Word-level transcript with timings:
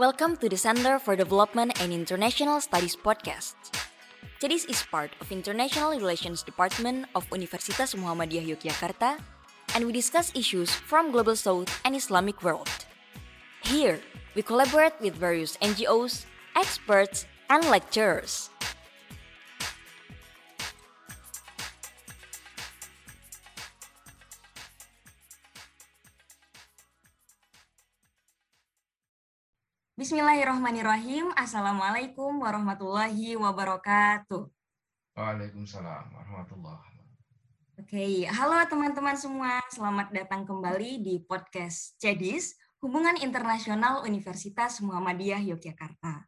Welcome 0.00 0.40
to 0.40 0.48
the 0.48 0.56
Center 0.56 0.96
for 0.98 1.12
Development 1.12 1.76
and 1.76 1.92
International 1.92 2.56
Studies 2.64 2.96
podcast. 2.96 3.52
CEDIS 4.40 4.64
is 4.72 4.80
part 4.88 5.12
of 5.20 5.28
International 5.28 5.92
Relations 5.92 6.40
Department 6.40 7.04
of 7.12 7.28
Universitas 7.28 7.92
Muhammadiyah 7.92 8.48
Yogyakarta, 8.48 9.20
and 9.76 9.84
we 9.84 9.92
discuss 9.92 10.32
issues 10.32 10.72
from 10.72 11.12
global 11.12 11.36
south 11.36 11.68
and 11.84 11.92
Islamic 11.92 12.40
world. 12.40 12.72
Here, 13.60 14.00
we 14.32 14.40
collaborate 14.40 14.96
with 15.04 15.20
various 15.20 15.60
NGOs, 15.60 16.24
experts, 16.56 17.28
and 17.52 17.60
lecturers. 17.68 18.48
Bismillahirrahmanirrahim. 30.00 31.28
Assalamualaikum 31.36 32.40
warahmatullahi 32.40 33.36
wabarakatuh. 33.36 34.48
Waalaikumsalam 35.12 36.16
warahmatullahi 36.16 36.88
wabarakatuh. 36.88 37.84
Oke, 37.84 38.24
halo 38.32 38.56
teman-teman 38.64 39.12
semua. 39.20 39.60
Selamat 39.68 40.08
datang 40.08 40.48
kembali 40.48 41.04
di 41.04 41.20
podcast 41.20 42.00
CEDIS, 42.00 42.56
Hubungan 42.80 43.20
Internasional 43.20 44.00
Universitas 44.08 44.80
Muhammadiyah 44.80 45.44
Yogyakarta. 45.52 46.24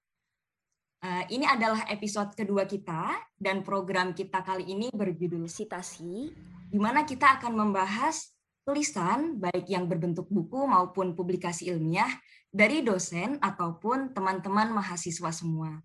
Uh, 1.01 1.25
ini 1.33 1.49
adalah 1.49 1.89
episode 1.89 2.29
kedua 2.37 2.69
kita 2.69 3.25
dan 3.41 3.65
program 3.65 4.13
kita 4.13 4.45
kali 4.45 4.69
ini 4.69 4.93
berjudul 4.93 5.49
Sitasi, 5.49 6.29
di 6.69 6.77
mana 6.77 7.09
kita 7.09 7.41
akan 7.41 7.57
membahas 7.57 8.37
tulisan 8.69 9.41
baik 9.41 9.65
yang 9.65 9.89
berbentuk 9.89 10.29
buku 10.29 10.61
maupun 10.69 11.17
publikasi 11.17 11.73
ilmiah 11.73 12.13
dari 12.53 12.85
dosen 12.85 13.41
ataupun 13.41 14.13
teman-teman 14.13 14.69
mahasiswa 14.77 15.33
semua. 15.33 15.81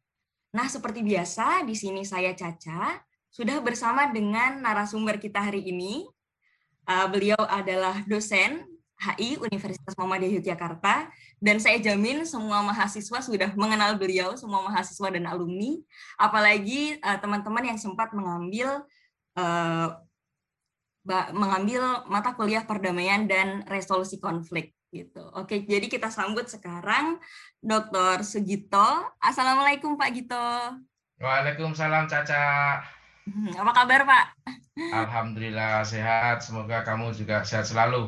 Nah, 0.51 0.67
seperti 0.67 0.99
biasa, 0.99 1.63
di 1.63 1.73
sini 1.73 2.03
saya 2.03 2.35
Caca, 2.35 2.99
sudah 3.31 3.63
bersama 3.63 4.11
dengan 4.11 4.59
narasumber 4.59 5.15
kita 5.17 5.39
hari 5.39 5.63
ini. 5.63 6.03
Uh, 6.87 7.07
beliau 7.11 7.39
adalah 7.51 7.99
dosen 8.07 8.63
HI 8.95 9.39
Universitas 9.43 9.91
Muhammadiyah 9.99 10.39
Yogyakarta, 10.39 11.11
dan 11.39 11.59
saya 11.59 11.79
jamin 11.83 12.23
semua 12.23 12.63
mahasiswa 12.63 13.19
sudah 13.19 13.51
mengenal 13.59 13.99
beliau, 13.99 14.39
semua 14.39 14.63
mahasiswa 14.63 15.07
dan 15.11 15.27
alumni, 15.27 15.75
apalagi 16.15 16.95
uh, 17.03 17.19
teman-teman 17.19 17.75
yang 17.75 17.79
sempat 17.79 18.11
mengambil 18.15 18.87
uh, 19.35 19.99
mengambil 21.31 22.03
mata 22.11 22.35
kuliah 22.35 22.67
perdamaian 22.67 23.23
dan 23.31 23.63
resolusi 23.71 24.19
konflik 24.19 24.76
gitu. 24.91 25.23
Oke, 25.35 25.67
jadi 25.67 25.85
kita 25.91 26.07
sambut 26.07 26.47
sekarang 26.47 27.19
Dr. 27.59 28.23
Sugito. 28.23 29.11
Assalamualaikum 29.19 29.99
Pak 29.99 30.09
Gito. 30.15 30.47
Waalaikumsalam 31.17 32.07
Caca. 32.07 32.79
Hmm, 33.27 33.51
apa 33.59 33.71
kabar 33.75 34.01
Pak? 34.07 34.25
Alhamdulillah 34.77 35.83
sehat. 35.83 36.45
Semoga 36.45 36.85
kamu 36.85 37.11
juga 37.11 37.43
sehat 37.43 37.67
selalu. 37.67 38.07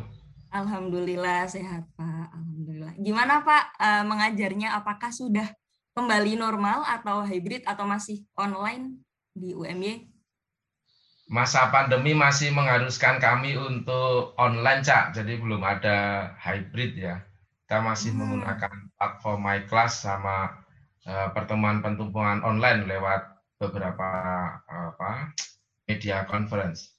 Alhamdulillah 0.54 1.50
sehat 1.50 1.84
Pak. 1.98 2.32
Alhamdulillah. 2.32 2.94
Gimana 3.02 3.44
Pak 3.44 3.64
uh, 3.76 4.04
mengajarnya? 4.08 4.78
Apakah 4.80 5.12
sudah 5.12 5.50
kembali 5.98 6.40
normal 6.40 6.86
atau 6.88 7.26
hybrid 7.26 7.68
atau 7.68 7.84
masih 7.84 8.24
online 8.40 9.02
di 9.36 9.52
UMY? 9.52 10.19
Masa 11.30 11.70
pandemi 11.70 12.18
masih 12.18 12.50
mengharuskan 12.50 13.22
kami 13.22 13.54
untuk 13.54 14.34
online, 14.42 14.82
Cak. 14.82 15.14
Jadi 15.14 15.38
belum 15.38 15.62
ada 15.62 16.34
hybrid 16.42 16.98
ya. 16.98 17.22
Kita 17.64 17.86
masih 17.86 18.12
hmm. 18.12 18.18
menggunakan 18.18 18.74
platform 18.98 19.40
My 19.46 19.62
Class 19.70 20.02
sama 20.02 20.66
uh, 21.06 21.30
pertemuan-pertemuan 21.38 22.42
online 22.42 22.90
lewat 22.90 23.30
beberapa 23.62 24.10
uh, 24.66 24.90
apa 24.98 25.30
media 25.86 26.26
conference. 26.26 26.98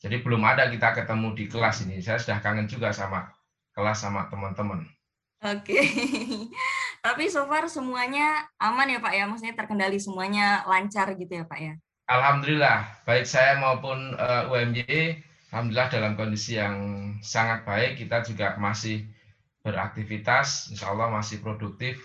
Jadi 0.00 0.24
belum 0.24 0.48
ada 0.48 0.72
kita 0.72 0.96
ketemu 0.96 1.36
di 1.36 1.44
kelas 1.44 1.84
ini. 1.84 2.00
Saya 2.00 2.16
sudah 2.16 2.40
kangen 2.40 2.72
juga 2.72 2.88
sama 2.96 3.28
kelas 3.76 4.00
sama 4.00 4.32
teman-teman. 4.32 4.88
Oke. 5.44 5.76
Okay. 5.76 5.84
Tapi 7.04 7.28
so 7.28 7.44
far 7.44 7.68
semuanya 7.68 8.48
aman 8.56 8.88
ya 8.88 8.98
Pak 8.98 9.12
ya? 9.12 9.24
Maksudnya 9.28 9.54
terkendali 9.54 10.00
semuanya 10.00 10.64
lancar 10.64 11.12
gitu 11.14 11.30
ya 11.30 11.44
Pak 11.44 11.60
ya? 11.60 11.74
Alhamdulillah, 12.08 13.04
baik 13.04 13.28
saya 13.28 13.60
maupun 13.60 14.16
uh, 14.16 14.48
eh, 14.48 14.64
UMY, 14.64 15.20
Alhamdulillah 15.52 15.92
dalam 15.92 16.16
kondisi 16.16 16.56
yang 16.56 16.76
sangat 17.20 17.68
baik. 17.68 18.00
Kita 18.00 18.24
juga 18.24 18.56
masih 18.56 19.04
beraktivitas, 19.60 20.72
insya 20.72 20.88
Allah 20.88 21.12
masih 21.12 21.44
produktif. 21.44 22.00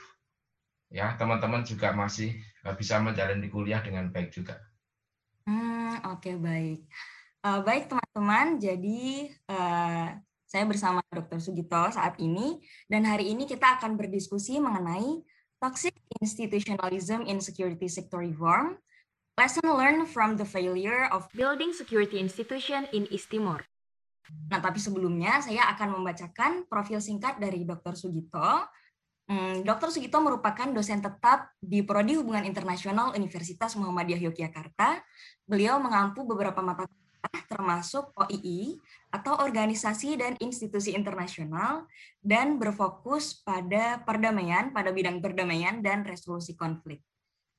Ya, 0.92 1.16
teman-teman 1.16 1.64
juga 1.64 1.96
masih 1.96 2.36
uh, 2.68 2.76
bisa 2.76 3.00
menjalani 3.00 3.48
kuliah 3.48 3.80
dengan 3.80 4.12
baik 4.12 4.36
juga. 4.36 4.60
Hmm, 5.48 6.04
Oke, 6.12 6.32
okay, 6.32 6.36
baik. 6.36 6.80
Uh, 7.40 7.64
baik 7.64 7.88
teman-teman, 7.88 8.60
jadi 8.60 9.32
uh, 9.48 10.20
saya 10.44 10.68
bersama 10.68 11.00
Dr. 11.16 11.40
Sugito 11.40 11.80
saat 11.96 12.20
ini, 12.20 12.60
dan 12.92 13.08
hari 13.08 13.32
ini 13.32 13.48
kita 13.48 13.80
akan 13.80 13.96
berdiskusi 13.96 14.60
mengenai 14.60 15.24
toxic 15.64 15.96
institutionalism 16.20 17.24
in 17.24 17.40
security 17.40 17.88
sector 17.88 18.20
reform, 18.20 18.76
Lesson 19.34 19.66
learned 19.66 20.06
from 20.14 20.38
the 20.38 20.46
failure 20.46 21.10
of 21.10 21.26
building 21.34 21.74
security 21.74 22.22
institution 22.22 22.86
in 22.94 23.10
East 23.10 23.34
Timor. 23.34 23.66
Nah, 24.54 24.62
tapi 24.62 24.78
sebelumnya 24.78 25.42
saya 25.42 25.74
akan 25.74 25.98
membacakan 25.98 26.70
profil 26.70 27.02
singkat 27.02 27.42
dari 27.42 27.66
Dr. 27.66 27.98
Sugito. 27.98 28.70
Hmm, 29.26 29.66
Dr. 29.66 29.90
Sugito 29.90 30.22
merupakan 30.22 30.70
dosen 30.70 31.02
tetap 31.02 31.50
di 31.58 31.82
Prodi 31.82 32.14
Hubungan 32.14 32.46
Internasional 32.46 33.18
Universitas 33.18 33.74
Muhammadiyah 33.74 34.22
Yogyakarta. 34.30 35.02
Beliau 35.50 35.82
mengampu 35.82 36.22
beberapa 36.30 36.62
mata 36.62 36.86
kuliah 36.86 37.44
termasuk 37.50 38.14
OII 38.14 38.78
atau 39.10 39.42
Organisasi 39.42 40.14
dan 40.14 40.38
Institusi 40.46 40.94
Internasional 40.94 41.90
dan 42.22 42.62
berfokus 42.62 43.42
pada 43.42 43.98
perdamaian, 44.06 44.70
pada 44.70 44.94
bidang 44.94 45.26
perdamaian 45.26 45.82
dan 45.82 46.06
resolusi 46.06 46.54
konflik. 46.54 47.02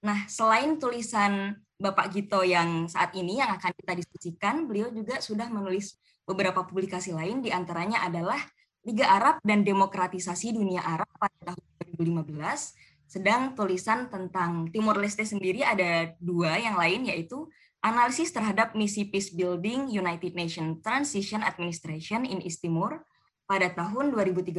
Nah, 0.05 0.29
selain 0.29 0.77
tulisan 0.77 1.64
Bapak 1.75 2.15
Gito 2.15 2.41
yang 2.47 2.87
saat 2.87 3.11
ini 3.19 3.43
yang 3.43 3.51
akan 3.59 3.75
kita 3.75 3.93
diskusikan, 3.99 4.71
beliau 4.71 4.95
juga 4.95 5.19
sudah 5.19 5.51
menulis 5.51 5.99
beberapa 6.23 6.63
publikasi 6.63 7.11
lain, 7.11 7.43
di 7.43 7.51
antaranya 7.51 8.07
adalah 8.07 8.39
Liga 8.87 9.11
Arab 9.11 9.43
dan 9.43 9.67
Demokratisasi 9.67 10.55
Dunia 10.55 10.85
Arab 10.85 11.09
pada 11.19 11.53
tahun 11.53 11.61
2015, 11.99 13.11
sedang 13.11 13.59
tulisan 13.59 14.07
tentang 14.07 14.71
Timur 14.71 14.97
Leste 15.03 15.27
sendiri 15.27 15.67
ada 15.67 16.15
dua 16.23 16.57
yang 16.63 16.79
lain, 16.79 17.11
yaitu 17.11 17.49
Analisis 17.85 18.33
terhadap 18.33 18.73
Misi 18.73 19.05
Peace 19.13 19.29
Building 19.35 19.93
United 19.93 20.33
Nations 20.33 20.81
Transition 20.81 21.45
Administration 21.45 22.25
in 22.25 22.41
East 22.41 22.65
Timor 22.65 23.05
pada 23.45 23.69
tahun 23.69 24.09
2013, 24.09 24.57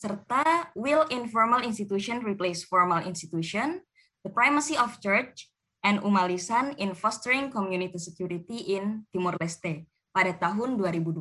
serta 0.00 0.72
Will 0.72 1.04
Informal 1.12 1.64
Institution 1.68 2.24
Replace 2.24 2.64
Formal 2.64 3.04
Institution 3.04 3.84
the 4.24 4.32
primacy 4.32 4.72
of 4.72 4.96
church 5.04 5.52
and 5.84 6.00
umalisan 6.00 6.72
in 6.80 6.96
fostering 6.96 7.52
community 7.52 8.00
security 8.00 8.74
in 8.74 9.04
Timor 9.12 9.36
Leste 9.36 9.84
pada 10.10 10.32
tahun 10.32 10.80
2020. 10.80 11.20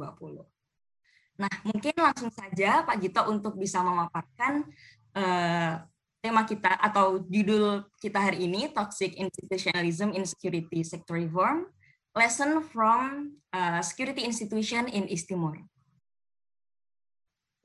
Nah, 1.34 1.54
mungkin 1.68 1.94
langsung 2.00 2.32
saja 2.32 2.88
Pak 2.88 2.98
Gito 3.04 3.22
untuk 3.28 3.60
bisa 3.60 3.84
memaparkan 3.84 4.64
uh, 5.20 5.84
tema 6.24 6.48
kita 6.48 6.80
atau 6.80 7.20
judul 7.28 7.84
kita 8.00 8.16
hari 8.16 8.48
ini 8.48 8.72
Toxic 8.72 9.20
Institutionalism 9.20 10.16
in 10.16 10.24
Security 10.24 10.80
Sector 10.88 11.20
Reform, 11.20 11.68
Lesson 12.16 12.64
from 12.64 13.36
uh, 13.52 13.84
Security 13.84 14.24
Institution 14.24 14.88
in 14.88 15.12
East 15.12 15.28
Timor. 15.28 15.60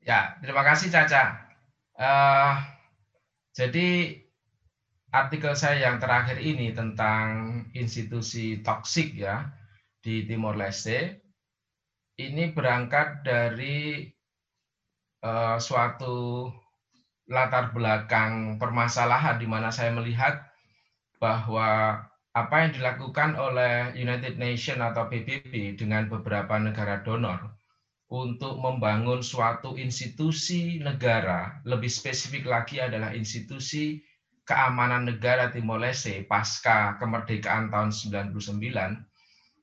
Ya, 0.02 0.34
terima 0.42 0.66
kasih 0.66 0.90
Caca. 0.90 1.46
Uh, 1.94 2.56
jadi 3.54 4.22
artikel 5.08 5.56
saya 5.56 5.88
yang 5.88 5.96
terakhir 5.96 6.36
ini 6.36 6.76
tentang 6.76 7.64
institusi 7.72 8.60
toksik 8.60 9.16
ya 9.16 9.48
di 10.04 10.28
Timor 10.28 10.56
Leste. 10.60 11.24
Ini 12.18 12.50
berangkat 12.50 13.22
dari 13.22 14.02
uh, 15.22 15.56
suatu 15.62 16.50
latar 17.30 17.70
belakang 17.70 18.58
permasalahan 18.58 19.38
di 19.38 19.46
mana 19.46 19.70
saya 19.70 19.94
melihat 19.94 20.42
bahwa 21.22 22.02
apa 22.34 22.54
yang 22.66 22.72
dilakukan 22.74 23.38
oleh 23.38 23.94
United 23.94 24.34
Nations 24.38 24.82
atau 24.82 25.06
PBB 25.06 25.78
dengan 25.78 26.10
beberapa 26.10 26.58
negara 26.58 27.02
donor 27.06 27.54
untuk 28.08 28.56
membangun 28.56 29.20
suatu 29.20 29.76
institusi 29.76 30.80
negara, 30.80 31.60
lebih 31.68 31.92
spesifik 31.92 32.48
lagi 32.48 32.80
adalah 32.80 33.12
institusi 33.12 34.00
keamanan 34.48 35.04
negara 35.04 35.52
Timor 35.52 35.84
Leste 35.84 36.24
pasca 36.24 36.96
kemerdekaan 36.96 37.68
tahun 37.68 37.92
99 37.92 38.32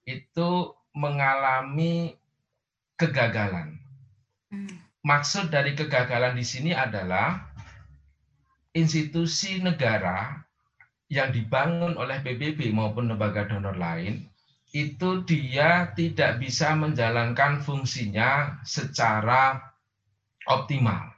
itu 0.06 0.52
mengalami 0.94 2.14
kegagalan. 2.94 3.82
Hmm. 4.54 4.78
Maksud 5.02 5.50
dari 5.50 5.74
kegagalan 5.74 6.38
di 6.38 6.46
sini 6.46 6.72
adalah 6.78 7.50
institusi 8.78 9.58
negara 9.58 10.46
yang 11.10 11.34
dibangun 11.34 11.98
oleh 11.98 12.22
PBB 12.22 12.70
maupun 12.70 13.10
lembaga 13.10 13.50
donor 13.50 13.78
lain 13.78 14.26
itu 14.76 15.24
dia 15.24 15.96
tidak 15.96 16.44
bisa 16.44 16.76
menjalankan 16.76 17.64
fungsinya 17.64 18.60
secara 18.68 19.72
optimal. 20.52 21.15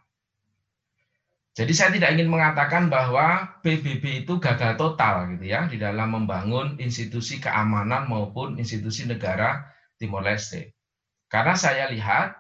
Jadi 1.58 1.74
saya 1.74 1.90
tidak 1.90 2.14
ingin 2.14 2.30
mengatakan 2.30 2.86
bahwa 2.86 3.58
PBB 3.66 4.22
itu 4.22 4.38
gagal 4.38 4.78
total 4.78 5.26
gitu 5.34 5.50
ya 5.50 5.66
di 5.66 5.82
dalam 5.82 6.14
membangun 6.14 6.78
institusi 6.78 7.42
keamanan 7.42 8.06
maupun 8.06 8.62
institusi 8.62 9.10
negara 9.10 9.66
Timor 9.98 10.22
Leste. 10.22 10.78
Karena 11.26 11.58
saya 11.58 11.90
lihat 11.90 12.38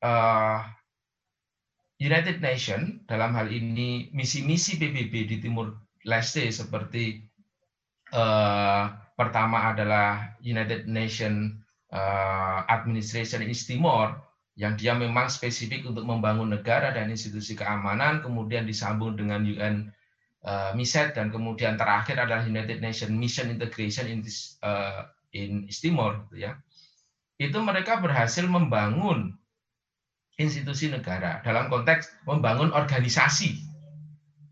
uh, 0.00 0.64
United 2.00 2.40
Nation 2.40 3.04
dalam 3.04 3.36
hal 3.36 3.52
ini 3.52 4.08
misi-misi 4.16 4.80
PBB 4.80 5.12
di 5.28 5.36
Timur 5.44 5.76
Leste 6.08 6.48
seperti 6.48 7.20
uh, 8.16 8.88
pertama 9.12 9.76
adalah 9.76 10.40
United 10.40 10.88
Nation 10.88 11.60
uh, 11.92 12.64
Administration 12.72 13.44
in 13.44 13.52
Timor 13.52 14.16
yang 14.54 14.78
dia 14.78 14.94
memang 14.94 15.26
spesifik 15.26 15.90
untuk 15.90 16.06
membangun 16.06 16.54
negara 16.54 16.94
dan 16.94 17.10
institusi 17.10 17.58
keamanan, 17.58 18.22
kemudian 18.22 18.62
disambung 18.62 19.18
dengan 19.18 19.42
UN 19.42 19.90
uh, 20.46 20.70
MISET 20.78 21.18
dan 21.18 21.34
kemudian 21.34 21.74
terakhir 21.74 22.22
adalah 22.22 22.46
United 22.46 22.78
Nations 22.78 23.10
Mission 23.10 23.50
Integration 23.50 24.06
in, 24.06 24.22
this, 24.22 24.54
uh, 24.62 25.10
in 25.34 25.66
East 25.66 25.82
Timor, 25.82 26.22
gitu 26.30 26.46
ya. 26.46 26.54
Itu 27.34 27.58
mereka 27.66 27.98
berhasil 27.98 28.46
membangun 28.46 29.34
institusi 30.38 30.86
negara 30.90 31.42
dalam 31.42 31.66
konteks 31.66 32.26
membangun 32.26 32.70
organisasi 32.70 33.58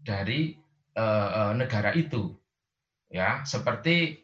dari 0.02 0.58
uh, 0.98 1.54
negara 1.54 1.94
itu, 1.94 2.34
ya 3.06 3.46
seperti 3.46 4.18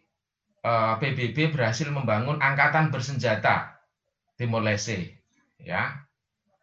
uh, 0.67 0.99
PBB 0.99 1.55
berhasil 1.55 1.87
membangun 1.87 2.43
angkatan 2.43 2.91
bersenjata 2.91 3.79
Timor 4.35 4.67
Leste 4.67 5.18
ya. 5.63 6.05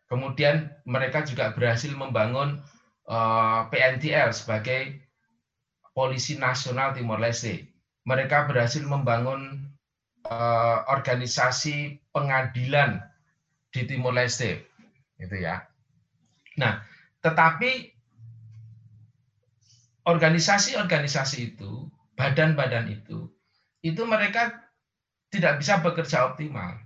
Kemudian 0.06 0.70
mereka 0.86 1.26
juga 1.26 1.52
berhasil 1.58 1.90
membangun 1.90 2.62
eh, 3.10 3.62
PNTL 3.74 4.32
sebagai 4.36 5.06
Polisi 5.96 6.36
Nasional 6.36 6.92
Timor 6.92 7.24
Leste. 7.24 7.72
Mereka 8.06 8.46
berhasil 8.52 8.86
membangun 8.86 9.66
uh, 10.30 10.78
organisasi 10.90 12.02
pengadilan 12.10 13.02
di 13.70 13.82
Timor 13.86 14.14
Leste, 14.14 14.66
gitu 15.18 15.36
ya. 15.38 15.66
Nah, 16.58 16.82
tetapi 17.22 17.92
organisasi-organisasi 20.06 21.56
itu, 21.58 21.90
badan-badan 22.14 22.94
itu, 22.94 23.30
itu 23.82 24.02
mereka 24.06 24.54
tidak 25.34 25.60
bisa 25.60 25.82
bekerja 25.82 26.30
optimal. 26.30 26.85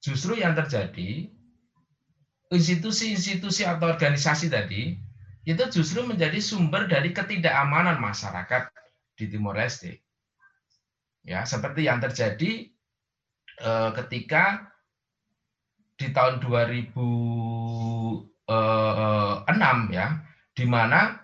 Justru 0.00 0.40
yang 0.40 0.56
terjadi 0.56 1.28
institusi-institusi 2.50 3.68
atau 3.68 3.92
organisasi 3.92 4.50
tadi 4.50 4.96
itu 5.44 5.64
justru 5.72 6.04
menjadi 6.04 6.40
sumber 6.40 6.88
dari 6.88 7.12
ketidakamanan 7.12 8.00
masyarakat 8.00 8.72
di 9.16 9.24
Timor 9.28 9.60
Leste. 9.60 10.00
Ya, 11.20 11.44
seperti 11.44 11.84
yang 11.84 12.00
terjadi 12.00 12.72
eh, 13.60 13.90
ketika 14.02 14.72
di 16.00 16.16
tahun 16.16 16.40
2006 16.40 18.24
eh, 18.48 19.88
ya, 19.92 20.06
di 20.56 20.64
mana 20.64 21.20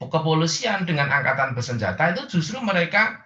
kepolisian 0.00 0.84
dengan 0.84 1.08
angkatan 1.08 1.52
bersenjata 1.52 2.16
itu 2.16 2.40
justru 2.40 2.60
mereka 2.60 3.24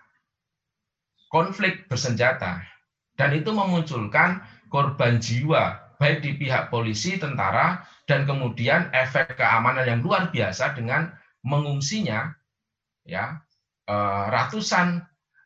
konflik 1.30 1.86
bersenjata 1.86 2.73
dan 3.14 3.30
itu 3.34 3.50
memunculkan 3.54 4.42
korban 4.68 5.22
jiwa 5.22 5.84
baik 5.98 6.20
di 6.20 6.36
pihak 6.36 6.68
polisi, 6.68 7.16
tentara, 7.16 7.86
dan 8.04 8.26
kemudian 8.26 8.90
efek 8.92 9.38
keamanan 9.38 9.86
yang 9.86 10.00
luar 10.02 10.28
biasa 10.28 10.74
dengan 10.74 11.14
mengungsinya 11.46 12.34
ya 13.06 13.40
eh, 13.88 14.24
ratusan 14.28 15.00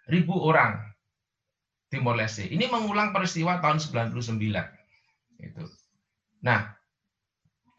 ribu 0.08 0.34
orang 0.34 0.88
Timor 1.88 2.20
Leste. 2.20 2.44
Ini 2.44 2.68
mengulang 2.68 3.16
peristiwa 3.16 3.60
tahun 3.64 3.80
99. 3.80 4.36
Itu. 5.40 5.64
Nah, 6.44 6.76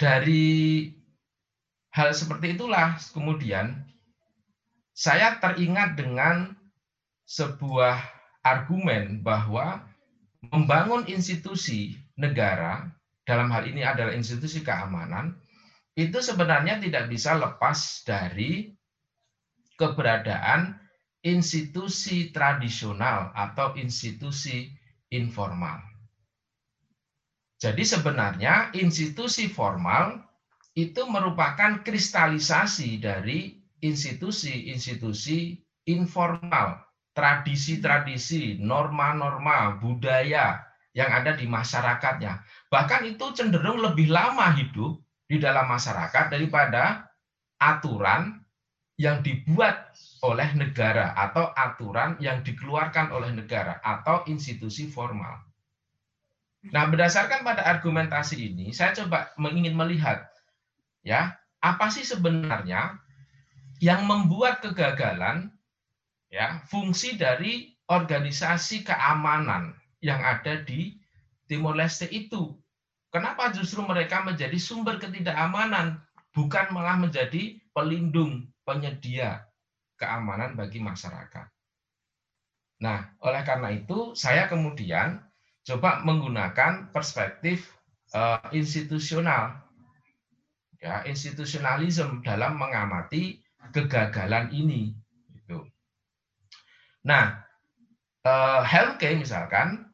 dari 0.02 0.90
hal 1.94 2.10
seperti 2.14 2.58
itulah 2.58 2.98
kemudian 3.14 3.86
saya 4.96 5.38
teringat 5.38 6.00
dengan 6.00 6.58
sebuah 7.30 8.19
argumen 8.50 9.22
bahwa 9.22 9.86
membangun 10.50 11.06
institusi 11.06 11.94
negara 12.18 12.90
dalam 13.28 13.54
hal 13.54 13.68
ini 13.70 13.86
adalah 13.86 14.16
institusi 14.16 14.66
keamanan 14.66 15.38
itu 15.94 16.18
sebenarnya 16.24 16.80
tidak 16.82 17.12
bisa 17.12 17.36
lepas 17.36 18.02
dari 18.08 18.74
keberadaan 19.76 20.80
institusi 21.22 22.32
tradisional 22.32 23.36
atau 23.36 23.76
institusi 23.76 24.72
informal. 25.12 25.84
Jadi 27.60 27.84
sebenarnya 27.84 28.72
institusi 28.72 29.52
formal 29.52 30.24
itu 30.80 31.04
merupakan 31.04 31.84
kristalisasi 31.84 33.04
dari 33.04 33.60
institusi-institusi 33.84 35.60
informal 35.92 36.89
tradisi-tradisi, 37.20 38.64
norma-norma, 38.64 39.76
budaya 39.76 40.64
yang 40.96 41.12
ada 41.12 41.36
di 41.36 41.44
masyarakatnya. 41.52 42.40
Bahkan 42.72 43.12
itu 43.12 43.36
cenderung 43.36 43.84
lebih 43.84 44.08
lama 44.08 44.56
hidup 44.56 45.04
di 45.28 45.36
dalam 45.36 45.68
masyarakat 45.68 46.32
daripada 46.32 47.12
aturan 47.60 48.40
yang 48.96 49.20
dibuat 49.20 49.92
oleh 50.24 50.48
negara 50.56 51.12
atau 51.12 51.52
aturan 51.52 52.16
yang 52.24 52.40
dikeluarkan 52.40 53.12
oleh 53.12 53.36
negara 53.36 53.84
atau 53.84 54.24
institusi 54.32 54.88
formal. 54.88 55.44
Nah, 56.72 56.88
berdasarkan 56.88 57.44
pada 57.44 57.68
argumentasi 57.68 58.36
ini, 58.40 58.72
saya 58.72 58.96
coba 58.96 59.32
ingin 59.40 59.76
melihat 59.76 60.28
ya, 61.04 61.36
apa 61.60 61.92
sih 61.92 62.04
sebenarnya 62.04 63.00
yang 63.80 64.08
membuat 64.08 64.60
kegagalan 64.64 65.52
ya 66.30 66.62
fungsi 66.70 67.18
dari 67.18 67.74
organisasi 67.90 68.86
keamanan 68.86 69.74
yang 70.00 70.22
ada 70.22 70.62
di 70.62 70.96
Timor 71.50 71.76
Leste 71.76 72.06
itu. 72.14 72.54
Kenapa 73.10 73.50
justru 73.50 73.82
mereka 73.82 74.22
menjadi 74.22 74.54
sumber 74.62 75.02
ketidakamanan, 75.02 75.98
bukan 76.30 76.70
malah 76.70 76.94
menjadi 76.94 77.58
pelindung, 77.74 78.46
penyedia 78.62 79.50
keamanan 79.98 80.54
bagi 80.54 80.78
masyarakat. 80.78 81.50
Nah, 82.80 83.12
oleh 83.26 83.42
karena 83.44 83.74
itu 83.74 84.14
saya 84.14 84.46
kemudian 84.46 85.26
coba 85.66 86.06
menggunakan 86.06 86.94
perspektif 86.94 87.74
uh, 88.14 88.46
institusional, 88.54 89.58
ya 90.80 91.04
institusionalisme 91.04 92.24
dalam 92.24 92.56
mengamati 92.56 93.42
kegagalan 93.76 94.54
ini. 94.56 94.96
Nah, 97.04 97.40
uh, 98.28 98.62
Helmke 98.64 99.16
misalkan, 99.16 99.88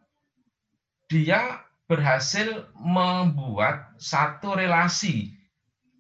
dia 1.06 1.62
berhasil 1.86 2.66
membuat 2.74 3.94
satu 4.02 4.58
relasi 4.58 5.38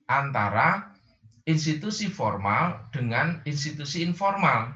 antara 0.09 0.89
institusi 1.45 2.09
formal 2.09 2.89
dengan 2.89 3.41
institusi 3.45 4.01
informal. 4.01 4.73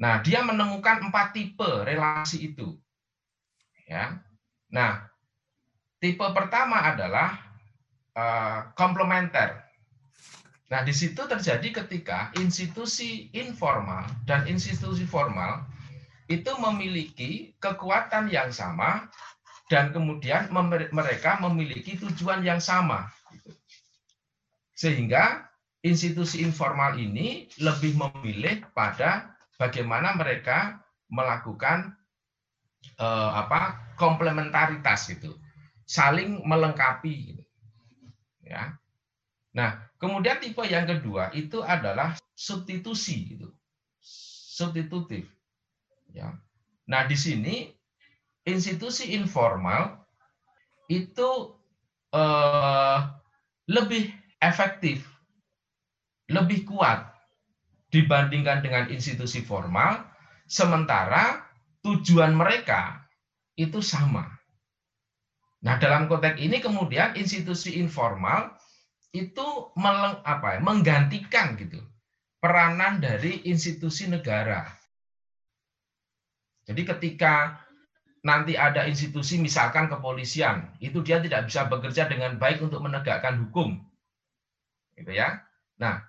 Nah, 0.00 0.24
dia 0.24 0.40
menemukan 0.40 1.04
empat 1.04 1.36
tipe 1.36 1.68
relasi 1.84 2.48
itu. 2.48 2.74
Ya. 3.84 4.24
Nah, 4.72 5.04
tipe 6.00 6.24
pertama 6.32 6.80
adalah 6.80 7.36
uh, 8.16 8.72
komplementer. 8.72 9.60
Nah, 10.72 10.80
di 10.80 10.96
situ 10.96 11.20
terjadi 11.28 11.84
ketika 11.84 12.32
institusi 12.40 13.28
informal 13.36 14.08
dan 14.24 14.48
institusi 14.48 15.04
formal 15.04 15.68
itu 16.32 16.48
memiliki 16.56 17.52
kekuatan 17.60 18.32
yang 18.32 18.48
sama 18.48 19.12
dan 19.68 19.92
kemudian 19.92 20.48
mereka 20.96 21.36
memiliki 21.44 22.00
tujuan 22.00 22.40
yang 22.40 22.56
sama. 22.56 23.12
Sehingga 24.72 25.44
institusi 25.84 26.40
informal 26.40 26.96
ini 26.96 27.52
lebih 27.60 27.92
memilih 28.00 28.64
pada 28.72 29.36
bagaimana 29.60 30.16
mereka 30.16 30.80
melakukan 31.12 31.92
eh, 32.96 33.30
apa 33.44 33.92
komplementaritas 34.00 35.12
itu, 35.12 35.36
saling 35.84 36.40
melengkapi. 36.48 37.44
Ya, 38.40 38.80
Nah, 39.52 39.84
kemudian 40.02 40.42
tipe 40.42 40.66
yang 40.66 40.82
kedua 40.82 41.30
itu 41.30 41.62
adalah 41.62 42.18
substitusi 42.34 43.38
gitu. 43.38 43.54
Substitutif. 44.52 45.30
Ya. 46.10 46.34
Nah, 46.90 47.06
di 47.06 47.14
sini 47.14 47.70
institusi 48.42 49.14
informal 49.14 50.02
itu 50.90 51.54
eh, 52.10 52.98
lebih 53.70 54.10
efektif, 54.42 55.06
lebih 56.26 56.66
kuat 56.66 57.14
dibandingkan 57.94 58.60
dengan 58.66 58.90
institusi 58.90 59.46
formal, 59.46 60.02
sementara 60.50 61.46
tujuan 61.86 62.34
mereka 62.34 63.06
itu 63.54 63.78
sama. 63.78 64.26
Nah, 65.62 65.78
dalam 65.78 66.10
konteks 66.10 66.42
ini 66.42 66.58
kemudian 66.58 67.14
institusi 67.14 67.78
informal 67.78 68.50
itu 69.12 69.46
meleng, 69.76 70.24
apa 70.24 70.56
ya, 70.56 70.60
menggantikan 70.64 71.54
gitu 71.60 71.80
peranan 72.42 72.98
dari 72.98 73.44
institusi 73.46 74.10
negara. 74.10 74.66
Jadi 76.66 76.82
ketika 76.82 77.62
nanti 78.26 78.58
ada 78.58 78.88
institusi 78.88 79.38
misalkan 79.38 79.86
kepolisian, 79.86 80.74
itu 80.82 81.04
dia 81.06 81.22
tidak 81.22 81.46
bisa 81.46 81.70
bekerja 81.70 82.10
dengan 82.10 82.40
baik 82.40 82.64
untuk 82.64 82.82
menegakkan 82.82 83.38
hukum. 83.46 83.78
Gitu 84.98 85.12
ya. 85.14 85.44
Nah, 85.78 86.02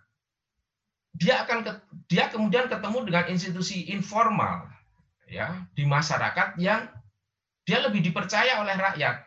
dia 1.13 1.45
akan 1.45 1.61
dia 2.09 2.29
kemudian 2.33 2.65
ketemu 2.65 3.05
dengan 3.05 3.25
institusi 3.29 3.93
informal 3.93 4.65
ya 5.29 5.65
di 5.77 5.85
masyarakat 5.85 6.57
yang 6.57 6.89
dia 7.63 7.79
lebih 7.79 8.01
dipercaya 8.01 8.59
oleh 8.59 8.75
rakyat 8.75 9.23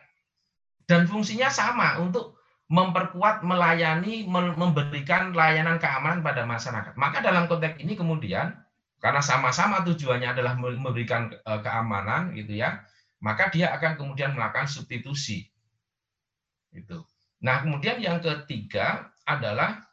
dan 0.85 1.07
fungsinya 1.07 1.47
sama 1.47 1.99
untuk 2.03 2.36
memperkuat, 2.67 3.47
melayani, 3.47 4.27
memberikan 4.29 5.31
layanan 5.31 5.79
keamanan 5.79 6.19
pada 6.19 6.43
masyarakat. 6.43 6.99
Maka 6.99 7.23
dalam 7.23 7.47
konteks 7.47 7.79
ini 7.79 7.95
kemudian 7.95 8.59
karena 8.99 9.23
sama-sama 9.23 9.87
tujuannya 9.87 10.35
adalah 10.35 10.59
memberikan 10.59 11.31
e, 11.31 11.51
keamanan 11.63 12.35
gitu 12.35 12.59
ya, 12.59 12.83
maka 13.23 13.47
dia 13.49 13.71
akan 13.71 13.95
kemudian 13.95 14.35
melakukan 14.35 14.67
substitusi. 14.67 15.47
Itu. 16.75 17.07
Nah, 17.41 17.63
kemudian 17.63 18.01
yang 18.01 18.17
ketiga 18.21 19.13
adalah 19.25 19.85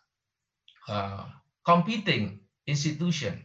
uh, 0.88 1.28
competing 1.60 2.40
institution 2.64 3.36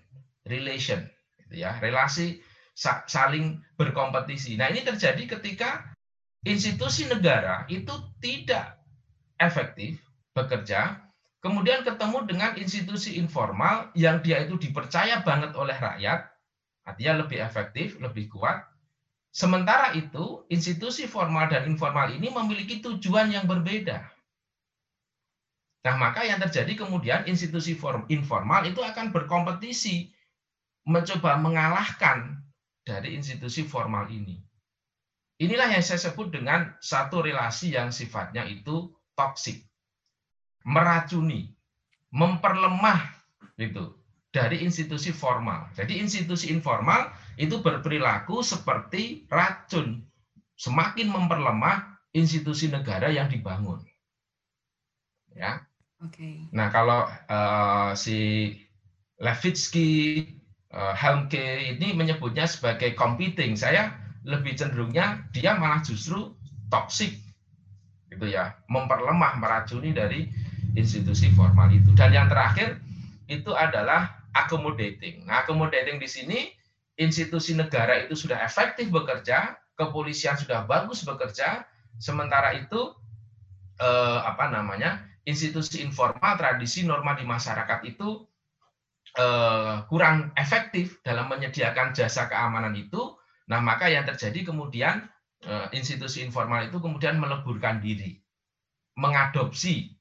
relation 0.47 1.03
gitu 1.43 1.63
ya, 1.63 1.75
relasi 1.83 2.39
saling 3.11 3.59
berkompetisi. 3.75 4.55
Nah, 4.55 4.71
ini 4.71 4.87
terjadi 4.87 5.37
ketika 5.37 5.83
institusi 6.47 7.11
negara 7.11 7.67
itu 7.67 7.91
tidak 8.23 8.78
efektif 9.39 10.03
bekerja, 10.35 10.99
kemudian 11.39 11.81
ketemu 11.87 12.27
dengan 12.27 12.51
institusi 12.59 13.17
informal 13.17 13.89
yang 13.95 14.19
dia 14.19 14.43
itu 14.43 14.59
dipercaya 14.59 15.23
banget 15.23 15.55
oleh 15.55 15.73
rakyat, 15.73 16.27
artinya 16.85 17.25
lebih 17.25 17.39
efektif, 17.39 17.97
lebih 17.97 18.29
kuat. 18.29 18.67
Sementara 19.31 19.95
itu, 19.95 20.43
institusi 20.51 21.07
formal 21.07 21.47
dan 21.47 21.65
informal 21.69 22.11
ini 22.11 22.27
memiliki 22.27 22.83
tujuan 22.83 23.31
yang 23.31 23.47
berbeda. 23.47 24.03
Nah, 25.79 25.95
maka 25.95 26.27
yang 26.27 26.43
terjadi 26.43 26.75
kemudian 26.83 27.23
institusi 27.23 27.71
form, 27.71 28.03
informal 28.11 28.67
itu 28.67 28.83
akan 28.83 29.15
berkompetisi 29.15 30.11
mencoba 30.83 31.39
mengalahkan 31.39 32.41
dari 32.83 33.15
institusi 33.15 33.63
formal 33.63 34.09
ini. 34.11 34.41
Inilah 35.39 35.71
yang 35.71 35.85
saya 35.85 36.11
sebut 36.11 36.35
dengan 36.35 36.75
satu 36.83 37.23
relasi 37.23 37.71
yang 37.71 37.95
sifatnya 37.95 38.43
itu 38.43 38.91
toksik, 39.19 39.67
meracuni, 40.63 41.51
memperlemah 42.15 43.03
itu 43.59 43.91
dari 44.31 44.63
institusi 44.63 45.11
formal. 45.11 45.67
Jadi 45.75 45.99
institusi 45.99 46.47
informal 46.55 47.11
itu 47.35 47.59
berperilaku 47.59 48.39
seperti 48.39 49.27
racun, 49.27 50.07
semakin 50.55 51.11
memperlemah 51.11 51.99
institusi 52.15 52.71
negara 52.71 53.11
yang 53.11 53.27
dibangun. 53.27 53.83
Ya. 55.35 55.67
Oke. 55.99 56.47
Nah 56.55 56.71
kalau 56.71 57.03
uh, 57.27 57.91
si 57.91 58.55
Levitsky, 59.19 60.23
uh, 60.71 60.95
Helmke 60.95 61.75
ini 61.75 61.91
menyebutnya 61.91 62.47
sebagai 62.47 62.95
competing, 62.95 63.59
saya 63.59 63.91
lebih 64.23 64.55
cenderungnya 64.55 65.27
dia 65.35 65.59
malah 65.59 65.83
justru 65.83 66.31
toxic 66.71 67.28
gitu 68.19 68.35
ya 68.35 68.51
memperlemah 68.67 69.39
meracuni 69.39 69.95
dari 69.95 70.27
institusi 70.75 71.31
formal 71.31 71.71
itu. 71.71 71.95
Dan 71.95 72.11
yang 72.11 72.27
terakhir 72.27 72.83
itu 73.31 73.55
adalah 73.55 74.19
accommodating. 74.35 75.23
Nah 75.23 75.47
accommodating 75.47 76.03
di 76.03 76.09
sini 76.11 76.51
institusi 76.99 77.55
negara 77.55 78.03
itu 78.03 78.19
sudah 78.19 78.43
efektif 78.43 78.91
bekerja 78.91 79.55
kepolisian 79.79 80.35
sudah 80.35 80.67
bagus 80.67 81.07
bekerja 81.07 81.63
sementara 81.95 82.51
itu 82.59 82.91
eh, 83.79 84.19
apa 84.19 84.51
namanya 84.51 85.07
institusi 85.23 85.79
informal 85.79 86.35
tradisi 86.35 86.83
norma 86.83 87.15
di 87.15 87.23
masyarakat 87.23 87.79
itu 87.87 88.27
eh, 89.15 89.75
kurang 89.87 90.35
efektif 90.35 90.99
dalam 91.07 91.31
menyediakan 91.31 91.95
jasa 91.95 92.27
keamanan 92.27 92.75
itu. 92.75 93.15
Nah 93.47 93.63
maka 93.63 93.87
yang 93.87 94.03
terjadi 94.03 94.51
kemudian 94.51 95.07
institusi 95.71 96.25
informal 96.25 96.67
itu 96.67 96.77
kemudian 96.83 97.15
meleburkan 97.15 97.79
diri, 97.79 98.19
mengadopsi, 98.99 99.95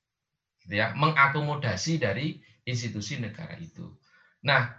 gitu 0.67 0.75
ya, 0.75 0.93
mengakomodasi 0.99 2.03
dari 2.03 2.43
institusi 2.67 3.17
negara 3.23 3.55
itu. 3.57 3.89
Nah, 4.45 4.75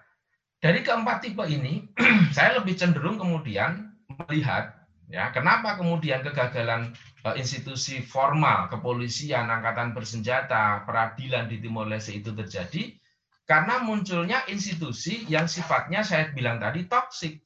dari 0.59 0.83
keempat 0.83 1.23
tipe 1.23 1.43
ini, 1.47 1.87
saya 2.35 2.59
lebih 2.59 2.75
cenderung 2.75 3.15
kemudian 3.15 3.95
melihat 4.27 4.75
ya 5.09 5.33
kenapa 5.33 5.73
kemudian 5.79 6.21
kegagalan 6.21 6.93
eh, 7.25 7.35
institusi 7.39 8.03
formal 8.03 8.69
kepolisian, 8.69 9.49
angkatan 9.49 9.95
bersenjata, 9.95 10.85
peradilan 10.85 11.49
di 11.49 11.57
Timor 11.63 11.89
Leste 11.89 12.13
itu 12.13 12.35
terjadi 12.35 12.93
karena 13.49 13.81
munculnya 13.81 14.45
institusi 14.45 15.25
yang 15.25 15.49
sifatnya 15.49 16.05
saya 16.05 16.29
bilang 16.29 16.61
tadi 16.61 16.85
toksik 16.85 17.41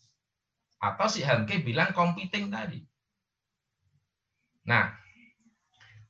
atau 0.83 1.07
si 1.07 1.23
Hanke 1.23 1.63
bilang 1.63 1.95
competing 1.95 2.51
tadi. 2.51 2.83
Nah, 4.63 4.91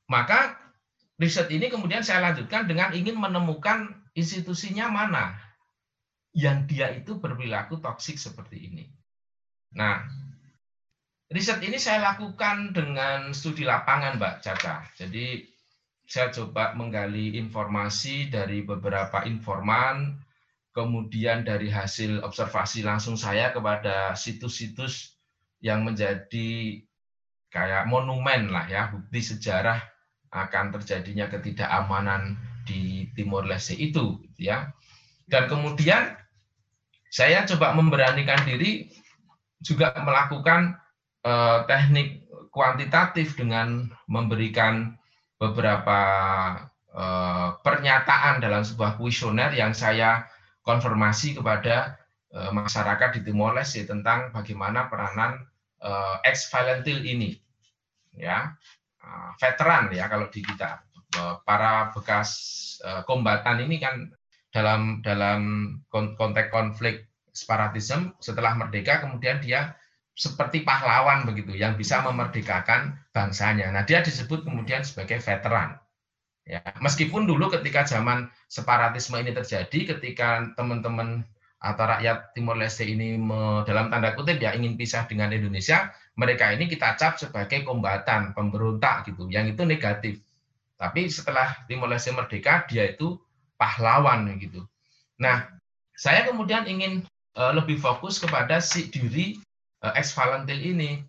maka 0.06 0.58
riset 1.18 1.50
ini 1.50 1.70
kemudian 1.70 2.02
saya 2.02 2.30
lanjutkan 2.30 2.66
dengan 2.70 2.94
ingin 2.94 3.18
menemukan 3.18 3.94
institusinya 4.14 4.90
mana 4.90 5.34
yang 6.34 6.66
dia 6.66 6.90
itu 6.90 7.18
berperilaku 7.18 7.78
toksik 7.78 8.18
seperti 8.18 8.70
ini. 8.70 8.84
Nah, 9.74 10.02
riset 11.30 11.62
ini 11.62 11.78
saya 11.78 12.14
lakukan 12.14 12.74
dengan 12.74 13.30
studi 13.34 13.62
lapangan, 13.62 14.18
Mbak 14.18 14.34
Caca. 14.42 14.86
Jadi 14.98 15.46
saya 16.04 16.28
coba 16.30 16.76
menggali 16.76 17.38
informasi 17.38 18.28
dari 18.28 18.60
beberapa 18.62 19.24
informan, 19.24 20.18
kemudian 20.74 21.46
dari 21.46 21.70
hasil 21.70 22.20
observasi 22.22 22.82
langsung 22.82 23.14
saya 23.14 23.54
kepada 23.54 24.18
situs-situs 24.18 25.14
yang 25.62 25.86
menjadi 25.86 26.82
kayak 27.54 27.86
monumen 27.86 28.50
lah 28.50 28.66
ya 28.66 28.90
bukti 28.90 29.22
sejarah 29.22 29.78
akan 30.34 30.74
terjadinya 30.74 31.30
ketidakamanan 31.30 32.34
di 32.66 33.06
Timor 33.14 33.46
Leste 33.46 33.78
itu 33.78 34.18
ya. 34.34 34.74
Dan 35.30 35.46
kemudian 35.46 36.18
saya 37.14 37.46
coba 37.46 37.78
memberanikan 37.78 38.42
diri 38.42 38.90
juga 39.62 39.94
melakukan 40.02 40.74
eh, 41.22 41.58
teknik 41.70 42.26
kuantitatif 42.50 43.38
dengan 43.38 43.86
memberikan 44.10 44.98
beberapa 45.38 46.00
eh, 46.90 47.48
pernyataan 47.62 48.42
dalam 48.42 48.66
sebuah 48.66 48.98
kuesioner 48.98 49.54
yang 49.54 49.70
saya 49.70 50.26
konfirmasi 50.66 51.38
kepada 51.38 51.94
eh, 52.34 52.50
masyarakat 52.50 53.22
di 53.22 53.30
Timor 53.30 53.54
Leste 53.54 53.86
tentang 53.86 54.34
bagaimana 54.34 54.90
peranan 54.90 55.46
eh, 55.78 56.16
ex 56.26 56.50
Valentil 56.50 57.06
ini 57.06 57.43
ya 58.18 58.54
ah, 59.02 59.30
veteran 59.38 59.90
ya 59.94 60.06
kalau 60.10 60.30
di 60.30 60.40
kita 60.42 60.82
para 61.46 61.94
bekas 61.94 62.30
eh, 62.82 63.02
kombatan 63.06 63.62
ini 63.62 63.78
kan 63.78 64.10
dalam 64.54 65.02
dalam 65.02 65.74
konteks 65.90 66.50
konflik 66.50 67.10
separatisme 67.34 68.14
setelah 68.22 68.54
merdeka 68.54 69.02
kemudian 69.02 69.42
dia 69.42 69.74
seperti 70.14 70.62
pahlawan 70.62 71.26
begitu 71.26 71.58
yang 71.58 71.74
bisa 71.74 71.98
memerdekakan 72.06 72.94
bangsanya. 73.10 73.74
Nah, 73.74 73.82
dia 73.82 73.98
disebut 73.98 74.46
kemudian 74.46 74.86
sebagai 74.86 75.18
veteran. 75.18 75.74
Ya, 76.46 76.62
meskipun 76.78 77.26
dulu 77.26 77.50
ketika 77.50 77.82
zaman 77.82 78.30
separatisme 78.46 79.18
ini 79.18 79.34
terjadi 79.34 79.96
ketika 79.96 80.54
teman-teman 80.54 81.26
atau 81.64 81.84
rakyat 81.88 82.36
Timor 82.36 82.60
Leste 82.60 82.84
ini 82.84 83.16
dalam 83.64 83.88
tanda 83.88 84.12
kutip 84.12 84.36
ya 84.36 84.52
ingin 84.52 84.76
pisah 84.76 85.08
dengan 85.08 85.32
Indonesia, 85.32 85.88
mereka 86.20 86.52
ini 86.52 86.68
kita 86.68 86.92
cap 87.00 87.16
sebagai 87.16 87.64
kombatan, 87.64 88.36
pemberontak 88.36 89.08
gitu, 89.08 89.32
yang 89.32 89.48
itu 89.48 89.64
negatif. 89.64 90.20
Tapi 90.76 91.08
setelah 91.08 91.64
Timor 91.64 91.88
Leste 91.88 92.12
merdeka, 92.12 92.68
dia 92.68 92.92
itu 92.92 93.16
pahlawan 93.56 94.28
gitu. 94.36 94.68
Nah, 95.16 95.48
saya 95.96 96.28
kemudian 96.28 96.68
ingin 96.68 97.08
uh, 97.40 97.56
lebih 97.56 97.80
fokus 97.80 98.20
kepada 98.20 98.60
si 98.60 98.92
diri 98.92 99.40
uh, 99.80 99.96
ex 99.96 100.12
Valentil 100.12 100.60
ini. 100.60 101.00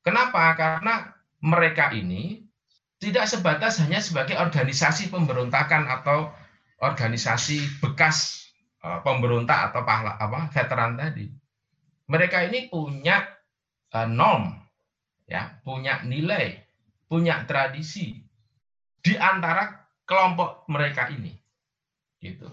Kenapa? 0.00 0.56
Karena 0.56 1.12
mereka 1.44 1.92
ini 1.92 2.48
tidak 2.96 3.28
sebatas 3.28 3.76
hanya 3.84 4.00
sebagai 4.00 4.40
organisasi 4.40 5.12
pemberontakan 5.12 5.84
atau 5.86 6.32
organisasi 6.80 7.82
bekas 7.84 8.47
pemberontak 8.78 9.70
atau 9.70 9.82
pahla, 9.82 10.14
apa 10.16 10.48
veteran 10.54 10.94
tadi. 10.94 11.26
Mereka 12.08 12.48
ini 12.48 12.70
punya 12.72 13.26
uh, 13.92 14.08
norm, 14.08 14.54
ya, 15.28 15.58
punya 15.66 16.00
nilai, 16.06 16.56
punya 17.10 17.44
tradisi 17.44 18.16
di 19.02 19.14
antara 19.18 19.88
kelompok 20.08 20.64
mereka 20.72 21.10
ini. 21.12 21.36
Gitu. 22.18 22.48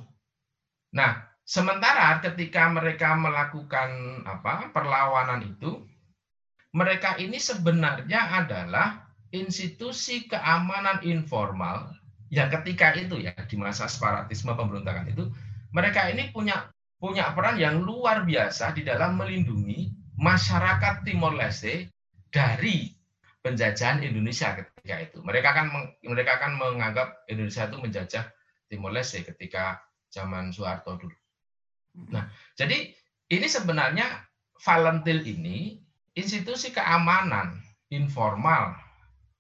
Nah, 0.96 1.24
sementara 1.48 2.20
ketika 2.20 2.68
mereka 2.68 3.16
melakukan 3.16 4.22
apa 4.28 4.70
perlawanan 4.76 5.56
itu, 5.56 5.82
mereka 6.76 7.16
ini 7.16 7.40
sebenarnya 7.40 8.44
adalah 8.44 9.08
institusi 9.32 10.28
keamanan 10.28 11.00
informal 11.08 11.96
yang 12.28 12.52
ketika 12.52 12.92
itu 13.00 13.24
ya 13.24 13.32
di 13.48 13.56
masa 13.56 13.88
separatisme 13.88 14.52
pemberontakan 14.52 15.08
itu 15.08 15.32
mereka 15.76 16.08
ini 16.08 16.32
punya 16.32 16.72
punya 16.96 17.36
peran 17.36 17.60
yang 17.60 17.84
luar 17.84 18.24
biasa 18.24 18.72
di 18.72 18.88
dalam 18.88 19.20
melindungi 19.20 19.92
masyarakat 20.16 21.04
Timor 21.04 21.36
Leste 21.36 21.92
dari 22.32 22.96
penjajahan 23.44 24.00
Indonesia 24.02 24.56
ketika 24.56 24.96
itu. 25.04 25.20
Mereka 25.20 25.50
kan 25.52 25.68
mereka 26.08 26.40
kan 26.40 26.56
menganggap 26.56 27.28
Indonesia 27.28 27.68
itu 27.68 27.78
menjajah 27.78 28.24
Timor 28.72 28.96
Leste 28.96 29.28
ketika 29.28 29.84
zaman 30.08 30.56
Soeharto 30.56 30.96
dulu. 30.96 31.18
Nah, 32.10 32.32
jadi 32.56 32.96
ini 33.28 33.48
sebenarnya 33.52 34.08
Valentil 34.56 35.20
ini 35.28 35.84
institusi 36.16 36.72
keamanan 36.72 37.60
informal 37.92 38.80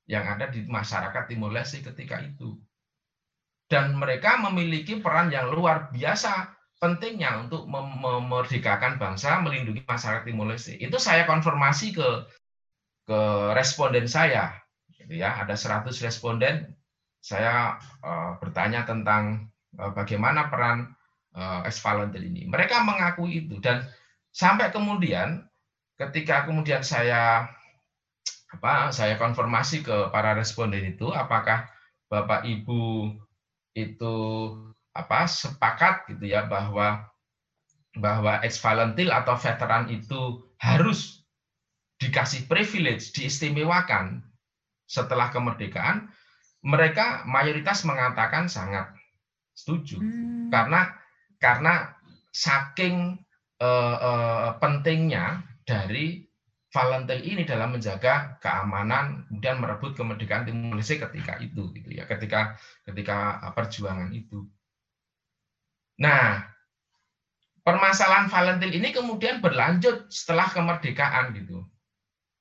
yang 0.05 0.27
ada 0.27 0.51
di 0.51 0.67
masyarakat 0.67 1.31
Timor 1.31 1.55
Leste 1.55 1.79
ketika 1.79 2.19
itu. 2.19 2.59
Dan 3.65 3.97
mereka 3.97 4.37
memiliki 4.37 5.01
peran 5.01 5.33
yang 5.33 5.49
luar 5.49 5.89
biasa 5.89 6.53
pentingnya 6.77 7.47
untuk 7.47 7.65
memerdekakan 7.65 9.01
bangsa, 9.01 9.41
melindungi 9.41 9.81
masyarakat 9.89 10.27
Timor 10.27 10.53
Leste. 10.53 10.77
Itu 10.77 11.01
saya 11.01 11.25
konfirmasi 11.25 11.97
ke 11.97 12.09
ke 13.05 13.19
responden 13.57 14.05
saya, 14.05 14.53
gitu 14.93 15.17
ya. 15.17 15.33
Ada 15.41 15.57
100 15.57 15.89
responden. 16.05 16.77
Saya 17.25 17.81
uh, 18.05 18.37
bertanya 18.37 18.85
tentang 18.85 19.49
uh, 19.81 19.89
bagaimana 19.97 20.45
peran 20.53 20.93
uh, 21.33 21.65
ex 21.65 21.81
Valentil 21.81 22.21
ini. 22.21 22.45
Mereka 22.45 22.85
mengakui 22.85 23.45
itu 23.45 23.57
dan 23.57 23.81
sampai 24.29 24.69
kemudian 24.69 25.41
ketika 25.95 26.45
kemudian 26.45 26.83
saya 26.83 27.49
apa 28.51 28.93
saya 28.93 29.17
konfirmasi 29.19 29.83
ke 29.83 30.11
para 30.11 30.35
responden 30.37 30.83
itu 30.85 31.11
apakah 31.11 31.67
Bapak 32.07 32.45
Ibu 32.45 33.09
itu 33.75 34.15
apa 34.95 35.27
sepakat 35.27 36.07
gitu 36.15 36.31
ya 36.31 36.47
bahwa 36.47 37.03
bahwa 37.99 38.39
ex 38.43 38.59
Valentil 38.59 39.11
atau 39.11 39.35
veteran 39.35 39.91
itu 39.91 40.43
harus 40.59 41.23
dikasih 41.99 42.47
privilege, 42.47 43.15
diistimewakan 43.15 44.19
setelah 44.87 45.31
kemerdekaan, 45.31 46.11
mereka 46.65 47.23
mayoritas 47.23 47.87
mengatakan 47.87 48.51
sangat 48.51 48.91
setuju 49.55 50.03
hmm. 50.03 50.51
karena 50.51 50.91
karena 51.39 51.95
saking 52.35 53.15
uh, 53.63 53.97
uh, 54.01 54.49
pentingnya 54.59 55.45
dari 55.63 56.24
Valentin 56.75 57.23
ini 57.23 57.47
dalam 57.47 57.71
menjaga 57.71 58.35
keamanan 58.43 59.23
kemudian 59.31 59.63
merebut 59.63 59.95
kemerdekaan 59.95 60.43
Timur 60.43 60.75
Leste 60.75 60.99
ketika 60.99 61.39
itu 61.39 61.71
gitu 61.71 61.89
ya 61.95 62.03
ketika 62.03 62.59
ketika 62.83 63.39
perjuangan 63.55 64.11
itu. 64.11 64.43
Nah, 66.03 66.43
permasalahan 67.63 68.27
Valentin 68.27 68.75
ini 68.75 68.91
kemudian 68.91 69.39
berlanjut 69.39 70.11
setelah 70.11 70.51
kemerdekaan 70.51 71.31
gitu. 71.39 71.63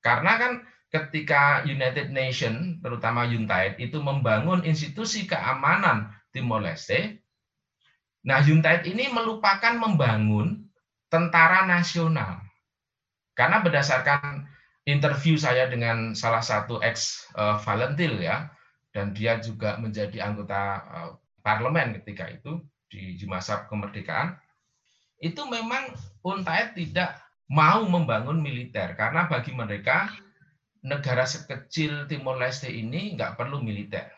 Karena 0.03 0.37
kan 0.37 0.53
ketika 0.93 1.65
United 1.65 2.13
Nation, 2.13 2.77
terutama 2.83 3.25
UNTAID, 3.25 3.81
itu 3.81 3.97
membangun 3.99 4.61
institusi 4.67 5.25
keamanan 5.25 6.13
Timor 6.29 6.61
Leste, 6.61 7.25
nah 8.21 8.43
UNTAID 8.43 8.85
ini 8.85 9.09
melupakan 9.09 9.73
membangun 9.75 10.69
tentara 11.09 11.65
nasional. 11.65 12.44
Karena 13.35 13.59
berdasarkan 13.59 14.47
interview 14.87 15.35
saya 15.35 15.67
dengan 15.67 16.15
salah 16.15 16.41
satu 16.41 16.79
ex 16.79 17.27
uh, 17.35 17.59
Valentil 17.59 18.17
ya, 18.23 18.47
dan 18.95 19.11
dia 19.11 19.37
juga 19.43 19.75
menjadi 19.75 20.23
anggota 20.23 20.61
uh, 20.87 21.11
parlemen 21.43 21.99
ketika 22.01 22.31
itu 22.31 22.63
di, 22.87 23.19
masa 23.27 23.67
kemerdekaan, 23.67 24.39
itu 25.19 25.43
memang 25.51 25.91
UNTAID 26.23 26.79
tidak 26.79 27.19
mau 27.51 27.85
membangun 27.85 28.41
militer 28.41 28.97
karena 28.97 29.29
bagi 29.29 29.53
mereka 29.53 30.09
negara 30.85 31.25
sekecil 31.25 32.09
Timor 32.09 32.37
Leste 32.37 32.69
ini 32.69 33.13
nggak 33.17 33.37
perlu 33.37 33.61
militer. 33.61 34.09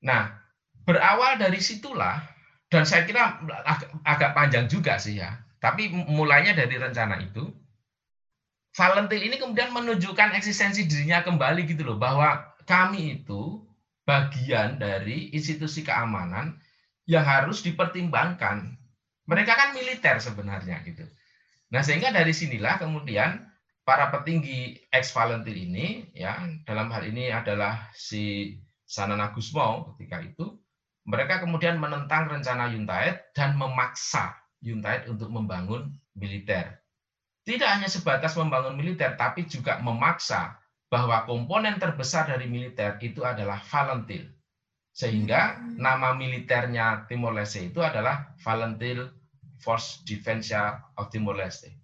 Nah, 0.00 0.32
berawal 0.84 1.36
dari 1.36 1.60
situlah 1.60 2.24
dan 2.72 2.88
saya 2.88 3.04
kira 3.04 3.40
agak 4.04 4.32
panjang 4.32 4.66
juga 4.66 4.96
sih 4.96 5.20
ya. 5.20 5.36
Tapi 5.60 5.92
mulainya 5.92 6.56
dari 6.56 6.80
rencana 6.80 7.20
itu, 7.20 7.52
Valentin 8.72 9.20
ini 9.20 9.36
kemudian 9.36 9.76
menunjukkan 9.76 10.32
eksistensi 10.40 10.88
dirinya 10.88 11.20
kembali 11.20 11.68
gitu 11.68 11.84
loh 11.84 11.98
bahwa 12.00 12.56
kami 12.64 13.20
itu 13.20 13.60
bagian 14.08 14.80
dari 14.80 15.28
institusi 15.36 15.84
keamanan 15.84 16.56
yang 17.04 17.26
harus 17.26 17.60
dipertimbangkan. 17.60 18.72
Mereka 19.28 19.52
kan 19.52 19.76
militer 19.76 20.16
sebenarnya 20.16 20.80
gitu. 20.88 21.04
Nah, 21.70 21.84
sehingga 21.84 22.10
dari 22.10 22.32
sinilah 22.32 22.80
kemudian 22.80 23.46
para 23.84 24.08
petinggi 24.10 24.80
ex 24.90 25.12
Valentin 25.12 25.54
ini 25.54 26.08
ya 26.16 26.40
dalam 26.64 26.88
hal 26.88 27.04
ini 27.04 27.30
adalah 27.30 27.90
si 27.94 28.56
Sanana 28.86 29.30
Gusmao 29.30 29.94
ketika 29.94 30.24
itu 30.24 30.58
mereka 31.06 31.42
kemudian 31.42 31.78
menentang 31.78 32.26
rencana 32.26 32.70
Yuntaied 32.70 33.34
dan 33.34 33.54
memaksa 33.54 34.39
Yuntaied 34.60 35.08
untuk 35.08 35.32
membangun 35.32 35.92
militer. 36.16 36.80
Tidak 37.44 37.66
hanya 37.66 37.88
sebatas 37.88 38.36
membangun 38.36 38.76
militer 38.76 39.16
tapi 39.16 39.48
juga 39.48 39.80
memaksa 39.80 40.60
bahwa 40.92 41.24
komponen 41.24 41.80
terbesar 41.80 42.28
dari 42.28 42.44
militer 42.50 43.00
itu 43.00 43.24
adalah 43.24 43.62
Valentil. 43.64 44.28
Sehingga 44.90 45.56
hmm. 45.56 45.80
nama 45.80 46.12
militernya 46.12 47.08
Timor 47.08 47.32
Leste 47.32 47.72
itu 47.72 47.80
adalah 47.80 48.36
Valentil 48.44 49.08
Force 49.60 50.04
Defense 50.04 50.52
of 50.96 51.08
Timor 51.08 51.38
Leste. 51.38 51.80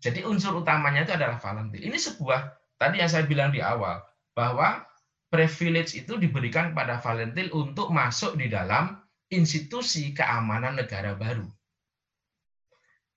Jadi 0.00 0.22
unsur 0.22 0.60
utamanya 0.60 1.08
itu 1.08 1.12
adalah 1.16 1.40
volunteer. 1.40 1.88
Ini 1.88 1.96
sebuah 1.96 2.40
tadi 2.76 3.00
yang 3.00 3.10
saya 3.10 3.24
bilang 3.24 3.50
di 3.50 3.64
awal 3.64 4.04
bahwa 4.36 4.84
privilege 5.32 5.96
itu 5.96 6.20
diberikan 6.20 6.76
pada 6.76 7.00
volunteer 7.00 7.50
untuk 7.56 7.90
masuk 7.90 8.36
di 8.36 8.46
dalam 8.52 9.00
institusi 9.32 10.14
keamanan 10.14 10.78
negara 10.78 11.14
baru. 11.18 11.46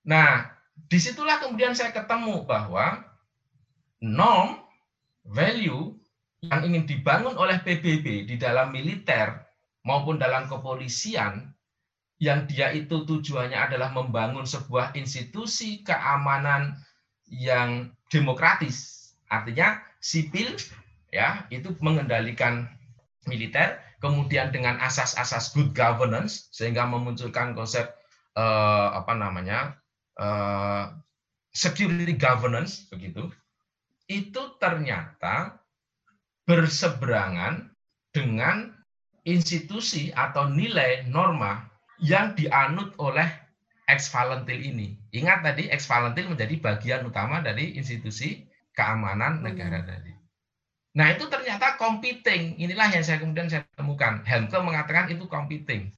Nah, 0.10 0.50
di 0.74 0.98
situlah 0.98 1.38
kemudian 1.44 1.76
saya 1.78 1.94
ketemu 1.94 2.48
bahwa 2.48 3.04
norm, 4.02 4.64
value 5.28 5.94
yang 6.40 6.64
ingin 6.66 6.88
dibangun 6.88 7.36
oleh 7.36 7.60
PBB 7.60 8.26
di 8.26 8.36
dalam 8.40 8.72
militer 8.72 9.44
maupun 9.84 10.16
dalam 10.16 10.48
kepolisian 10.48 11.52
yang 12.20 12.48
dia 12.48 12.72
itu 12.76 13.08
tujuannya 13.08 13.56
adalah 13.56 13.92
membangun 13.96 14.44
sebuah 14.44 14.96
institusi 14.96 15.84
keamanan 15.88 16.76
yang 17.32 17.92
demokratis. 18.12 19.12
Artinya 19.32 19.80
sipil 20.04 20.60
ya, 21.14 21.48
itu 21.48 21.76
mengendalikan 21.80 22.68
militer, 23.28 23.80
kemudian 24.00 24.52
dengan 24.52 24.80
asas-asas 24.80 25.52
good 25.56 25.72
governance 25.76 26.50
sehingga 26.56 26.88
memunculkan 26.88 27.54
konsep 27.54 27.92
eh, 28.36 28.90
apa 28.96 29.14
namanya? 29.16 29.76
Eh, 30.20 30.86
security 31.54 32.16
governance 32.16 32.88
begitu. 32.92 33.32
Itu 34.10 34.58
ternyata 34.58 35.60
berseberangan 36.50 37.70
dengan 38.10 38.74
institusi 39.28 40.10
atau 40.16 40.50
nilai 40.50 41.06
norma 41.06 41.70
yang 42.02 42.34
dianut 42.34 42.96
oleh 42.98 43.28
ex 43.86 44.10
Valentil 44.10 44.58
ini. 44.58 44.98
Ingat 45.14 45.46
tadi 45.46 45.70
ex 45.70 45.86
Valentil 45.86 46.32
menjadi 46.32 46.56
bagian 46.58 47.02
utama 47.06 47.44
dari 47.44 47.78
institusi 47.78 48.50
keamanan 48.74 49.46
negara 49.46 49.84
tadi. 49.86 50.19
Nah, 50.98 51.14
itu 51.14 51.30
ternyata 51.30 51.78
competing. 51.78 52.58
Inilah 52.58 52.90
yang 52.90 53.06
saya 53.06 53.22
kemudian 53.22 53.46
saya 53.46 53.66
temukan. 53.78 54.26
Helmke 54.26 54.58
mengatakan 54.58 55.14
itu 55.14 55.30
competing. 55.30 55.94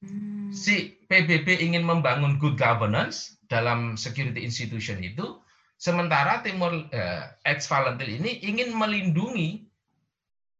Hmm. 0.00 0.48
Si 0.52 0.96
PBB 1.04 1.60
ingin 1.60 1.84
membangun 1.84 2.40
good 2.40 2.56
governance 2.56 3.36
dalam 3.50 4.00
security 4.00 4.40
institution 4.40 5.04
itu, 5.04 5.40
sementara 5.76 6.40
Timur 6.40 6.88
eh, 6.92 7.24
ex 7.44 7.68
Valentil 7.68 8.16
ini 8.16 8.40
ingin 8.40 8.72
melindungi 8.72 9.68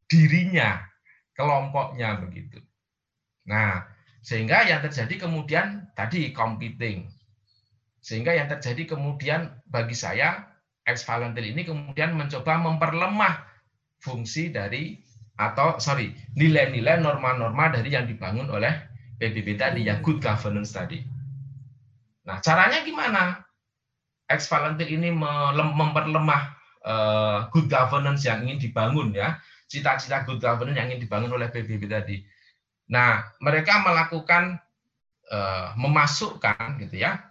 dirinya, 0.07 0.85
kelompoknya 1.33 2.21
begitu. 2.21 2.61
Nah, 3.49 3.88
sehingga 4.21 4.69
yang 4.69 4.85
terjadi 4.85 5.27
kemudian 5.27 5.88
tadi 5.97 6.35
competing. 6.35 7.09
Sehingga 8.05 8.37
yang 8.37 8.47
terjadi 8.47 8.95
kemudian 8.95 9.51
bagi 9.66 9.97
saya 9.97 10.47
ex 10.87 11.03
Valentil 11.03 11.51
ini 11.57 11.66
kemudian 11.66 12.14
mencoba 12.14 12.59
memperlemah 12.62 13.46
fungsi 14.07 14.55
dari 14.55 15.03
atau 15.37 15.83
sorry 15.83 16.14
nilai-nilai 16.38 17.03
norma-norma 17.03 17.69
dari 17.75 17.92
yang 17.92 18.07
dibangun 18.07 18.47
oleh 18.49 18.73
PBB 19.19 19.59
tadi 19.59 19.83
yang 19.85 20.01
good 20.01 20.23
governance 20.23 20.71
tadi. 20.71 21.03
Nah 22.25 22.38
caranya 22.38 22.87
gimana? 22.87 23.42
Ex 24.27 24.51
Valentil 24.51 24.90
ini 24.90 25.14
memperlemah 25.14 26.42
uh, 26.83 27.38
good 27.51 27.66
governance 27.66 28.27
yang 28.27 28.47
ingin 28.47 28.59
dibangun 28.59 29.11
ya 29.14 29.38
cita-cita 29.66 30.23
good 30.23 30.38
governance 30.38 30.79
yang 30.79 30.88
ingin 30.88 31.03
dibangun 31.03 31.35
oleh 31.35 31.51
PBB 31.51 31.90
tadi. 31.90 32.23
Nah 32.90 33.27
mereka 33.42 33.83
melakukan 33.83 34.62
uh, 35.31 35.75
memasukkan 35.75 36.81
gitu 36.87 37.03
ya 37.03 37.23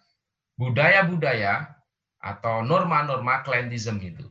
budaya-budaya 0.55 1.75
atau 2.21 2.63
norma-norma 2.65 3.43
klientism 3.43 3.99
itu. 4.01 4.25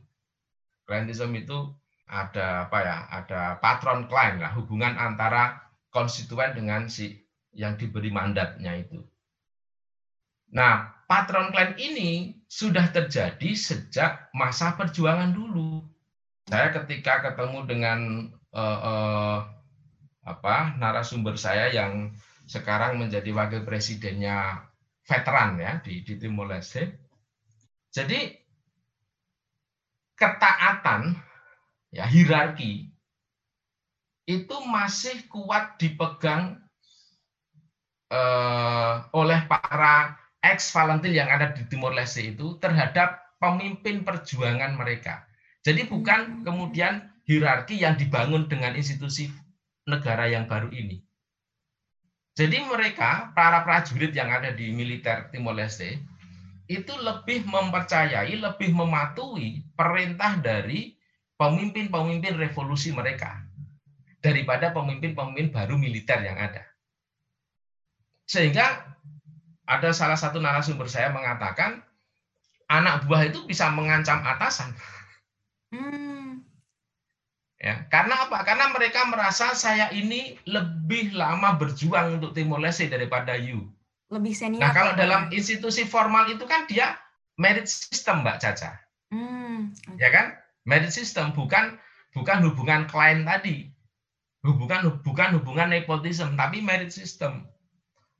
Klientism 0.85 1.31
itu 1.37 1.73
ada 2.05 2.69
apa 2.69 2.77
ya? 2.81 2.97
Ada 3.09 3.41
patron 3.59 4.05
klien 4.05 4.37
lah, 4.41 4.53
hubungan 4.53 4.93
antara 4.95 5.61
konstituen 5.89 6.53
dengan 6.53 6.85
si 6.85 7.25
yang 7.55 7.79
diberi 7.79 8.11
mandatnya 8.11 8.75
itu. 8.77 9.01
Nah, 10.53 11.05
patron 11.09 11.49
klien 11.49 11.73
ini 11.79 12.39
sudah 12.45 12.91
terjadi 12.93 13.51
sejak 13.55 14.29
masa 14.31 14.77
perjuangan 14.77 15.33
dulu. 15.33 15.83
Saya 16.45 16.69
ketika 16.69 17.25
ketemu 17.25 17.59
dengan 17.65 17.99
uh, 18.53 18.79
uh, 18.85 19.37
apa 20.25 20.77
narasumber 20.77 21.37
saya 21.37 21.73
yang 21.73 22.13
sekarang 22.45 23.01
menjadi 23.01 23.33
wakil 23.33 23.65
presidennya 23.65 24.61
veteran 25.05 25.57
ya 25.57 25.81
di, 25.81 26.05
di 26.05 26.17
Timor 26.21 26.53
Leste, 26.53 27.01
jadi 27.89 28.37
ketaatan 30.13 31.17
ya 31.95 32.03
hierarki 32.03 32.91
itu 34.27 34.55
masih 34.67 35.23
kuat 35.31 35.79
dipegang 35.79 36.59
eh, 38.11 38.95
oleh 39.15 39.39
para 39.47 40.19
ex 40.43 40.75
Valentil 40.75 41.15
yang 41.15 41.31
ada 41.31 41.55
di 41.55 41.63
Timor 41.71 41.95
Leste 41.95 42.35
itu 42.35 42.59
terhadap 42.59 43.23
pemimpin 43.39 44.03
perjuangan 44.03 44.75
mereka. 44.75 45.23
Jadi 45.63 45.87
bukan 45.87 46.45
kemudian 46.45 47.09
hierarki 47.25 47.81
yang 47.81 47.97
dibangun 47.97 48.45
dengan 48.45 48.77
institusi 48.77 49.31
negara 49.89 50.29
yang 50.29 50.45
baru 50.45 50.69
ini. 50.69 51.01
Jadi 52.35 52.67
mereka, 52.67 53.31
para 53.31 53.63
prajurit 53.63 54.11
yang 54.11 54.27
ada 54.27 54.51
di 54.51 54.67
militer 54.75 55.31
Timor 55.31 55.55
Leste, 55.55 56.03
itu 56.67 56.93
lebih 56.99 57.47
mempercayai, 57.47 58.35
lebih 58.35 58.75
mematuhi 58.75 59.63
perintah 59.77 60.35
dari 60.43 60.94
pemimpin-pemimpin 61.35 62.39
revolusi 62.39 62.95
mereka 62.95 63.43
daripada 64.23 64.71
pemimpin-pemimpin 64.71 65.53
baru 65.53 65.75
militer 65.75 66.23
yang 66.23 66.39
ada. 66.39 66.63
Sehingga 68.25 68.95
ada 69.69 69.89
salah 69.93 70.17
satu 70.17 70.41
narasumber 70.41 70.89
saya 70.89 71.13
mengatakan 71.13 71.81
anak 72.71 73.05
buah 73.05 73.29
itu 73.29 73.45
bisa 73.45 73.69
mengancam 73.69 74.21
atasan. 74.25 74.73
Hmm. 75.69 76.41
Ya, 77.61 77.85
karena 77.89 78.29
apa? 78.29 78.45
Karena 78.45 78.69
mereka 78.73 79.09
merasa 79.09 79.53
saya 79.57 79.89
ini 79.89 80.37
lebih 80.45 81.17
lama 81.17 81.57
berjuang 81.57 82.21
untuk 82.21 82.35
Timor 82.37 82.61
Leste 82.61 82.85
daripada 82.85 83.33
you 83.37 83.75
lebih 84.13 84.33
senior. 84.37 84.61
Nah, 84.61 84.71
kalau 84.71 84.93
dalam 84.93 85.33
institusi 85.33 85.81
formal 85.87 86.29
itu 86.29 86.45
kan 86.45 86.69
dia 86.69 86.93
merit 87.41 87.65
system, 87.65 88.21
Mbak 88.21 88.37
Caca. 88.37 88.77
Hmm, 89.09 89.73
okay. 89.73 89.97
Ya 89.97 90.09
kan? 90.13 90.25
Merit 90.65 90.91
system 90.91 91.31
bukan 91.31 91.77
bukan 92.11 92.41
hubungan 92.45 92.89
klien 92.89 93.23
tadi. 93.23 93.69
Hubungan 94.45 95.01
bukan 95.01 95.41
hubungan 95.41 95.73
nepotisme, 95.73 96.37
tapi 96.37 96.61
merit 96.61 96.93
system. 96.93 97.49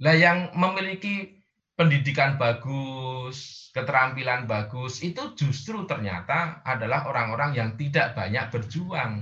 Lah 0.02 0.18
yang 0.18 0.54
memiliki 0.58 1.46
pendidikan 1.78 2.42
bagus, 2.42 3.70
keterampilan 3.78 4.50
bagus 4.50 5.06
itu 5.06 5.38
justru 5.38 5.86
ternyata 5.86 6.66
adalah 6.66 7.06
orang-orang 7.06 7.54
yang 7.54 7.70
tidak 7.78 8.18
banyak 8.18 8.50
berjuang. 8.50 9.22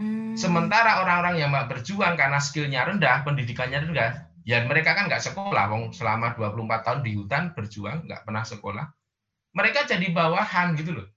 Hmm. 0.00 0.32
Sementara 0.32 1.04
orang-orang 1.04 1.44
yang 1.44 1.52
berjuang 1.52 2.16
karena 2.16 2.40
skillnya 2.40 2.88
rendah, 2.88 3.20
pendidikannya 3.20 3.84
rendah, 3.84 4.30
Ya 4.48 4.64
mereka 4.64 4.96
kan 4.96 5.06
nggak 5.06 5.20
sekolah, 5.20 5.68
wong 5.68 5.92
selama 5.92 6.32
24 6.34 6.82
tahun 6.82 7.00
di 7.04 7.12
hutan 7.14 7.52
berjuang 7.52 8.08
nggak 8.08 8.24
pernah 8.24 8.44
sekolah. 8.44 8.86
Mereka 9.52 9.84
jadi 9.84 10.10
bawahan 10.10 10.78
gitu 10.80 10.96
loh. 10.96 11.08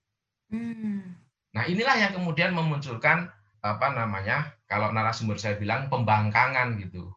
Hmm. 0.52 1.23
Nah 1.54 1.64
inilah 1.70 1.96
yang 1.98 2.12
kemudian 2.14 2.52
memunculkan 2.54 3.30
apa 3.64 3.88
namanya 3.96 4.52
kalau 4.68 4.92
narasumber 4.92 5.40
saya 5.40 5.56
bilang 5.56 5.88
pembangkangan 5.88 6.76
gitu. 6.82 7.14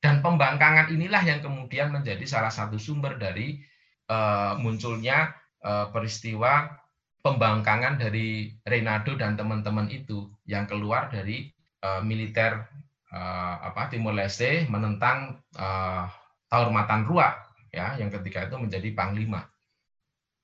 Dan 0.00 0.24
pembangkangan 0.24 0.88
inilah 0.92 1.20
yang 1.24 1.44
kemudian 1.44 1.92
menjadi 1.92 2.24
salah 2.24 2.48
satu 2.48 2.80
sumber 2.80 3.20
dari 3.20 3.60
uh, 4.08 4.56
munculnya 4.56 5.36
uh, 5.60 5.92
peristiwa 5.92 6.72
pembangkangan 7.20 8.00
dari 8.00 8.48
Renado 8.64 9.12
dan 9.16 9.36
teman-teman 9.36 9.92
itu 9.92 10.32
yang 10.48 10.64
keluar 10.64 11.12
dari 11.12 11.52
uh, 11.84 12.00
militer 12.00 12.64
uh, 13.12 13.54
apa 13.60 13.92
Timur 13.92 14.16
Leste 14.16 14.64
menentang 14.72 15.36
uh, 15.60 16.08
Taurmatan 16.48 17.04
Rua 17.04 17.36
ya 17.70 17.94
yang 18.00 18.08
ketika 18.08 18.48
itu 18.48 18.56
menjadi 18.56 18.88
panglima. 18.96 19.46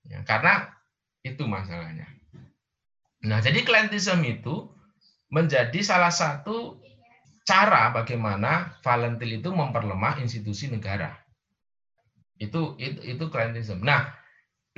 Ya, 0.07 0.23
karena 0.23 0.71
itu 1.27 1.43
masalahnya. 1.49 2.07
Nah, 3.27 3.43
jadi 3.43 3.67
klientisme 3.67 4.23
itu 4.23 4.71
menjadi 5.35 5.83
salah 5.83 6.15
satu 6.15 6.79
cara 7.43 7.91
bagaimana 7.91 8.79
Valentil 8.81 9.43
itu 9.43 9.51
memperlemah 9.51 10.23
institusi 10.23 10.71
negara. 10.71 11.13
Itu 12.39 12.79
itu 12.79 13.03
itu 13.03 13.25
klientisme. 13.27 13.83
Nah, 13.83 14.15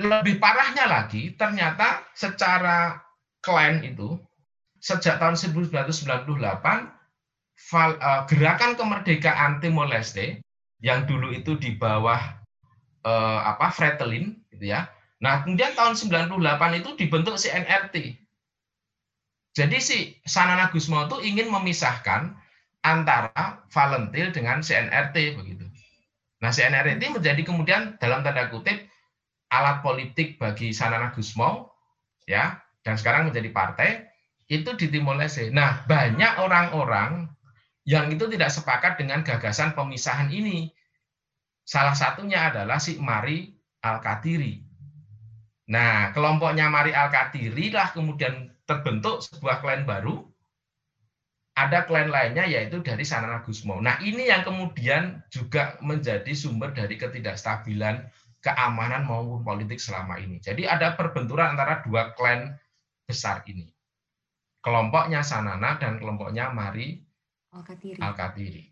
lebih 0.01 0.41
parahnya 0.41 0.89
lagi 0.89 1.37
ternyata 1.37 2.09
secara 2.17 2.97
klien 3.45 3.85
itu 3.85 4.17
sejak 4.81 5.21
tahun 5.21 5.37
1998 5.37 6.99
Eh, 7.59 8.21
gerakan 8.31 8.79
kemerdekaan 8.79 9.59
Timor 9.59 9.91
Leste 9.91 10.41
yang 10.79 11.03
dulu 11.05 11.35
itu 11.35 11.59
di 11.59 11.75
bawah 11.75 12.17
eh, 13.03 13.39
apa 13.45 13.69
Fretilin 13.69 14.41
gitu 14.49 14.73
ya. 14.73 14.87
Nah, 15.19 15.43
kemudian 15.43 15.75
tahun 15.75 15.93
98 15.93 16.79
itu 16.79 16.89
dibentuk 16.95 17.35
CNRT. 17.35 18.15
Jadi 19.57 19.77
si 19.81 19.97
Sanana 20.23 20.69
Gusmo 20.69 21.09
itu 21.09 21.17
ingin 21.25 21.49
memisahkan 21.49 22.37
antara 22.85 23.65
Valentil 23.67 24.31
dengan 24.31 24.63
CNRT 24.63 25.35
begitu. 25.35 25.65
Nah, 26.39 26.53
CNRT 26.53 27.11
menjadi 27.11 27.41
kemudian 27.43 27.99
dalam 27.99 28.23
tanda 28.23 28.47
kutip 28.47 28.87
alat 29.51 29.83
politik 29.83 30.39
bagi 30.39 30.71
Sanana 30.71 31.11
Gusmo 31.11 31.73
ya 32.29 32.61
dan 32.85 32.95
sekarang 32.95 33.27
menjadi 33.27 33.49
partai 33.51 33.89
itu 34.49 34.69
di 34.77 34.87
Timor 34.89 35.19
Leste. 35.19 35.51
Nah, 35.53 35.85
banyak 35.85 36.41
orang-orang 36.41 37.29
yang 37.85 38.09
itu 38.09 38.29
tidak 38.29 38.53
sepakat 38.53 38.97
dengan 38.97 39.21
gagasan 39.21 39.73
pemisahan 39.73 40.29
ini. 40.33 40.69
Salah 41.65 41.93
satunya 41.93 42.49
adalah 42.49 42.81
si 42.81 42.97
Mari 42.97 43.49
Al-Katiri. 43.85 44.68
Nah, 45.69 46.09
kelompoknya 46.17 46.65
Mari 46.65 46.97
Al-Katiri 46.97 47.69
lah 47.69 47.93
kemudian 47.93 48.49
terbentuk 48.65 49.21
sebuah 49.21 49.61
klan 49.61 49.85
baru. 49.85 50.25
Ada 51.53 51.85
klan 51.85 52.09
lainnya 52.09 52.47
yaitu 52.49 52.81
dari 52.81 53.05
Sanana 53.05 53.45
Gusmo. 53.45 53.77
Nah, 53.77 54.01
ini 54.01 54.33
yang 54.33 54.41
kemudian 54.41 55.21
juga 55.29 55.77
menjadi 55.85 56.31
sumber 56.33 56.73
dari 56.73 56.97
ketidakstabilan 56.97 58.01
keamanan 58.41 59.05
maupun 59.05 59.45
politik 59.45 59.77
selama 59.77 60.17
ini. 60.17 60.41
Jadi 60.41 60.65
ada 60.65 60.97
perbenturan 60.97 61.53
antara 61.53 61.85
dua 61.85 62.17
klan 62.17 62.55
besar 63.05 63.45
ini. 63.45 63.69
Kelompoknya 64.65 65.21
Sanana 65.21 65.77
dan 65.77 66.01
kelompoknya 66.01 66.49
Mari 66.49 66.97
Al-Katiri. 67.53 67.99
Al-Katiri. 68.01 68.63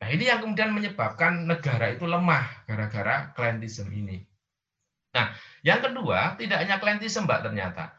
Nah, 0.00 0.08
ini 0.08 0.24
yang 0.32 0.40
kemudian 0.40 0.72
menyebabkan 0.72 1.44
negara 1.44 1.92
itu 1.92 2.08
lemah 2.08 2.64
gara-gara 2.64 3.32
klientisme 3.36 3.88
ini. 3.92 4.24
Nah, 5.14 5.30
yang 5.62 5.80
kedua, 5.80 6.34
tidak 6.36 6.60
hanya 6.66 6.82
klientisme, 6.82 7.24
Mbak, 7.24 7.40
ternyata. 7.48 7.94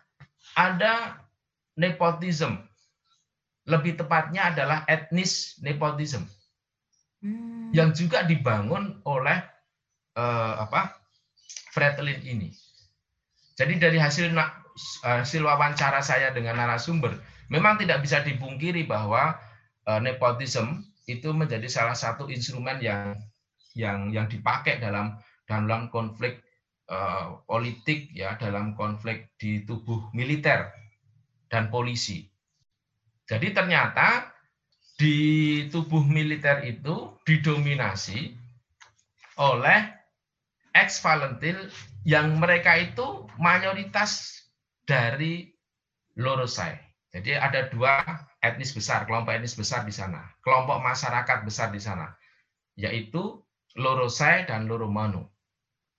Ada 0.54 1.23
nepotism. 1.80 2.60
Lebih 3.65 3.97
tepatnya 3.97 4.54
adalah 4.54 4.86
etnis 4.86 5.58
nepotism. 5.63 6.28
Hmm. 7.23 7.73
Yang 7.73 8.06
juga 8.06 8.21
dibangun 8.28 9.01
oleh 9.08 9.41
uh, 10.13 10.62
apa? 10.62 11.01
Fretlin 11.73 12.21
ini. 12.21 12.54
Jadi 13.58 13.82
dari 13.82 13.97
hasil 13.97 14.30
hasil 15.01 15.41
wawancara 15.41 16.04
saya 16.04 16.30
dengan 16.36 16.60
narasumber, 16.60 17.17
memang 17.49 17.80
tidak 17.80 18.04
bisa 18.04 18.21
dipungkiri 18.21 18.86
bahwa 18.86 19.39
uh, 19.89 19.99
nepotism 20.04 20.86
itu 21.10 21.34
menjadi 21.34 21.65
salah 21.65 21.97
satu 21.97 22.30
instrumen 22.30 22.78
yang 22.84 23.17
yang 23.73 24.13
yang 24.13 24.30
dipakai 24.30 24.78
dalam 24.78 25.17
dalam 25.49 25.89
konflik 25.89 26.44
uh, 26.89 27.41
politik 27.45 28.12
ya 28.13 28.38
dalam 28.38 28.74
konflik 28.78 29.34
di 29.39 29.65
tubuh 29.65 30.10
militer 30.13 30.69
dan 31.50 31.69
polisi. 31.69 32.26
Jadi 33.26 33.54
ternyata 33.54 34.30
di 34.95 35.65
tubuh 35.74 36.06
militer 36.06 36.63
itu 36.63 37.17
didominasi 37.28 38.38
oleh 39.41 39.91
ex 40.71 41.04
Valentil 41.04 41.67
yang 42.08 42.38
mereka 42.39 42.80
itu 42.80 43.28
mayoritas 43.41 44.43
dari 44.86 45.52
Lorosai. 46.15 46.80
Jadi 47.12 47.32
ada 47.36 47.67
dua 47.71 48.04
etnis 48.43 48.76
besar, 48.76 49.08
kelompok 49.08 49.36
etnis 49.36 49.56
besar 49.56 49.88
di 49.88 49.91
sana, 49.91 50.21
kelompok 50.43 50.84
masyarakat 50.84 51.48
besar 51.48 51.71
di 51.71 51.82
sana, 51.82 52.12
yaitu 52.76 53.39
Lorosai 53.76 54.48
dan 54.48 54.67
Loromanu. 54.67 55.28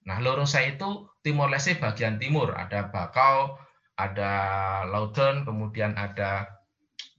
Nah, 0.06 0.22
Lorosai 0.22 0.78
itu 0.78 1.10
Timor 1.20 1.50
Leste 1.50 1.74
bagian 1.74 2.16
timur, 2.22 2.54
ada 2.54 2.86
Bakau, 2.88 3.58
ada 3.98 4.32
Lauten, 4.86 5.42
kemudian 5.42 5.98
ada 5.98 6.46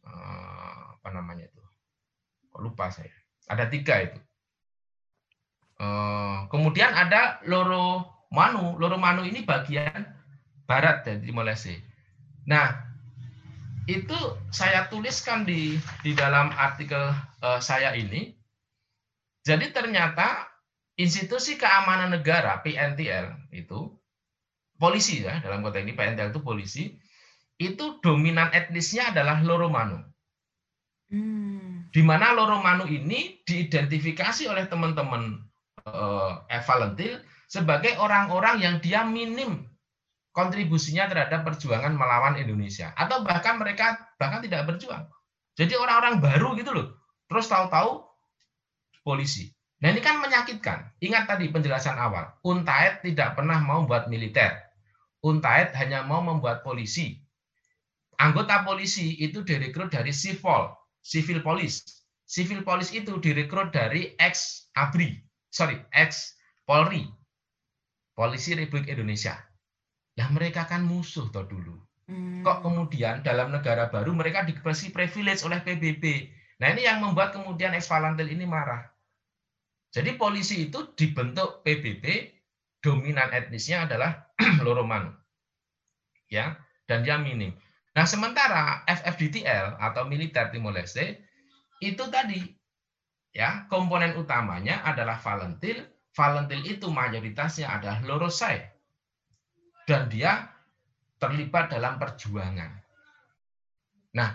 eh, 0.07 0.79
apa 0.95 1.09
namanya 1.11 1.51
itu? 1.51 1.63
lupa 2.57 2.89
saya. 2.89 3.13
Ada 3.51 3.69
tiga 3.69 4.01
itu. 4.01 4.19
Eh, 5.77 6.37
kemudian 6.49 6.89
ada 6.95 7.43
Loro 7.45 8.17
Manu. 8.33 8.79
Loro 8.81 8.97
Manu 8.97 9.21
ini 9.27 9.43
bagian 9.43 10.07
barat 10.65 11.03
dari 11.03 11.21
Timor 11.27 11.45
Leste. 11.45 11.83
Nah, 12.47 12.87
itu 13.87 14.15
saya 14.51 14.91
tuliskan 14.91 15.47
di 15.47 15.79
di 16.03 16.11
dalam 16.11 16.51
artikel 16.51 17.15
uh, 17.39 17.59
saya 17.63 17.95
ini 17.95 18.35
jadi 19.47 19.71
ternyata 19.71 20.43
institusi 20.97 21.55
keamanan 21.55 22.11
negara 22.17 22.59
PNTL 22.65 23.53
itu 23.53 23.93
polisi 24.81 25.21
ya 25.25 25.41
dalam 25.45 25.61
konteks 25.61 25.85
ini 25.85 25.93
PNTL 25.93 26.33
itu 26.33 26.41
polisi 26.41 26.83
itu 27.57 28.01
dominan 28.01 28.53
etnisnya 28.53 29.13
adalah 29.13 29.41
Loromanu. 29.41 29.97
Hmm. 31.09 31.89
Di 31.89 32.05
mana 32.05 32.33
Loromanu 32.37 32.85
ini 32.85 33.41
diidentifikasi 33.41 34.45
oleh 34.45 34.69
teman-teman 34.69 35.41
uh, 35.89 36.45
Valentil 36.45 37.17
sebagai 37.49 37.97
orang-orang 37.97 38.61
yang 38.61 38.75
dia 38.83 39.01
minim 39.07 39.65
kontribusinya 40.37 41.09
terhadap 41.09 41.41
perjuangan 41.41 41.97
melawan 41.97 42.37
Indonesia 42.37 42.93
atau 42.93 43.25
bahkan 43.25 43.57
mereka 43.57 43.97
bahkan 44.21 44.45
tidak 44.45 44.69
berjuang. 44.69 45.09
Jadi 45.57 45.73
orang-orang 45.73 46.21
baru 46.21 46.53
gitu 46.53 46.71
loh. 46.77 46.87
Terus 47.25 47.49
tahu-tahu 47.49 48.05
polisi. 49.01 49.56
Nah 49.77 49.93
ini 49.93 50.01
kan 50.01 50.17
menyakitkan. 50.17 50.89
Ingat 51.01 51.29
tadi 51.29 51.53
penjelasan 51.53 52.01
awal, 52.01 52.33
UNTAED 52.41 53.05
tidak 53.05 53.37
pernah 53.37 53.61
mau 53.61 53.85
buat 53.85 54.09
militer. 54.09 54.57
UNTAED 55.21 55.77
hanya 55.77 56.01
mau 56.01 56.21
membuat 56.25 56.65
polisi. 56.65 57.21
Anggota 58.17 58.65
polisi 58.65 59.13
itu 59.21 59.45
direkrut 59.45 59.93
dari 59.93 60.09
civil, 60.09 60.73
civil 61.05 61.45
police. 61.45 61.85
Civil 62.25 62.65
police 62.65 62.89
itu 62.91 63.21
direkrut 63.21 63.69
dari 63.69 64.17
ex 64.17 64.65
ABRI, 64.73 65.21
sorry, 65.53 65.77
ex 65.93 66.33
Polri, 66.67 67.07
Polisi 68.11 68.51
Republik 68.57 68.91
Indonesia. 68.91 69.39
Lah 70.19 70.27
mereka 70.33 70.67
kan 70.67 70.83
musuh 70.83 71.29
toh 71.31 71.47
dulu. 71.47 71.79
Hmm. 72.09 72.43
Kok 72.43 72.65
kemudian 72.65 73.23
dalam 73.23 73.53
negara 73.53 73.87
baru 73.87 74.11
mereka 74.11 74.43
dikasih 74.43 74.91
privilege 74.91 75.45
oleh 75.47 75.61
PBB. 75.63 76.33
Nah 76.59 76.73
ini 76.73 76.83
yang 76.83 76.99
membuat 76.99 77.31
kemudian 77.31 77.71
ex 77.77 77.87
Valantil 77.87 78.27
ini 78.27 78.43
marah. 78.43 78.83
Jadi 79.97 80.13
polisi 80.13 80.69
itu 80.69 80.93
dibentuk 80.93 81.65
PBB, 81.65 82.29
dominan 82.85 83.33
etnisnya 83.33 83.89
adalah 83.89 84.29
Loroman. 84.65 85.09
Ya, 86.29 86.61
dan 86.85 87.01
dia 87.01 87.17
minim. 87.17 87.57
Nah, 87.97 88.05
sementara 88.05 88.85
FFDTL 88.85 89.81
atau 89.81 90.05
militer 90.05 90.53
Timor 90.53 90.77
Leste 90.77 91.25
itu 91.81 92.05
tadi 92.13 92.45
ya, 93.33 93.65
komponen 93.73 94.13
utamanya 94.21 94.85
adalah 94.85 95.17
Valentil. 95.17 95.81
Valentil 96.13 96.61
itu 96.77 96.93
mayoritasnya 96.93 97.65
adalah 97.65 97.97
Lorosai. 98.05 98.69
Dan 99.89 100.13
dia 100.13 100.45
terlibat 101.17 101.73
dalam 101.73 101.97
perjuangan. 101.97 102.69
Nah, 104.13 104.29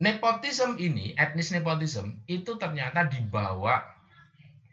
nepotisme 0.00 0.80
ini, 0.80 1.12
etnis 1.12 1.52
nepotisme 1.52 2.24
itu 2.24 2.56
ternyata 2.56 3.04
dibawa 3.04 3.93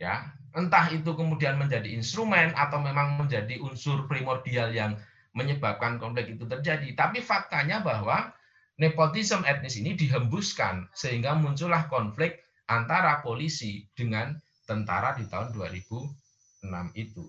ya 0.02 0.26
entah 0.58 0.90
itu 0.90 1.14
kemudian 1.14 1.62
menjadi 1.62 1.94
instrumen 1.94 2.58
atau 2.58 2.82
memang 2.82 3.22
menjadi 3.22 3.62
unsur 3.62 4.10
primordial 4.10 4.74
yang 4.74 4.98
menyebabkan 5.38 6.02
konflik 6.02 6.34
itu 6.34 6.50
terjadi 6.50 6.92
tapi 6.98 7.22
faktanya 7.22 7.86
bahwa 7.86 8.34
nepotisme 8.82 9.46
etnis 9.46 9.78
ini 9.78 9.94
dihembuskan 9.94 10.90
sehingga 10.98 11.38
muncullah 11.38 11.86
konflik 11.86 12.42
antara 12.66 13.22
polisi 13.22 13.86
dengan 13.94 14.34
tentara 14.66 15.14
di 15.14 15.30
tahun 15.30 15.54
2006 15.54 16.66
itu. 16.98 17.28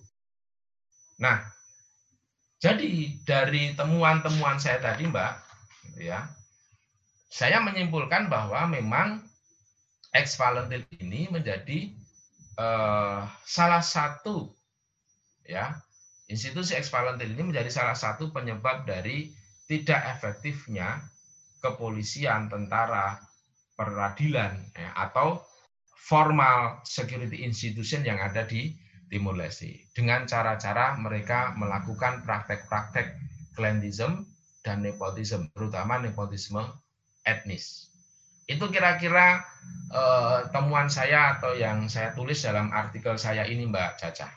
Nah, 1.20 1.42
jadi 2.62 3.18
dari 3.26 3.74
temuan-temuan 3.74 4.62
saya 4.62 4.78
tadi, 4.78 5.10
Mbak, 5.10 5.32
ya, 5.98 6.30
saya 7.26 7.58
menyimpulkan 7.58 8.30
bahwa 8.30 8.70
memang 8.70 9.26
ex 10.14 10.38
Valentil 10.38 10.86
ini 11.02 11.26
menjadi 11.26 11.90
eh, 12.58 13.20
salah 13.46 13.84
satu 13.84 14.52
ya 15.46 15.76
institusi 16.32 16.72
eksperimental 16.78 17.28
ini 17.28 17.52
menjadi 17.52 17.68
salah 17.68 17.96
satu 17.96 18.32
penyebab 18.32 18.88
dari 18.88 19.32
tidak 19.68 20.00
efektifnya 20.18 21.00
kepolisian, 21.62 22.50
tentara, 22.50 23.22
peradilan 23.78 24.58
ya, 24.74 24.90
atau 24.98 25.40
formal 25.94 26.82
security 26.82 27.46
institution 27.46 28.02
yang 28.02 28.18
ada 28.18 28.42
di 28.42 28.74
Timur 29.12 29.36
Leste 29.36 29.86
dengan 29.92 30.24
cara-cara 30.24 30.96
mereka 30.98 31.52
melakukan 31.54 32.24
praktek-praktek 32.24 33.12
klientisme 33.54 34.24
dan 34.64 34.80
nepotisme, 34.80 35.52
terutama 35.52 36.00
nepotisme 36.00 36.64
etnis. 37.28 37.91
Itu 38.52 38.68
kira-kira 38.68 39.40
eh, 39.88 40.38
temuan 40.52 40.92
saya 40.92 41.36
atau 41.38 41.56
yang 41.56 41.88
saya 41.88 42.12
tulis 42.12 42.44
dalam 42.44 42.68
artikel 42.68 43.16
saya 43.16 43.48
ini, 43.48 43.64
Mbak 43.64 43.90
Caca. 43.96 44.28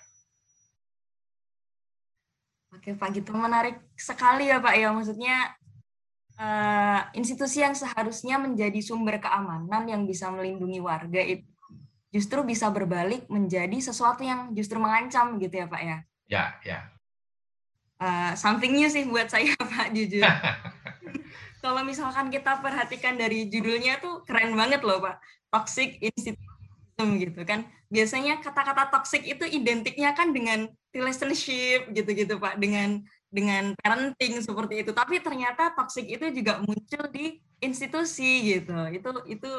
Oke 2.76 2.92
Pak, 2.96 3.10
gitu 3.16 3.32
menarik 3.36 3.80
sekali 3.96 4.52
ya 4.52 4.64
Pak 4.64 4.76
ya. 4.80 4.96
Maksudnya 4.96 5.36
eh, 6.40 7.02
institusi 7.20 7.60
yang 7.60 7.76
seharusnya 7.76 8.40
menjadi 8.40 8.80
sumber 8.80 9.20
keamanan 9.20 9.84
yang 9.88 10.08
bisa 10.08 10.32
melindungi 10.32 10.80
warga 10.80 11.20
itu 11.20 11.48
justru 12.16 12.48
bisa 12.48 12.72
berbalik 12.72 13.28
menjadi 13.28 13.76
sesuatu 13.84 14.24
yang 14.24 14.56
justru 14.56 14.80
mengancam 14.80 15.36
gitu 15.36 15.60
ya 15.60 15.68
Pak 15.68 15.82
ya. 15.84 15.98
Ya, 16.32 16.44
ya. 16.64 16.80
Uh, 18.00 18.32
something 18.40 18.72
new 18.72 18.88
sih 18.88 19.04
buat 19.04 19.28
saya 19.28 19.52
Pak 19.76 19.92
jujur. 19.92 20.24
kalau 21.66 21.82
misalkan 21.82 22.30
kita 22.30 22.62
perhatikan 22.62 23.18
dari 23.18 23.50
judulnya 23.50 23.98
tuh 23.98 24.22
keren 24.22 24.54
banget 24.54 24.86
loh 24.86 25.02
Pak. 25.02 25.18
Toxic 25.50 25.98
institution 25.98 27.08
gitu 27.18 27.42
kan. 27.42 27.66
Biasanya 27.90 28.38
kata-kata 28.46 28.94
toxic 28.94 29.26
itu 29.26 29.42
identiknya 29.50 30.14
kan 30.14 30.30
dengan 30.30 30.70
relationship 30.94 31.90
gitu-gitu 31.90 32.38
Pak, 32.38 32.62
dengan 32.62 33.02
dengan 33.34 33.74
parenting 33.82 34.46
seperti 34.46 34.86
itu. 34.86 34.94
Tapi 34.94 35.26
ternyata 35.26 35.74
toxic 35.74 36.06
itu 36.06 36.30
juga 36.30 36.62
muncul 36.62 37.10
di 37.10 37.42
institusi 37.58 38.62
gitu. 38.62 38.78
Itu 38.94 39.10
itu 39.26 39.50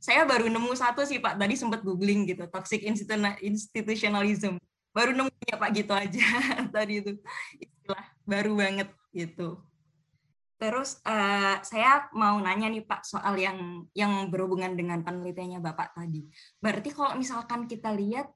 saya 0.00 0.24
baru 0.24 0.48
nemu 0.48 0.72
satu 0.72 1.04
sih 1.04 1.20
Pak, 1.20 1.36
tadi 1.36 1.54
sempat 1.60 1.84
googling 1.84 2.24
gitu, 2.24 2.48
toxic 2.48 2.80
institutionalism. 2.88 4.56
Baru 4.96 5.12
nemu 5.12 5.28
ya 5.44 5.60
Pak 5.60 5.70
gitu 5.76 5.92
aja 5.92 6.24
tadi 6.74 7.04
itu. 7.04 7.12
Istilah 7.60 8.04
baru 8.24 8.56
banget 8.56 8.88
gitu. 9.12 9.67
Terus 10.58 10.98
uh, 11.06 11.62
saya 11.62 12.10
mau 12.18 12.34
nanya 12.42 12.66
nih 12.66 12.82
Pak 12.82 13.06
soal 13.06 13.38
yang 13.38 13.86
yang 13.94 14.26
berhubungan 14.26 14.74
dengan 14.74 15.06
penelitiannya 15.06 15.62
Bapak 15.62 15.94
tadi. 15.94 16.26
Berarti 16.58 16.90
kalau 16.90 17.14
misalkan 17.14 17.70
kita 17.70 17.94
lihat 17.94 18.26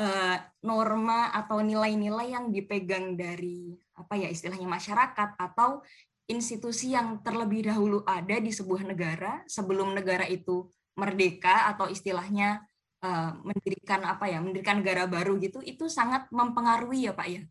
uh, 0.00 0.36
norma 0.64 1.28
atau 1.36 1.60
nilai-nilai 1.60 2.32
yang 2.32 2.48
dipegang 2.48 3.20
dari 3.20 3.76
apa 4.00 4.16
ya 4.16 4.32
istilahnya 4.32 4.64
masyarakat 4.64 5.36
atau 5.36 5.84
institusi 6.28 6.96
yang 6.96 7.20
terlebih 7.20 7.68
dahulu 7.68 8.00
ada 8.08 8.40
di 8.40 8.48
sebuah 8.48 8.88
negara 8.88 9.44
sebelum 9.44 9.92
negara 9.92 10.24
itu 10.24 10.68
merdeka 10.96 11.68
atau 11.72 11.88
istilahnya 11.88 12.64
uh, 13.04 13.32
mendirikan 13.44 14.04
apa 14.08 14.28
ya 14.28 14.38
mendirikan 14.40 14.80
negara 14.80 15.08
baru 15.08 15.36
gitu 15.40 15.64
itu 15.64 15.88
sangat 15.88 16.28
mempengaruhi 16.28 17.08
ya 17.08 17.12
pak 17.16 17.28
ya 17.28 17.42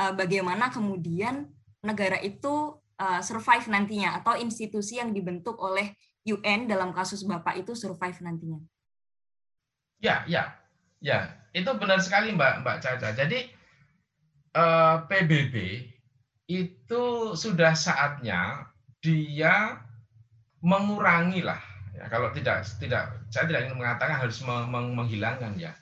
uh, 0.00 0.12
bagaimana 0.12 0.68
kemudian 0.68 1.48
negara 1.80 2.20
itu 2.20 2.76
uh, 2.98 3.22
survive 3.22 3.64
nantinya 3.70 4.18
atau 4.20 4.34
institusi 4.36 4.98
yang 4.98 5.14
dibentuk 5.14 5.56
oleh 5.62 5.94
UN 6.28 6.68
dalam 6.68 6.92
kasus 6.92 7.24
bapak 7.24 7.62
itu 7.62 7.72
survive 7.72 8.18
nantinya? 8.20 8.60
Ya 10.02 10.26
ya 10.28 10.54
ya. 11.00 11.32
Itu 11.54 11.74
benar 11.80 12.02
sekali 12.04 12.34
mbak 12.34 12.62
mbak 12.62 12.76
Caca. 12.84 13.14
Jadi 13.16 13.48
uh, 14.54 15.06
PBB 15.08 15.54
itu 16.48 17.04
sudah 17.32 17.72
saatnya 17.72 18.68
dia 19.00 19.80
mengurangi 20.60 21.40
lah 21.40 21.60
ya. 21.96 22.06
Kalau 22.12 22.34
tidak 22.34 22.66
tidak 22.78 23.26
saya 23.32 23.48
tidak 23.48 23.70
ingin 23.70 23.78
mengatakan 23.80 24.20
harus 24.20 24.42
menghilangkan 24.44 25.56
ya. 25.56 25.72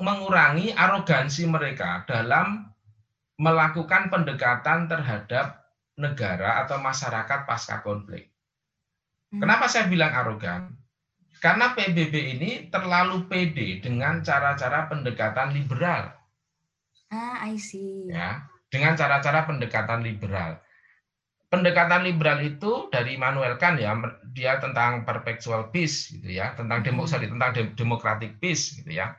Mengurangi 0.00 0.72
arogansi 0.72 1.44
mereka 1.44 2.08
dalam 2.08 2.70
melakukan 3.36 4.08
pendekatan 4.08 4.88
terhadap 4.88 5.59
negara 6.00 6.64
atau 6.64 6.80
masyarakat 6.80 7.44
pasca 7.44 7.84
konflik. 7.84 8.32
Hmm. 9.30 9.44
Kenapa 9.44 9.68
saya 9.68 9.86
bilang 9.86 10.10
arogan? 10.16 10.74
Karena 11.40 11.72
PBB 11.72 12.14
ini 12.36 12.50
terlalu 12.68 13.28
pede 13.28 13.80
dengan 13.80 14.20
cara-cara 14.20 14.88
pendekatan 14.88 15.56
liberal. 15.56 16.12
Ah, 17.08 17.44
I 17.48 17.56
see. 17.56 18.08
Ya, 18.12 18.44
dengan 18.68 18.96
cara-cara 18.96 19.48
pendekatan 19.48 20.04
liberal. 20.04 20.60
Pendekatan 21.50 22.06
liberal 22.06 22.38
itu 22.46 22.86
dari 22.94 23.18
Immanuel 23.18 23.58
Kant 23.58 23.82
ya, 23.82 23.96
dia 24.30 24.62
tentang 24.62 25.02
perpetual 25.02 25.72
peace 25.74 26.12
gitu 26.14 26.30
ya, 26.30 26.54
tentang 26.54 26.84
demokrasi, 26.84 27.26
hmm. 27.26 27.34
tentang 27.34 27.50
democratic 27.74 28.38
peace 28.38 28.76
gitu 28.78 28.92
ya. 29.00 29.16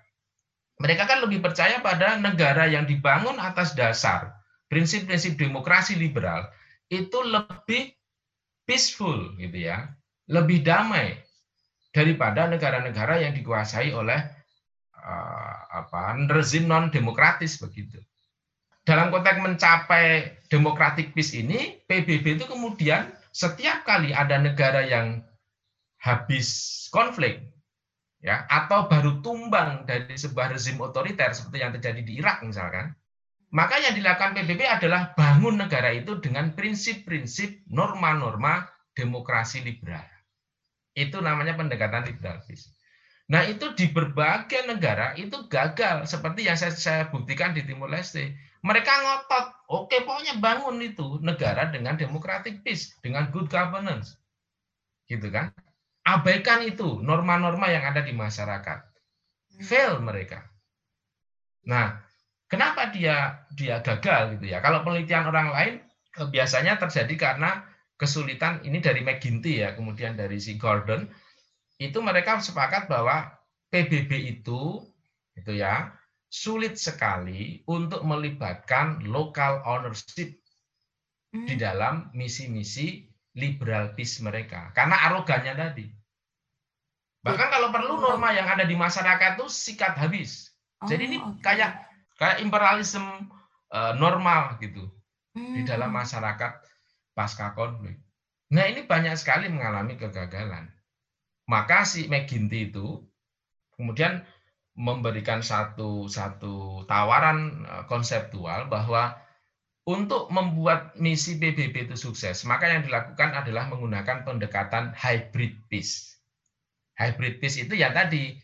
Mereka 0.82 1.06
kan 1.06 1.22
lebih 1.22 1.44
percaya 1.46 1.78
pada 1.84 2.18
negara 2.18 2.66
yang 2.66 2.90
dibangun 2.90 3.38
atas 3.38 3.78
dasar 3.78 4.42
prinsip-prinsip 4.72 5.36
demokrasi 5.36 6.00
liberal 6.00 6.48
itu 6.92 7.18
lebih 7.24 7.96
peaceful 8.68 9.40
gitu 9.40 9.72
ya, 9.72 9.88
lebih 10.28 10.60
damai 10.62 11.16
daripada 11.96 12.52
negara-negara 12.52 13.24
yang 13.24 13.32
dikuasai 13.32 13.96
oleh 13.96 14.20
uh, 15.00 15.56
apa 15.72 16.20
rezim 16.28 16.68
non 16.68 16.92
demokratis 16.92 17.58
begitu. 17.64 18.00
Dalam 18.84 19.14
konteks 19.14 19.40
mencapai 19.40 20.06
democratic 20.52 21.14
peace 21.16 21.38
ini, 21.38 21.80
PBB 21.86 22.42
itu 22.42 22.46
kemudian 22.50 23.14
setiap 23.32 23.88
kali 23.88 24.12
ada 24.12 24.42
negara 24.42 24.84
yang 24.84 25.22
habis 26.02 26.90
konflik, 26.90 27.40
ya 28.20 28.44
atau 28.50 28.90
baru 28.90 29.22
tumbang 29.22 29.86
dari 29.86 30.18
sebuah 30.18 30.52
rezim 30.52 30.82
otoriter 30.82 31.32
seperti 31.32 31.58
yang 31.62 31.72
terjadi 31.78 32.02
di 32.02 32.14
Irak 32.18 32.42
misalkan, 32.42 32.92
maka 33.52 33.80
yang 33.84 33.96
dilakukan 33.96 34.36
PBB 34.36 34.64
adalah 34.64 35.12
bangun 35.16 35.60
negara 35.60 35.92
itu 35.92 36.20
dengan 36.24 36.56
prinsip-prinsip 36.56 37.68
norma-norma 37.68 38.68
demokrasi 38.96 39.64
liberal. 39.64 40.08
Itu 40.96 41.20
namanya 41.24 41.56
pendekatan 41.56 42.08
liberal 42.08 42.44
peace. 42.48 42.72
Nah 43.32 43.48
itu 43.48 43.72
di 43.76 43.88
berbagai 43.92 44.68
negara 44.68 45.16
itu 45.16 45.48
gagal 45.48 46.04
seperti 46.08 46.48
yang 46.48 46.60
saya, 46.60 46.76
saya 46.76 47.04
buktikan 47.08 47.56
di 47.56 47.64
Timur 47.64 47.88
Leste 47.88 48.36
mereka 48.62 48.94
ngotot, 48.94 49.46
oke 49.74 49.98
pokoknya 50.06 50.38
bangun 50.38 50.78
itu 50.86 51.18
negara 51.26 51.74
dengan 51.74 51.98
democratic 51.98 52.62
peace, 52.62 52.94
dengan 53.02 53.34
good 53.34 53.50
governance. 53.50 54.22
Gitu 55.10 55.34
kan? 55.34 55.50
Abaikan 56.06 56.70
itu 56.70 57.02
norma-norma 57.02 57.74
yang 57.74 57.90
ada 57.90 58.06
di 58.06 58.14
masyarakat. 58.14 58.80
Hmm. 58.86 59.62
Fail 59.66 59.98
mereka. 59.98 60.46
Nah, 61.66 62.06
kenapa 62.52 62.92
dia 62.92 63.48
dia 63.56 63.80
gagal 63.80 64.36
gitu 64.38 64.52
ya? 64.52 64.60
Kalau 64.60 64.84
penelitian 64.84 65.32
orang 65.32 65.56
lain 65.56 65.74
eh, 66.20 66.28
biasanya 66.28 66.76
terjadi 66.76 67.16
karena 67.16 67.64
kesulitan 67.96 68.60
ini 68.68 68.84
dari 68.84 69.00
McGinty 69.00 69.64
ya, 69.64 69.72
kemudian 69.72 70.20
dari 70.20 70.36
si 70.44 70.60
Gordon 70.60 71.08
itu 71.80 71.98
mereka 72.04 72.44
sepakat 72.44 72.92
bahwa 72.92 73.32
PBB 73.72 74.12
itu 74.38 74.84
itu 75.40 75.52
ya 75.56 75.96
sulit 76.28 76.76
sekali 76.76 77.64
untuk 77.72 78.04
melibatkan 78.04 79.08
local 79.08 79.64
ownership 79.64 80.36
hmm. 81.32 81.48
di 81.48 81.56
dalam 81.56 82.12
misi-misi 82.12 83.08
liberal 83.40 83.96
peace 83.96 84.20
mereka 84.20 84.76
karena 84.76 85.08
arogannya 85.08 85.56
tadi. 85.56 85.88
Bahkan 87.22 87.48
kalau 87.54 87.70
perlu 87.70 88.02
norma 88.02 88.34
yang 88.34 88.50
ada 88.50 88.66
di 88.66 88.74
masyarakat 88.74 89.38
itu 89.38 89.46
sikat 89.46 89.94
habis. 89.94 90.52
Jadi 90.82 91.14
ini 91.14 91.18
oh, 91.22 91.38
kayak 91.38 91.91
kayak 92.22 92.46
imperialisme 92.46 93.34
uh, 93.74 93.98
normal 93.98 94.62
gitu 94.62 94.86
hmm. 95.34 95.58
di 95.58 95.62
dalam 95.66 95.90
masyarakat 95.90 96.62
pasca 97.18 97.58
konflik. 97.58 97.98
Nah 98.54 98.70
ini 98.70 98.86
banyak 98.86 99.18
sekali 99.18 99.50
mengalami 99.50 99.98
kegagalan. 99.98 100.70
Maka 101.50 101.82
si 101.88 102.06
McGinty 102.06 102.70
itu 102.70 103.02
kemudian 103.76 104.22
memberikan 104.78 105.44
satu 105.44 106.08
satu 106.08 106.88
tawaran 106.88 107.68
e, 107.68 107.74
konseptual 107.92 108.72
bahwa 108.72 109.20
untuk 109.84 110.32
membuat 110.32 110.96
misi 110.96 111.36
PBB 111.36 111.92
itu 111.92 111.98
sukses, 112.00 112.48
maka 112.48 112.72
yang 112.72 112.88
dilakukan 112.88 113.36
adalah 113.36 113.68
menggunakan 113.68 114.24
pendekatan 114.24 114.96
hybrid 114.96 115.60
peace. 115.68 116.22
Hybrid 116.96 117.44
peace 117.44 117.60
itu 117.60 117.76
ya 117.76 117.92
tadi 117.92 118.40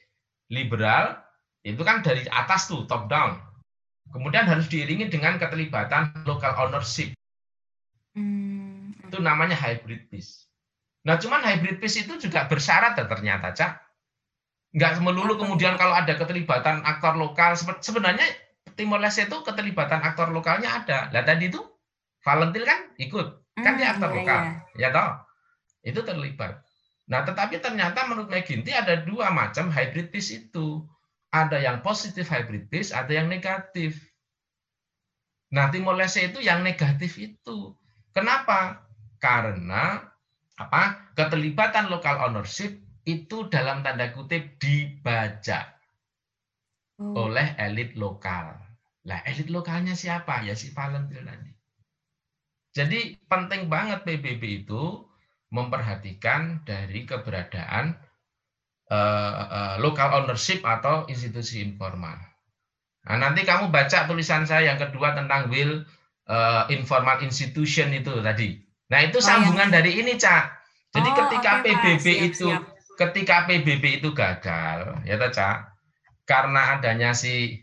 liberal 0.52 1.16
itu 1.64 1.80
kan 1.84 2.04
dari 2.04 2.28
atas 2.28 2.68
tuh 2.68 2.84
top 2.90 3.08
down. 3.08 3.40
Kemudian 4.12 4.48
harus 4.48 4.68
diiringi 4.72 5.12
dengan 5.12 5.36
keterlibatan 5.38 6.24
local 6.24 6.54
ownership. 6.68 7.14
Hmm. 8.16 8.96
Itu 9.04 9.20
namanya 9.20 9.56
hybrid 9.56 10.10
peace. 10.10 10.48
Nah, 11.06 11.20
cuman 11.20 11.44
hybrid 11.44 11.80
peace 11.80 12.04
itu 12.04 12.20
juga 12.20 12.48
bersyarat 12.50 13.00
ternyata, 13.00 13.56
Cak 13.56 13.88
nggak 14.76 15.00
melulu 15.00 15.40
kemudian 15.40 15.80
kalau 15.80 15.96
ada 15.96 16.14
keterlibatan 16.20 16.84
aktor 16.84 17.16
lokal 17.16 17.56
sebenarnya 17.58 18.28
Timor 18.76 19.02
Leste 19.02 19.26
itu 19.26 19.42
keterlibatan 19.42 20.04
aktor 20.06 20.30
lokalnya 20.30 20.84
ada. 20.84 21.10
Lah 21.10 21.24
tadi 21.26 21.50
itu 21.50 21.64
Valentil 22.22 22.68
kan 22.68 22.92
ikut, 23.00 23.28
kan 23.64 23.80
dia 23.80 23.88
hmm, 23.88 23.94
aktor 23.98 24.10
iya, 24.12 24.18
lokal, 24.20 24.40
iya. 24.76 24.88
ya 24.90 24.90
toh? 24.92 25.10
Itu 25.82 26.00
terlibat. 26.04 26.60
Nah, 27.08 27.24
tetapi 27.24 27.64
ternyata 27.64 28.04
menurut 28.04 28.28
McGinty 28.28 28.76
ada 28.76 29.00
dua 29.00 29.32
macam 29.32 29.72
hybrid 29.72 30.12
peace 30.12 30.36
itu. 30.36 30.84
Ada 31.32 31.60
yang 31.60 31.84
positif 31.84 32.32
hybrid 32.32 32.72
peace, 32.72 32.96
ada 32.96 33.12
yang 33.12 33.28
negatif. 33.28 34.00
Nah, 35.52 35.72
Timor 35.72 35.96
Leste 35.96 36.28
itu 36.28 36.40
yang 36.44 36.64
negatif 36.64 37.16
itu. 37.20 37.76
Kenapa? 38.12 38.88
Karena 39.20 40.04
apa? 40.60 41.14
Keterlibatan 41.16 41.88
lokal 41.92 42.20
ownership 42.28 42.76
itu 43.08 43.48
dalam 43.48 43.84
tanda 43.84 44.12
kutip 44.12 44.60
dibaca 44.60 45.72
oh. 47.00 47.28
oleh 47.28 47.56
elit 47.60 47.96
lokal. 47.96 48.60
Lah, 49.08 49.20
elit 49.24 49.48
lokalnya 49.48 49.96
siapa? 49.96 50.44
Ya 50.44 50.56
si 50.56 50.76
Valentil 50.76 51.24
tadi. 51.24 51.52
Jadi 52.76 53.00
penting 53.26 53.72
banget 53.72 54.04
PBB 54.04 54.68
itu 54.68 55.08
memperhatikan 55.50 56.62
dari 56.68 57.08
keberadaan 57.08 57.96
uh, 58.92 59.34
uh, 59.48 59.76
local 59.80 60.24
ownership 60.24 60.64
atau 60.64 61.08
institusi 61.12 61.64
informal. 61.64 62.18
Nah, 63.08 63.18
nanti 63.20 63.48
kamu 63.48 63.72
baca 63.72 64.04
tulisan 64.04 64.44
saya 64.44 64.74
yang 64.74 64.80
kedua 64.80 65.16
tentang 65.16 65.48
will 65.48 65.88
uh, 66.28 66.68
informal 66.68 67.24
institution 67.24 67.96
itu 67.96 68.20
tadi. 68.20 68.60
Nah, 68.92 69.04
itu 69.04 69.20
sambungan 69.24 69.68
oh, 69.68 69.74
ya. 69.74 69.76
dari 69.80 69.92
ini, 70.00 70.20
Cak. 70.20 70.44
Jadi 70.96 71.10
oh, 71.12 71.16
ketika 71.16 71.52
okay, 71.60 71.76
PBB 71.76 72.06
siap, 72.08 72.28
itu 72.32 72.48
siap 72.52 72.78
ketika 72.98 73.46
PBB 73.46 74.02
itu 74.02 74.10
gagal, 74.12 75.06
ya 75.06 75.16
Caca, 75.22 75.70
karena 76.26 76.76
adanya 76.76 77.14
si 77.14 77.62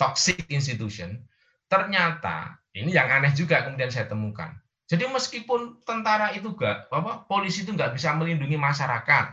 toxic 0.00 0.48
institution, 0.48 1.20
ternyata 1.68 2.58
ini 2.72 2.90
yang 2.90 3.06
aneh 3.12 3.36
juga 3.36 3.62
kemudian 3.62 3.92
saya 3.92 4.08
temukan. 4.08 4.50
Jadi 4.88 5.04
meskipun 5.08 5.84
tentara 5.84 6.32
itu 6.32 6.56
gak, 6.56 6.88
apa, 6.92 7.28
polisi 7.28 7.64
itu 7.64 7.72
nggak 7.72 7.92
bisa 7.96 8.16
melindungi 8.16 8.56
masyarakat, 8.56 9.26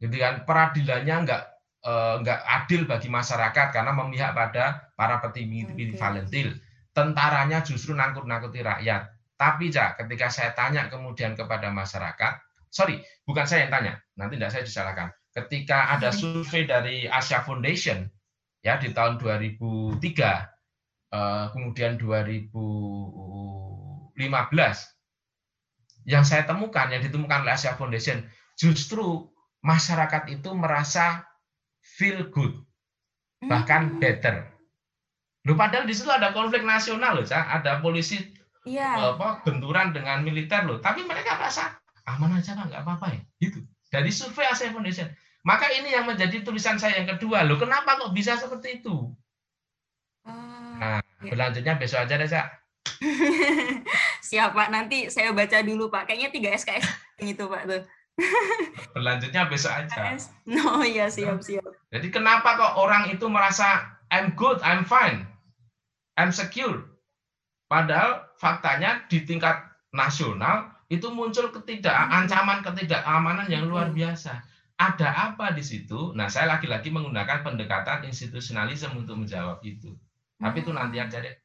gitu 0.00 0.16
kan, 0.16 0.48
peradilannya 0.48 1.16
nggak 1.28 1.42
eh, 1.84 2.14
nggak 2.24 2.40
adil 2.40 2.88
bagi 2.88 3.12
masyarakat 3.12 3.66
karena 3.70 3.92
memihak 3.92 4.32
pada 4.32 4.90
para 4.96 5.20
petinggi 5.20 5.68
okay. 5.68 5.94
Valentil. 5.94 6.56
Tentaranya 6.90 7.62
justru 7.62 7.94
nangkut-nangkuti 7.94 8.64
rakyat. 8.64 9.06
Tapi 9.40 9.72
Cak, 9.72 10.04
ketika 10.04 10.28
saya 10.28 10.52
tanya 10.52 10.90
kemudian 10.92 11.32
kepada 11.32 11.72
masyarakat, 11.72 12.44
sorry, 12.68 13.00
bukan 13.24 13.48
saya 13.48 13.64
yang 13.64 13.72
tanya, 13.72 13.94
nanti 14.18 14.36
tidak 14.36 14.52
saya 14.52 14.64
disalahkan. 14.68 15.08
Ketika 15.32 15.96
ada 15.96 16.12
survei 16.18 16.68
dari 16.68 17.08
Asia 17.08 17.40
Foundation 17.40 18.04
ya 18.60 18.76
di 18.76 18.92
tahun 18.92 19.16
2003, 19.16 19.96
eh, 21.16 21.46
kemudian 21.56 21.96
2015, 21.96 22.52
yang 26.04 26.24
saya 26.26 26.44
temukan, 26.44 26.90
yang 26.90 27.00
ditemukan 27.00 27.46
oleh 27.46 27.54
Asia 27.56 27.78
Foundation, 27.78 28.26
justru 28.60 29.29
masyarakat 29.60 30.28
itu 30.32 30.50
merasa 30.52 31.24
feel 31.80 32.28
good, 32.28 32.56
bahkan 33.44 33.96
Hmm. 33.96 33.98
better. 34.00 34.36
Loh, 35.48 35.56
padahal 35.56 35.88
di 35.88 35.96
situ 35.96 36.08
ada 36.08 36.32
konflik 36.32 36.60
nasional 36.60 37.16
loh, 37.16 37.24
ada 37.24 37.80
polisi 37.80 38.20
Iya. 38.68 39.16
apa 39.16 39.40
benturan 39.40 39.96
dengan 39.96 40.20
militer 40.20 40.68
loh, 40.68 40.80
tapi 40.80 41.00
mereka 41.04 41.40
merasa 41.40 41.80
aman 42.04 42.36
aja 42.36 42.52
Pak, 42.52 42.68
nggak 42.68 42.82
apa-apa 42.84 43.06
ya, 43.16 43.20
gitu. 43.40 43.64
Dari 43.88 44.12
survei 44.12 44.44
Asia 44.44 44.68
Foundation. 44.68 45.08
Maka 45.40 45.72
ini 45.72 45.96
yang 45.96 46.04
menjadi 46.04 46.44
tulisan 46.44 46.76
saya 46.76 47.00
yang 47.00 47.08
kedua, 47.16 47.48
loh 47.48 47.56
kenapa 47.56 47.96
kok 47.96 48.12
bisa 48.12 48.36
seperti 48.36 48.84
itu? 48.84 49.16
Oh, 50.28 50.76
Nah, 50.76 51.00
ya. 51.24 51.32
berlanjutnya 51.32 51.80
besok 51.80 52.04
aja 52.04 52.20
deh, 52.20 52.28
Cak. 52.28 52.46
Siap 54.28 54.52
Pak, 54.52 54.68
nanti 54.68 55.08
saya 55.08 55.32
baca 55.32 55.64
dulu 55.64 55.88
Pak. 55.88 56.04
Kayaknya 56.08 56.28
3 56.28 56.48
SKS 56.52 56.86
gitu 57.24 57.48
Pak 57.48 57.62
tuh. 57.64 57.82
Berlanjutnya 58.94 59.48
besok 59.48 59.72
aja. 59.72 60.16
No, 60.48 60.82
ya 60.82 61.06
siap 61.08 61.40
siap. 61.40 61.66
Jadi 61.90 62.08
kenapa 62.10 62.58
kok 62.58 62.74
orang 62.78 63.10
itu 63.10 63.26
merasa 63.26 63.98
I'm 64.10 64.34
good, 64.34 64.58
I'm 64.62 64.82
fine, 64.82 65.26
I'm 66.18 66.34
secure. 66.34 66.90
Padahal 67.70 68.26
faktanya 68.36 69.06
di 69.06 69.22
tingkat 69.22 69.62
nasional 69.94 70.74
itu 70.90 71.06
muncul 71.14 71.54
ketidak 71.54 71.94
ancaman 71.94 72.66
ketidakamanan 72.66 73.46
yang 73.46 73.70
luar 73.70 73.94
biasa. 73.94 74.42
Ada 74.80 75.30
apa 75.30 75.52
di 75.52 75.62
situ? 75.62 76.10
Nah, 76.16 76.26
saya 76.26 76.56
lagi-lagi 76.56 76.88
menggunakan 76.88 77.44
pendekatan 77.44 78.02
institusionalisme 78.08 78.96
untuk 78.96 79.20
menjawab 79.22 79.60
itu. 79.60 79.92
Tapi 80.40 80.64
itu 80.64 80.72
nanti 80.72 80.96
aja 80.96 81.20
deh. 81.20 81.36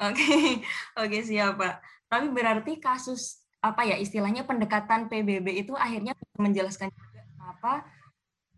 Oke, 0.00 0.64
oke 1.00 1.18
siap 1.20 1.60
Pak. 1.60 1.74
Tapi 2.08 2.26
berarti 2.32 2.80
kasus 2.80 3.39
apa 3.60 3.84
ya 3.84 3.96
istilahnya 4.00 4.48
pendekatan 4.48 5.12
PBB 5.12 5.64
itu 5.64 5.76
akhirnya 5.76 6.16
menjelaskan 6.40 6.88
juga 6.88 7.20
kenapa 7.28 7.72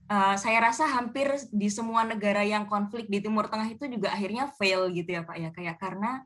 eh, 0.07 0.36
saya 0.38 0.59
rasa 0.62 0.86
hampir 0.86 1.26
di 1.50 1.66
semua 1.66 2.07
negara 2.07 2.46
yang 2.46 2.70
konflik 2.70 3.11
di 3.11 3.18
Timur 3.18 3.50
Tengah 3.50 3.66
itu 3.66 3.90
juga 3.90 4.14
akhirnya 4.14 4.50
fail 4.55 4.90
gitu 4.94 5.11
ya 5.11 5.22
Pak 5.26 5.36
ya 5.38 5.50
kayak 5.50 5.76
karena 5.82 6.22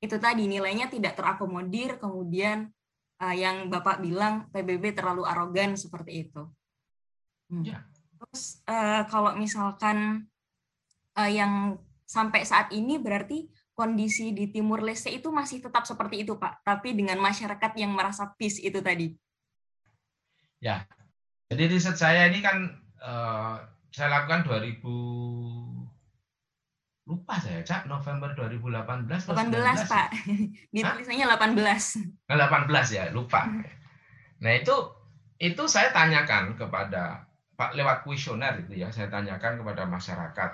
itu 0.00 0.16
tadi 0.16 0.48
nilainya 0.48 0.88
tidak 0.88 1.18
terakomodir 1.18 2.00
kemudian 2.00 2.72
eh, 3.20 3.36
yang 3.36 3.68
Bapak 3.68 4.00
bilang 4.00 4.48
PBB 4.54 4.96
terlalu 4.96 5.28
arogan 5.28 5.76
seperti 5.76 6.28
itu. 6.28 6.48
Hmm. 7.52 7.62
Ya. 7.66 7.84
Terus 8.16 8.64
eh, 8.64 9.02
kalau 9.10 9.36
misalkan 9.36 10.24
eh, 11.18 11.30
yang 11.36 11.76
sampai 12.08 12.42
saat 12.42 12.72
ini 12.74 12.96
berarti 12.96 13.46
kondisi 13.80 14.36
di 14.36 14.52
Timur 14.52 14.84
Leste 14.84 15.08
itu 15.08 15.32
masih 15.32 15.64
tetap 15.64 15.88
seperti 15.88 16.28
itu, 16.28 16.36
Pak, 16.36 16.60
tapi 16.60 16.92
dengan 16.92 17.16
masyarakat 17.16 17.72
yang 17.80 17.96
merasa 17.96 18.28
peace 18.36 18.60
itu 18.60 18.84
tadi. 18.84 19.16
Ya. 20.60 20.84
Jadi 21.48 21.64
riset 21.72 21.96
saya 21.96 22.28
ini 22.28 22.44
kan 22.44 22.76
eh, 23.00 23.56
saya 23.88 24.08
lakukan 24.12 24.44
2000 24.44 24.84
lupa 27.08 27.34
saya, 27.40 27.64
Cak, 27.64 27.88
November 27.88 28.36
2018 28.36 29.08
atau 29.08 29.34
18, 29.34 29.88
19? 29.88 29.88
Pak. 29.88 30.08
Di 30.76 30.80
tulisannya 30.84 31.26
18. 31.26 32.28
Nah, 32.28 32.36
18 32.36 32.96
ya, 33.00 33.04
lupa. 33.10 33.48
Nah, 34.44 34.52
itu 34.52 34.76
itu 35.40 35.62
saya 35.64 35.88
tanyakan 35.90 36.54
kepada 36.54 37.24
Pak 37.56 37.72
lewat 37.72 38.04
kuesioner 38.04 38.60
itu 38.62 38.84
ya, 38.84 38.92
saya 38.92 39.08
tanyakan 39.08 39.58
kepada 39.64 39.88
masyarakat 39.88 40.50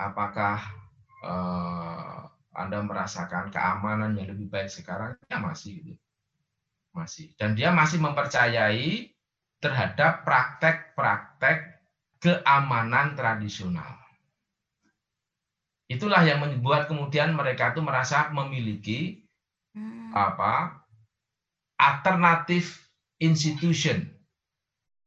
apakah 0.00 0.79
eh, 1.22 2.18
Anda 2.50 2.78
merasakan 2.82 3.48
keamanan 3.54 4.18
yang 4.18 4.34
lebih 4.34 4.50
baik 4.50 4.68
sekarang? 4.68 5.16
Ya 5.30 5.38
masih 5.38 5.80
gitu. 5.80 6.02
Masih. 6.90 7.32
Dan 7.38 7.54
dia 7.54 7.70
masih 7.70 8.02
mempercayai 8.02 9.14
terhadap 9.62 10.26
praktek-praktek 10.26 11.78
keamanan 12.18 13.14
tradisional. 13.14 14.00
Itulah 15.90 16.22
yang 16.22 16.42
membuat 16.42 16.86
kemudian 16.86 17.34
mereka 17.34 17.74
itu 17.74 17.80
merasa 17.82 18.30
memiliki 18.30 19.26
Hmm. 19.70 20.10
apa 20.10 20.82
alternatif 21.78 22.90
institution 23.22 24.02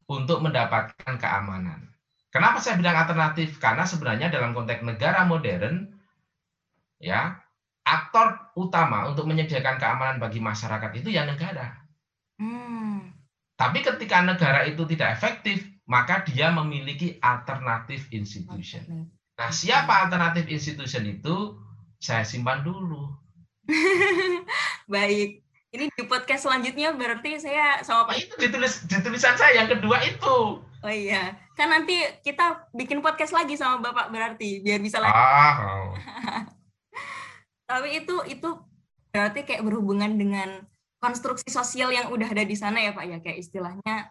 untuk 0.10 0.40
mendapatkan 0.40 1.20
keamanan. 1.20 1.92
Kenapa 2.34 2.58
saya 2.58 2.80
bilang 2.82 2.98
alternatif? 2.98 3.62
Karena 3.62 3.86
sebenarnya 3.86 4.34
dalam 4.34 4.58
konteks 4.58 4.82
negara 4.82 5.28
modern, 5.28 5.93
ya 7.04 7.44
aktor 7.84 8.56
utama 8.56 9.12
untuk 9.12 9.28
menyediakan 9.28 9.76
keamanan 9.76 10.18
bagi 10.24 10.40
masyarakat 10.40 10.92
itu 11.04 11.12
ya 11.12 11.28
negara. 11.28 11.84
Hmm. 12.40 13.12
Tapi 13.60 13.84
ketika 13.84 14.24
negara 14.24 14.64
itu 14.66 14.88
tidak 14.88 15.20
efektif, 15.20 15.68
maka 15.84 16.24
dia 16.24 16.50
memiliki 16.50 17.20
alternatif 17.20 18.08
institution. 18.16 19.12
Nah, 19.36 19.52
siapa 19.52 20.08
alternatif 20.08 20.48
institution 20.48 21.04
itu? 21.06 21.60
Saya 22.00 22.24
simpan 22.24 22.64
dulu. 22.64 23.12
Baik. 24.94 25.44
Ini 25.74 25.90
di 25.90 26.04
podcast 26.06 26.46
selanjutnya 26.46 26.94
berarti 26.94 27.42
saya 27.42 27.82
sama 27.82 28.06
Pak 28.06 28.16
Itu 28.22 28.36
ditulis 28.38 28.86
di 28.86 28.94
tulisan 29.02 29.34
saya 29.34 29.66
yang 29.66 29.70
kedua 29.74 30.06
itu. 30.06 30.62
Oh 30.62 30.92
iya, 30.92 31.34
kan 31.58 31.72
nanti 31.72 31.98
kita 32.22 32.70
bikin 32.78 33.02
podcast 33.02 33.34
lagi 33.34 33.58
sama 33.58 33.82
Bapak 33.82 34.14
berarti 34.14 34.62
biar 34.62 34.78
bisa 34.84 35.02
lanjut. 35.02 35.18
Ah, 35.18 35.56
oh. 35.66 35.90
Tapi 37.68 38.04
itu 38.04 38.16
itu 38.28 38.50
berarti 39.14 39.46
kayak 39.46 39.64
berhubungan 39.64 40.18
dengan 40.18 40.66
konstruksi 41.04 41.48
sosial 41.52 41.92
yang 41.92 42.10
udah 42.10 42.32
ada 42.32 42.48
di 42.48 42.56
sana 42.56 42.80
ya 42.80 42.96
Pak 42.96 43.06
ya 43.06 43.18
kayak 43.20 43.44
istilahnya 43.44 44.10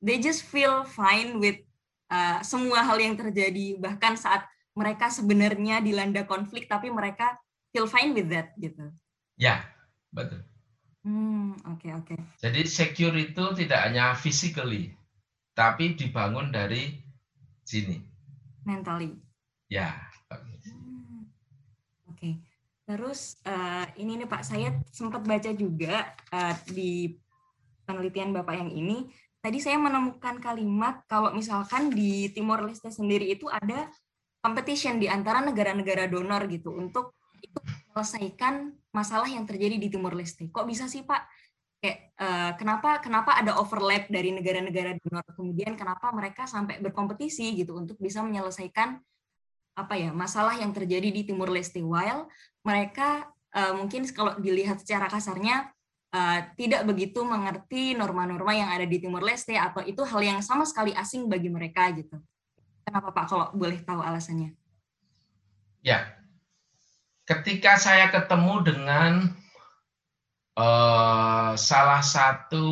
they 0.00 0.16
just 0.16 0.42
feel 0.48 0.82
fine 0.88 1.36
with 1.36 1.60
uh, 2.08 2.40
semua 2.40 2.80
hal 2.80 2.96
yang 2.96 3.14
terjadi 3.14 3.76
bahkan 3.76 4.16
saat 4.16 4.48
mereka 4.74 5.12
sebenarnya 5.12 5.84
dilanda 5.84 6.26
konflik 6.26 6.66
tapi 6.66 6.90
mereka 6.90 7.38
feel 7.70 7.86
fine 7.86 8.16
with 8.16 8.26
that 8.32 8.56
gitu. 8.58 8.90
ya 9.38 9.62
betul. 10.10 10.42
Hmm, 11.04 11.52
oke 11.68 11.88
oke. 12.00 12.16
Jadi 12.40 12.64
secure 12.64 13.12
itu 13.20 13.44
tidak 13.60 13.80
hanya 13.84 14.16
physically, 14.16 14.96
tapi 15.52 15.92
dibangun 15.92 16.48
dari 16.48 16.96
sini. 17.60 18.00
Mentally. 18.64 19.12
Ya. 19.68 19.92
Hmm, 20.32 21.28
Oke. 22.08 22.40
Terus 22.84 23.40
eh, 23.48 23.86
ini 24.04 24.20
nih 24.20 24.28
Pak, 24.28 24.42
saya 24.44 24.76
sempat 24.92 25.24
baca 25.24 25.50
juga 25.56 26.12
eh, 26.28 26.54
di 26.68 26.92
penelitian 27.88 28.32
Bapak 28.36 28.54
yang 28.60 28.70
ini. 28.72 29.08
Tadi 29.40 29.60
saya 29.60 29.76
menemukan 29.76 30.40
kalimat 30.40 31.04
kalau 31.04 31.32
misalkan 31.36 31.92
di 31.92 32.32
Timor 32.32 32.64
Leste 32.64 32.88
sendiri 32.88 33.28
itu 33.36 33.44
ada 33.48 33.92
competition 34.40 34.96
di 35.00 35.08
antara 35.08 35.44
negara-negara 35.44 36.08
donor 36.08 36.48
gitu 36.48 36.72
untuk 36.72 37.16
itu 37.40 37.60
menyelesaikan 37.60 38.72
masalah 38.92 39.28
yang 39.28 39.44
terjadi 39.44 39.76
di 39.76 39.88
Timor 39.92 40.16
Leste. 40.16 40.48
Kok 40.48 40.64
bisa 40.64 40.88
sih 40.88 41.04
Pak? 41.04 41.28
Kayak 41.80 41.98
eh, 42.16 42.52
kenapa 42.56 43.00
kenapa 43.00 43.36
ada 43.40 43.60
overlap 43.60 44.08
dari 44.08 44.32
negara-negara 44.32 44.96
donor 45.00 45.24
kemudian 45.32 45.76
kenapa 45.76 46.08
mereka 46.12 46.44
sampai 46.48 46.80
berkompetisi 46.80 47.56
gitu 47.60 47.76
untuk 47.76 47.96
bisa 48.00 48.24
menyelesaikan 48.24 49.00
apa 49.74 49.98
ya 49.98 50.14
masalah 50.14 50.54
yang 50.54 50.70
terjadi 50.70 51.10
di 51.10 51.26
Timur 51.26 51.50
Leste 51.50 51.82
while 51.82 52.30
mereka 52.62 53.26
uh, 53.54 53.74
mungkin 53.74 54.06
kalau 54.14 54.38
dilihat 54.38 54.82
secara 54.82 55.10
kasarnya 55.10 55.74
uh, 56.14 56.38
tidak 56.54 56.86
begitu 56.86 57.26
mengerti 57.26 57.98
norma-norma 57.98 58.54
yang 58.54 58.70
ada 58.70 58.86
di 58.86 59.02
Timur 59.02 59.20
Leste 59.20 59.58
atau 59.58 59.82
itu 59.82 60.06
hal 60.06 60.22
yang 60.22 60.40
sama 60.40 60.62
sekali 60.62 60.94
asing 60.94 61.26
bagi 61.26 61.50
mereka 61.50 61.90
gitu. 61.90 62.22
Kenapa 62.86 63.10
Pak 63.10 63.26
kalau 63.26 63.46
boleh 63.56 63.80
tahu 63.82 63.98
alasannya? 63.98 64.54
Ya. 65.82 66.14
Ketika 67.24 67.80
saya 67.80 68.12
ketemu 68.12 68.54
dengan 68.60 69.12
uh, 70.60 71.56
salah 71.56 72.04
satu 72.04 72.68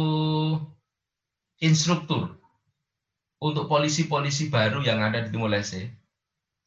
instruktur 1.57 2.37
untuk 3.41 3.65
polisi-polisi 3.67 4.53
baru 4.53 4.85
yang 4.85 5.01
ada 5.01 5.25
di 5.25 5.33
Timor 5.33 5.57
Leste, 5.57 6.02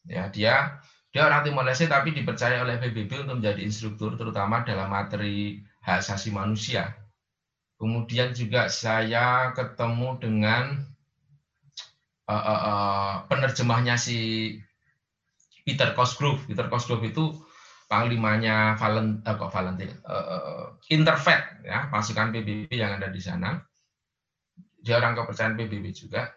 ya 0.05 0.29
dia 0.29 0.81
dia 1.15 1.23
orang 1.23 1.47
Timor 1.47 1.63
Leste 1.63 1.87
tapi 1.87 2.11
dipercaya 2.11 2.59
oleh 2.59 2.75
PBB 2.75 3.23
untuk 3.23 3.39
menjadi 3.39 3.63
instruktur 3.63 4.19
terutama 4.19 4.67
dalam 4.67 4.91
materi 4.91 5.63
hak 5.79 6.03
asasi 6.03 6.35
manusia. 6.35 6.91
Kemudian 7.79 8.35
juga 8.35 8.67
saya 8.67 9.55
ketemu 9.55 10.19
dengan 10.19 10.83
uh, 12.27 12.35
uh, 12.35 12.61
uh, 12.67 13.13
penerjemahnya 13.31 13.95
si 13.95 14.19
Peter 15.63 15.95
Cosgrove. 15.95 16.43
Peter 16.51 16.67
Cosgrove 16.67 17.07
itu 17.07 17.31
panglimanya 17.87 18.75
Valent, 18.75 19.23
uh, 19.23 19.35
kok 19.39 19.55
Valentin, 19.55 19.95
uh, 20.03 20.75
Interfed 20.91 21.63
ya 21.63 21.87
pasukan 21.87 22.35
PBB 22.35 22.75
yang 22.75 22.99
ada 22.99 23.07
di 23.07 23.23
sana. 23.23 23.63
Dia 24.83 24.99
orang 24.99 25.15
kepercayaan 25.15 25.55
PBB 25.55 25.95
juga. 25.95 26.27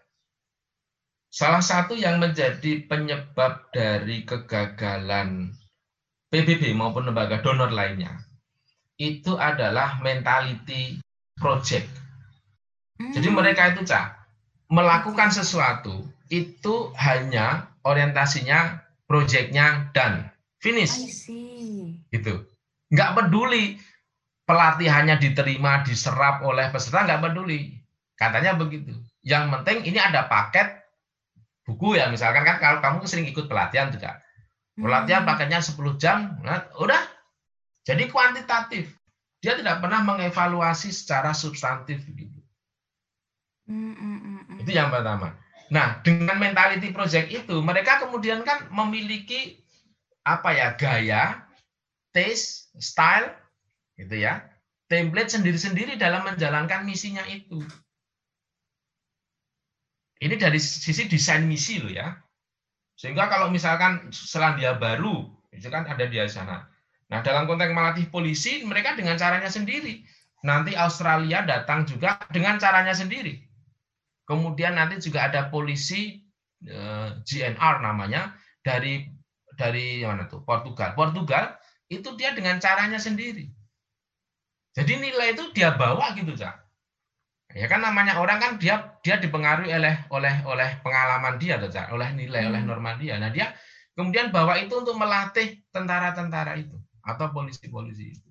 Salah 1.28 1.60
satu 1.60 1.92
yang 1.92 2.16
menjadi 2.18 2.88
penyebab 2.88 3.68
dari 3.70 4.24
kegagalan 4.24 5.52
PBB 6.32 6.72
maupun 6.72 7.08
lembaga 7.08 7.40
donor 7.44 7.72
lainnya 7.72 8.24
itu 8.98 9.38
adalah 9.38 10.00
mentality 10.02 10.98
project. 11.38 11.86
Jadi 12.98 13.28
hmm. 13.30 13.36
mereka 13.38 13.70
itu 13.70 13.86
cak 13.86 14.18
melakukan 14.68 15.32
sesuatu 15.32 16.04
itu 16.28 16.92
hanya 16.98 17.72
orientasinya 17.86 18.84
projectnya 19.08 19.88
dan 19.96 20.28
finish. 20.60 21.24
Gitu. 22.12 22.44
Nggak 22.92 23.10
peduli 23.16 23.80
pelatihannya 24.44 25.16
diterima, 25.20 25.84
diserap 25.84 26.44
oleh 26.44 26.68
peserta, 26.68 27.04
nggak 27.04 27.22
peduli. 27.30 27.76
Katanya 28.18 28.58
begitu. 28.58 28.92
Yang 29.24 29.44
penting 29.54 29.78
ini 29.88 29.98
ada 30.00 30.26
paket 30.26 30.77
buku 31.68 32.00
ya, 32.00 32.08
misalkan 32.08 32.48
kan 32.48 32.56
kalau 32.56 32.80
kamu 32.80 33.04
sering 33.04 33.28
ikut 33.28 33.44
pelatihan 33.44 33.92
juga. 33.92 34.24
Pelatihan 34.72 35.28
hmm. 35.28 35.30
paketnya 35.30 35.60
10 35.60 36.00
jam, 36.00 36.40
nah, 36.40 36.64
udah. 36.80 37.04
Jadi 37.84 38.08
kuantitatif. 38.08 38.96
Dia 39.44 39.54
tidak 39.54 39.84
pernah 39.84 40.00
mengevaluasi 40.02 40.88
secara 40.90 41.36
substantif 41.36 42.00
begitu. 42.08 42.40
Hmm, 43.68 43.94
hmm, 43.94 44.64
itu 44.64 44.72
yang 44.72 44.88
pertama. 44.88 45.36
Nah, 45.68 46.00
dengan 46.00 46.40
mentality 46.40 46.88
project 46.90 47.28
itu, 47.28 47.60
mereka 47.60 48.00
kemudian 48.00 48.40
kan 48.40 48.72
memiliki 48.72 49.60
apa 50.24 50.56
ya 50.56 50.68
gaya, 50.74 51.44
taste, 52.16 52.72
style, 52.80 53.36
gitu 54.00 54.16
ya, 54.16 54.48
template 54.88 55.28
sendiri-sendiri 55.28 56.00
dalam 56.00 56.24
menjalankan 56.24 56.88
misinya 56.88 57.22
itu. 57.28 57.60
Ini 60.18 60.34
dari 60.34 60.58
sisi 60.58 61.06
desain 61.06 61.46
misi 61.46 61.78
loh 61.78 61.90
ya. 61.90 62.10
Sehingga 62.98 63.30
kalau 63.30 63.54
misalkan 63.54 64.10
Selandia 64.10 64.74
Baru, 64.74 65.30
itu 65.54 65.70
kan 65.70 65.86
ada 65.86 66.02
di 66.02 66.18
sana. 66.26 66.66
Nah, 67.08 67.22
dalam 67.22 67.46
konteks 67.46 67.70
melatih 67.70 68.10
polisi, 68.10 68.66
mereka 68.66 68.98
dengan 68.98 69.14
caranya 69.14 69.46
sendiri. 69.46 70.02
Nanti 70.42 70.74
Australia 70.74 71.46
datang 71.46 71.86
juga 71.86 72.18
dengan 72.34 72.58
caranya 72.58 72.94
sendiri. 72.94 73.38
Kemudian 74.28 74.76
nanti 74.76 75.00
juga 75.00 75.30
ada 75.30 75.48
polisi 75.48 76.20
eh, 76.66 77.08
GNR 77.24 77.80
namanya 77.80 78.36
dari 78.60 79.08
dari 79.56 80.04
mana 80.04 80.28
tuh 80.28 80.44
Portugal. 80.44 80.92
Portugal 80.92 81.56
itu 81.88 82.12
dia 82.14 82.36
dengan 82.36 82.60
caranya 82.60 83.00
sendiri. 83.00 83.48
Jadi 84.76 84.92
nilai 85.00 85.34
itu 85.34 85.50
dia 85.56 85.74
bawa 85.74 86.12
gitu, 86.14 86.36
Cak. 86.36 86.67
Ya 87.56 87.64
kan 87.64 87.80
namanya 87.80 88.20
orang 88.20 88.38
kan 88.44 88.52
dia 88.60 89.00
dia 89.00 89.16
dipengaruhi 89.16 89.72
oleh 89.72 89.96
oleh 90.12 90.34
oleh 90.44 90.70
pengalaman 90.84 91.40
dia 91.40 91.56
oleh 91.88 92.08
nilai, 92.12 92.44
hmm. 92.44 92.50
oleh 92.52 92.60
norma 92.60 93.00
dia. 93.00 93.16
Nah, 93.16 93.32
dia 93.32 93.56
kemudian 93.96 94.28
bawa 94.28 94.60
itu 94.60 94.76
untuk 94.76 95.00
melatih 95.00 95.64
tentara-tentara 95.72 96.60
itu 96.60 96.76
atau 97.00 97.32
polisi-polisi 97.32 98.20
itu. 98.20 98.28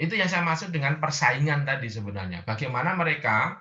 Itu 0.00 0.16
yang 0.16 0.32
saya 0.32 0.40
maksud 0.48 0.72
dengan 0.72 0.96
persaingan 0.96 1.68
tadi 1.68 1.92
sebenarnya. 1.92 2.40
Bagaimana 2.48 2.96
mereka 2.96 3.60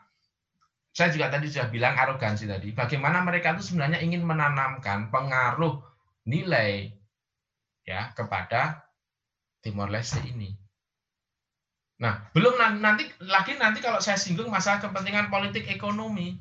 saya 0.91 1.11
juga 1.11 1.27
tadi 1.31 1.51
sudah 1.51 1.67
bilang 1.67 1.99
arogansi 1.99 2.47
tadi. 2.47 2.71
Bagaimana 2.71 3.23
mereka 3.27 3.55
itu 3.55 3.75
sebenarnya 3.75 3.99
ingin 3.99 4.23
menanamkan 4.23 5.11
pengaruh 5.11 5.83
nilai 6.27 6.95
ya 7.83 8.15
kepada 8.15 8.87
Timor 9.59 9.91
Leste 9.91 10.23
ini. 10.23 10.60
Nah, 12.01 12.33
belum 12.33 12.57
nanti 12.81 13.05
lagi 13.21 13.53
nanti 13.61 13.77
kalau 13.77 14.01
saya 14.01 14.17
singgung 14.17 14.49
masalah 14.49 14.81
kepentingan 14.81 15.29
politik 15.29 15.69
ekonomi. 15.69 16.33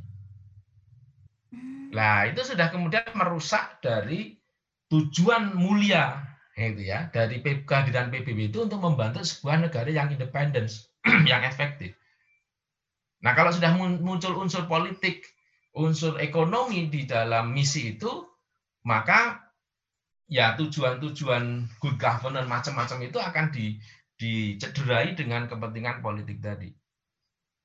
Nah, 1.93 2.25
itu 2.25 2.41
sudah 2.41 2.73
kemudian 2.73 3.05
merusak 3.13 3.85
dari 3.85 4.41
tujuan 4.89 5.53
mulia 5.53 6.31
itu 6.61 6.93
ya 6.93 7.09
dari 7.09 7.41
kehadiran 7.41 8.13
PBB 8.13 8.53
itu 8.53 8.69
untuk 8.69 8.85
membantu 8.85 9.25
sebuah 9.25 9.69
negara 9.69 9.89
yang 9.89 10.13
independen, 10.13 10.69
yang 11.31 11.45
efektif. 11.45 11.97
Nah, 13.21 13.37
kalau 13.37 13.53
sudah 13.53 13.77
muncul 13.77 14.37
unsur 14.41 14.65
politik, 14.65 15.29
unsur 15.77 16.17
ekonomi 16.21 16.89
di 16.89 17.05
dalam 17.05 17.53
misi 17.53 17.97
itu, 17.97 18.25
maka 18.85 19.45
ya 20.25 20.57
tujuan-tujuan 20.57 21.69
good 21.81 21.97
governance 22.01 22.49
macam-macam 22.49 22.99
itu 23.05 23.19
akan 23.21 23.47
di 23.53 23.77
dicederai 24.21 25.17
dengan 25.17 25.49
kepentingan 25.49 26.05
politik 26.05 26.45
tadi. 26.45 26.69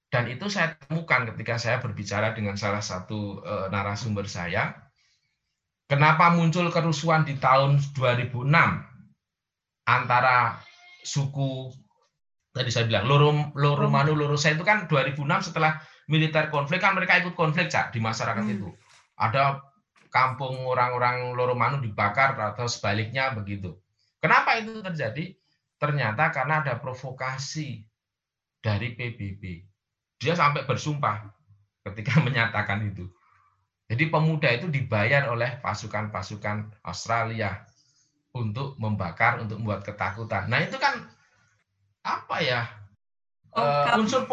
Dan 0.07 0.31
itu 0.31 0.47
saya 0.47 0.79
temukan 0.79 1.27
ketika 1.35 1.59
saya 1.59 1.83
berbicara 1.83 2.31
dengan 2.31 2.55
salah 2.55 2.79
satu 2.79 3.43
e, 3.43 3.53
narasumber 3.67 4.23
saya. 4.31 4.71
Kenapa 5.91 6.31
muncul 6.31 6.71
kerusuhan 6.71 7.27
di 7.27 7.35
tahun 7.35 7.83
2006 7.93 8.47
antara 9.85 10.57
suku 11.05 11.69
tadi 12.55 12.73
saya 12.73 12.89
bilang 12.89 13.05
loro 13.05 13.29
loro 13.53 13.85
manu 13.85 14.17
loro 14.17 14.33
saya 14.33 14.57
itu 14.57 14.65
kan 14.65 14.89
2006 14.89 15.53
setelah 15.53 15.77
militer 16.09 16.49
konflik 16.49 16.81
kan 16.81 16.97
mereka 16.97 17.21
ikut 17.21 17.37
konflik 17.37 17.69
cak 17.69 17.91
di 17.91 17.99
masyarakat 17.99 18.41
hmm. 18.47 18.55
itu. 18.55 18.71
Ada 19.19 19.59
kampung 20.07 20.63
orang-orang 20.63 21.35
loro 21.35 21.53
manu 21.59 21.83
dibakar 21.83 22.39
atau 22.39 22.71
sebaliknya 22.71 23.35
begitu. 23.35 23.75
Kenapa 24.23 24.57
itu 24.57 24.79
terjadi? 24.79 25.35
Ternyata 25.75 26.31
karena 26.31 26.63
ada 26.63 26.79
provokasi 26.79 27.83
dari 28.63 28.95
PBB. 28.95 29.43
Dia 30.17 30.33
sampai 30.33 30.65
bersumpah 30.65 31.29
ketika 31.85 32.19
menyatakan 32.25 32.87
itu. 32.87 33.05
Jadi 33.85 34.09
pemuda 34.09 34.49
itu 34.49 34.65
dibayar 34.65 35.29
oleh 35.29 35.61
pasukan-pasukan 35.61 36.73
Australia 36.81 37.61
untuk 38.33 38.73
membakar, 38.81 39.37
untuk 39.37 39.61
membuat 39.61 39.85
ketakutan. 39.85 40.49
Nah 40.49 40.65
itu 40.65 40.81
kan 40.81 41.05
apa 42.05 42.37
ya 42.41 42.69
oh, 43.53 43.61
uh, 43.61 43.97
unsur 43.97 44.29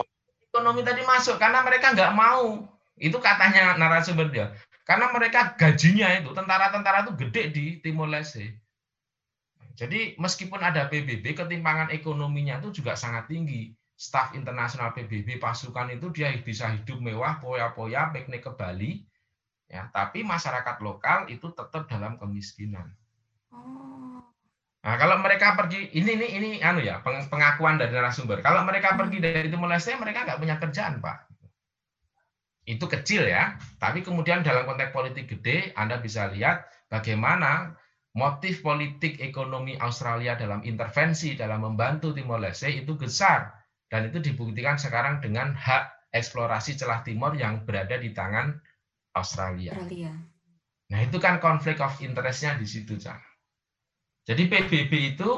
ekonomi 0.53 0.84
tadi 0.84 1.01
masuk 1.05 1.36
karena 1.36 1.61
mereka 1.61 1.93
nggak 1.93 2.16
mau. 2.16 2.64
Itu 2.97 3.20
katanya 3.20 3.76
narasumber 3.76 4.32
dia. 4.32 4.57
Karena 4.88 5.12
mereka 5.12 5.55
gajinya 5.57 6.11
itu 6.16 6.32
tentara-tentara 6.32 7.07
itu 7.07 7.12
gede 7.16 7.43
di 7.53 7.64
Timor 7.80 8.09
Leste. 8.09 8.62
Jadi 9.73 10.20
meskipun 10.20 10.61
ada 10.61 10.87
PBB, 10.89 11.33
ketimpangan 11.33 11.89
ekonominya 11.91 12.61
itu 12.61 12.83
juga 12.83 12.93
sangat 12.97 13.29
tinggi. 13.29 13.73
Staf 13.97 14.35
internasional 14.35 14.91
PBB 14.93 15.39
pasukan 15.39 15.95
itu 15.95 16.11
dia 16.11 16.33
bisa 16.43 16.68
hidup 16.75 16.99
mewah, 16.99 17.39
poya-poya, 17.39 18.11
piknik 18.11 18.43
ke 18.43 18.53
Bali, 18.53 19.05
ya. 19.70 19.89
Tapi 19.95 20.27
masyarakat 20.27 20.77
lokal 20.83 21.31
itu 21.31 21.49
tetap 21.55 21.87
dalam 21.87 22.18
kemiskinan. 22.18 22.93
Oh. 23.55 24.20
Nah, 24.83 24.99
kalau 24.99 25.23
mereka 25.23 25.55
pergi, 25.55 25.95
ini 25.95 26.18
ini 26.18 26.27
ini 26.35 26.51
anu 26.59 26.83
ya 26.83 26.99
pengakuan 27.07 27.79
dari 27.79 27.95
narasumber. 27.95 28.43
Kalau 28.43 28.66
mereka 28.66 28.99
pergi 28.99 29.23
dari 29.23 29.47
Timor 29.47 29.70
Leste, 29.70 29.95
mereka 29.95 30.27
nggak 30.27 30.41
punya 30.43 30.59
kerjaan, 30.59 30.99
Pak. 30.99 31.31
Itu 32.66 32.91
kecil 32.91 33.31
ya, 33.31 33.59
tapi 33.79 34.03
kemudian 34.03 34.43
dalam 34.43 34.66
konteks 34.66 34.91
politik 34.91 35.31
gede, 35.31 35.70
Anda 35.79 36.03
bisa 36.03 36.31
lihat 36.31 36.66
bagaimana 36.91 37.79
motif 38.13 38.61
politik 38.61 39.21
ekonomi 39.25 39.77
Australia 39.81 40.37
dalam 40.37 40.61
intervensi 40.65 41.33
dalam 41.33 41.65
membantu 41.65 42.13
Timor 42.13 42.45
Leste 42.45 42.69
itu 42.69 42.97
besar 42.97 43.49
dan 43.89 44.09
itu 44.09 44.21
dibuktikan 44.21 44.77
sekarang 44.77 45.25
dengan 45.25 45.57
hak 45.57 46.13
eksplorasi 46.13 46.77
celah 46.77 47.01
timur 47.01 47.33
yang 47.33 47.65
berada 47.65 47.97
di 47.97 48.13
tangan 48.13 48.53
Australia. 49.17 49.73
Australia. 49.73 50.13
Nah 50.93 51.01
itu 51.01 51.17
kan 51.17 51.41
konflik 51.41 51.81
of 51.81 51.97
interestnya 52.05 52.61
di 52.61 52.69
situ, 52.69 53.01
Cang. 53.01 53.21
Jadi 54.29 54.45
PBB 54.45 55.17
itu 55.17 55.31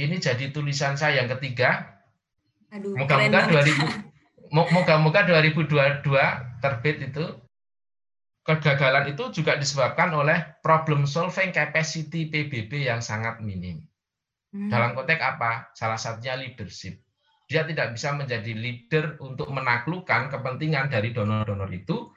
ini 0.00 0.16
jadi 0.16 0.48
tulisan 0.48 0.96
saya 0.96 1.20
yang 1.20 1.28
ketiga. 1.36 2.00
Moga-moga 2.72 3.52
2000 3.52 4.12
moga-moga 4.52 5.20
2022 5.28 6.04
terbit 6.60 6.96
itu 7.04 7.24
kegagalan 8.42 9.14
itu 9.14 9.30
juga 9.30 9.54
disebabkan 9.54 10.10
oleh 10.10 10.58
problem 10.60 11.06
solving 11.06 11.54
capacity 11.54 12.26
PBB 12.26 12.90
yang 12.90 12.98
sangat 12.98 13.38
minim. 13.38 13.86
Hmm. 14.50 14.68
Dalam 14.68 14.98
konteks 14.98 15.22
apa? 15.22 15.72
Salah 15.72 15.96
satunya 15.96 16.34
leadership. 16.34 17.00
Dia 17.46 17.62
tidak 17.68 17.94
bisa 17.94 18.12
menjadi 18.16 18.52
leader 18.52 19.20
untuk 19.22 19.48
menaklukkan 19.52 20.32
kepentingan 20.32 20.90
dari 20.90 21.14
donor-donor 21.14 21.70
itu. 21.70 22.10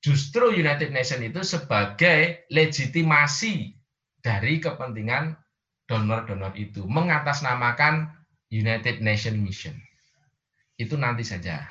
Justru 0.00 0.56
United 0.56 0.90
Nations 0.96 1.20
itu 1.20 1.40
sebagai 1.44 2.48
legitimasi 2.48 3.76
dari 4.24 4.56
kepentingan 4.56 5.36
donor-donor 5.84 6.56
itu. 6.56 6.88
Mengatasnamakan 6.88 8.08
United 8.48 9.04
Nations 9.04 9.36
Mission. 9.36 9.76
Itu 10.80 10.96
nanti 10.96 11.22
saja. 11.22 11.68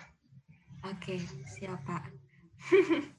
Oke, 0.86 1.18
siap 1.50 1.82
Pak. 1.84 2.06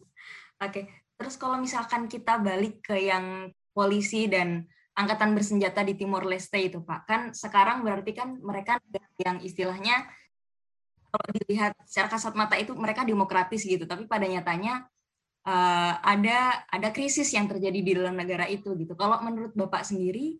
Oke, 0.61 0.93
terus 1.17 1.41
kalau 1.41 1.57
misalkan 1.57 2.05
kita 2.05 2.37
balik 2.37 2.85
ke 2.85 2.97
yang 3.09 3.49
polisi 3.73 4.29
dan 4.29 4.69
angkatan 4.93 5.33
bersenjata 5.33 5.81
di 5.81 5.97
Timor 5.97 6.29
Leste 6.29 6.61
itu, 6.61 6.85
Pak, 6.85 7.01
kan 7.09 7.21
sekarang 7.33 7.81
berarti 7.81 8.13
kan 8.13 8.37
mereka 8.45 8.77
yang 9.17 9.41
istilahnya 9.41 10.05
kalau 11.11 11.27
dilihat 11.33 11.73
secara 11.89 12.13
kasat 12.13 12.35
mata 12.37 12.61
itu 12.61 12.77
mereka 12.77 13.09
demokratis 13.09 13.65
gitu, 13.65 13.89
tapi 13.89 14.05
pada 14.05 14.29
nyatanya 14.29 14.85
uh, 15.49 15.95
ada 16.05 16.69
ada 16.69 16.89
krisis 16.93 17.33
yang 17.33 17.49
terjadi 17.49 17.81
di 17.81 17.93
dalam 17.97 18.15
negara 18.15 18.45
itu 18.45 18.77
gitu. 18.77 18.93
Kalau 18.95 19.19
menurut 19.25 19.57
Bapak 19.57 19.89
sendiri, 19.89 20.39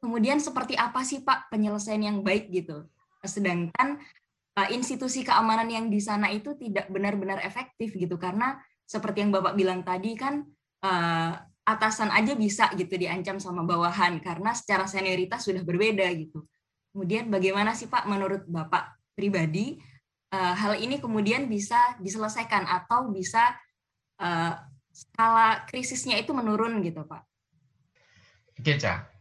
kemudian 0.00 0.40
seperti 0.40 0.72
apa 0.74 1.04
sih 1.04 1.20
Pak 1.20 1.52
penyelesaian 1.52 2.00
yang 2.00 2.18
baik 2.24 2.48
gitu? 2.48 2.88
Sedangkan 3.22 4.00
uh, 4.56 4.68
institusi 4.72 5.22
keamanan 5.22 5.68
yang 5.68 5.86
di 5.92 6.00
sana 6.00 6.32
itu 6.32 6.56
tidak 6.56 6.88
benar-benar 6.88 7.44
efektif 7.44 7.92
gitu 7.92 8.16
karena 8.16 8.58
seperti 8.86 9.26
yang 9.26 9.34
Bapak 9.34 9.58
bilang 9.58 9.82
tadi 9.82 10.14
kan 10.14 10.46
uh, 10.86 11.32
atasan 11.66 12.14
aja 12.14 12.38
bisa 12.38 12.70
gitu 12.78 12.94
diancam 12.94 13.42
sama 13.42 13.66
bawahan 13.66 14.22
karena 14.22 14.54
secara 14.54 14.86
senioritas 14.86 15.42
sudah 15.42 15.66
berbeda 15.66 16.06
gitu. 16.14 16.46
Kemudian 16.94 17.28
bagaimana 17.28 17.74
sih 17.74 17.90
Pak 17.90 18.06
menurut 18.06 18.46
Bapak 18.46 18.96
pribadi 19.18 19.76
uh, 20.30 20.54
hal 20.54 20.78
ini 20.78 21.02
kemudian 21.02 21.50
bisa 21.50 21.98
diselesaikan 21.98 22.64
atau 22.64 23.10
bisa 23.10 23.52
uh, 24.22 24.54
skala 24.94 25.66
krisisnya 25.68 26.16
itu 26.16 26.32
menurun 26.32 26.80
gitu 26.80 27.04
Pak? 27.04 27.22
Oke, 28.56 28.80
Cak. 28.80 29.12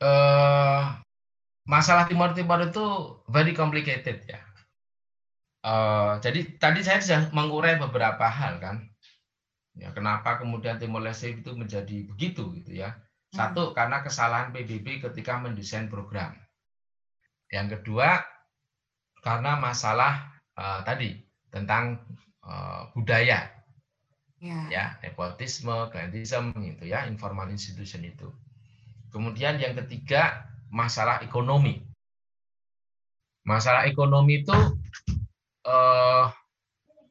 Uh, 0.00 0.96
masalah 1.68 2.08
Timur 2.08 2.32
Timur 2.32 2.64
itu 2.64 2.84
very 3.28 3.52
complicated 3.52 4.24
ya. 4.24 4.40
Uh, 5.60 6.16
jadi 6.24 6.56
tadi 6.56 6.80
saya 6.80 7.04
sudah 7.04 7.22
mengurai 7.36 7.76
beberapa 7.76 8.24
hal 8.24 8.56
kan. 8.64 8.89
Ya, 9.80 9.96
kenapa 9.96 10.36
kemudian 10.36 10.76
Timor 10.76 11.00
Leste 11.00 11.32
itu 11.32 11.56
menjadi 11.56 12.04
begitu 12.04 12.52
gitu 12.60 12.84
ya. 12.84 13.00
Satu 13.32 13.72
hmm. 13.72 13.74
karena 13.74 14.04
kesalahan 14.04 14.52
PBB 14.52 15.00
ketika 15.08 15.40
mendesain 15.40 15.88
program. 15.88 16.36
Yang 17.48 17.80
kedua 17.80 18.20
karena 19.24 19.56
masalah 19.56 20.36
uh, 20.60 20.84
tadi 20.84 21.16
tentang 21.48 22.04
uh, 22.44 22.92
budaya. 22.92 23.48
Ya. 24.40 24.60
ya, 24.72 24.84
nepotisme, 25.04 25.92
klientisme 25.92 26.56
itu 26.64 26.88
ya, 26.88 27.04
informal 27.04 27.52
institution 27.52 28.00
itu. 28.08 28.32
Kemudian 29.12 29.60
yang 29.60 29.76
ketiga 29.84 30.48
masalah 30.72 31.20
ekonomi. 31.20 31.84
Masalah 33.44 33.84
ekonomi 33.84 34.40
itu 34.40 34.56
uh, 35.68 36.32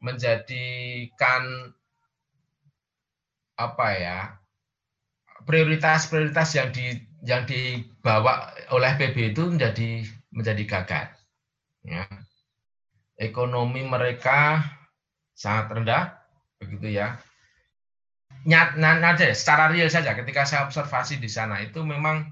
menjadikan 0.02 1.70
apa 3.60 3.88
ya 4.00 4.40
prioritas-prioritas 5.44 6.56
yang 6.56 6.70
di 6.72 6.86
yang 7.28 7.44
dibawa 7.44 8.56
oleh 8.72 8.96
PB 8.96 9.36
itu 9.36 9.44
menjadi 9.52 10.08
menjadi 10.32 10.64
gagal. 10.64 11.06
Ya. 11.84 12.08
Ekonomi 13.20 13.84
mereka 13.84 14.64
sangat 15.36 15.76
rendah, 15.76 16.04
begitu 16.64 16.96
ya. 16.96 17.20
Nyat, 18.48 18.80
nyat, 18.80 19.20
secara 19.36 19.68
real 19.68 19.92
saja 19.92 20.16
ketika 20.16 20.48
saya 20.48 20.64
observasi 20.64 21.20
di 21.20 21.28
sana 21.28 21.60
itu 21.60 21.84
memang 21.84 22.32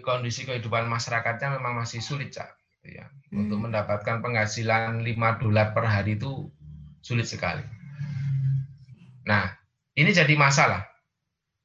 kondisi 0.00 0.48
kehidupan 0.48 0.88
masyarakatnya 0.88 1.60
memang 1.60 1.84
masih 1.84 2.00
sulit, 2.00 2.32
Cak. 2.32 2.48
Gitu 2.80 2.96
ya. 2.96 3.12
Hmm. 3.28 3.44
Untuk 3.44 3.68
mendapatkan 3.68 4.24
penghasilan 4.24 5.04
5 5.04 5.42
dolar 5.44 5.76
per 5.76 5.84
hari 5.84 6.16
itu 6.16 6.48
sulit 7.04 7.28
sekali. 7.28 7.60
Nah, 9.28 9.57
ini 9.98 10.10
jadi 10.14 10.34
masalah. 10.38 10.86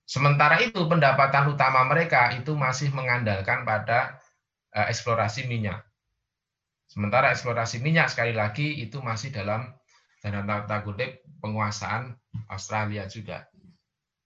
Sementara 0.03 0.59
itu 0.59 0.83
pendapatan 0.89 1.53
utama 1.53 1.85
mereka 1.85 2.33
itu 2.33 2.57
masih 2.57 2.91
mengandalkan 2.91 3.63
pada 3.63 4.19
uh, 4.73 4.89
eksplorasi 4.89 5.45
minyak. 5.45 5.85
Sementara 6.89 7.31
eksplorasi 7.31 7.79
minyak 7.79 8.11
sekali 8.11 8.35
lagi 8.35 8.83
itu 8.83 8.99
masih 8.99 9.31
dalam 9.31 9.71
dalam 10.19 10.43
tanda 10.43 10.81
kutip 10.81 11.21
penguasaan 11.39 12.17
Australia 12.51 13.07
juga. 13.07 13.47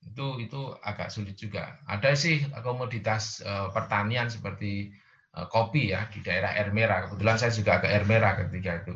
Itu 0.01 0.41
itu 0.41 0.73
agak 0.81 1.11
sulit 1.11 1.37
juga. 1.37 1.77
Ada 1.85 2.15
sih 2.17 2.41
komoditas 2.63 3.43
uh, 3.43 3.69
pertanian 3.69 4.31
seperti 4.31 4.95
Eh, 5.37 5.47
kopi 5.53 5.93
ya 5.93 6.09
di 6.09 6.25
daerah 6.25 6.57
air 6.57 6.73
merah. 6.73 7.05
Kebetulan 7.05 7.37
saya 7.37 7.53
juga 7.53 7.77
ke 7.77 7.85
air 7.85 8.03
merah 8.09 8.33
ketika 8.41 8.81
itu. 8.81 8.93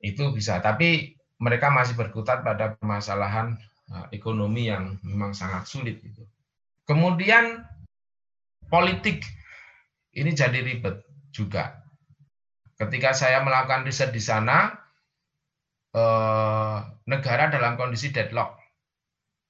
Itu 0.00 0.24
bisa, 0.32 0.64
tapi 0.64 1.18
mereka 1.36 1.68
masih 1.68 1.92
berkutat 1.92 2.40
pada 2.40 2.78
permasalahan 2.80 3.52
eh, 3.52 3.67
ekonomi 4.12 4.68
yang 4.68 5.00
memang 5.00 5.32
sangat 5.32 5.64
sulit 5.64 6.00
itu. 6.04 6.24
Kemudian 6.84 7.64
politik 8.68 9.24
ini 10.16 10.32
jadi 10.32 10.60
ribet 10.60 11.04
juga. 11.32 11.84
Ketika 12.78 13.10
saya 13.16 13.42
melakukan 13.42 13.84
riset 13.84 14.14
di 14.14 14.22
sana, 14.22 14.70
eh, 15.92 16.78
negara 17.08 17.50
dalam 17.50 17.74
kondisi 17.74 18.12
deadlock 18.12 18.60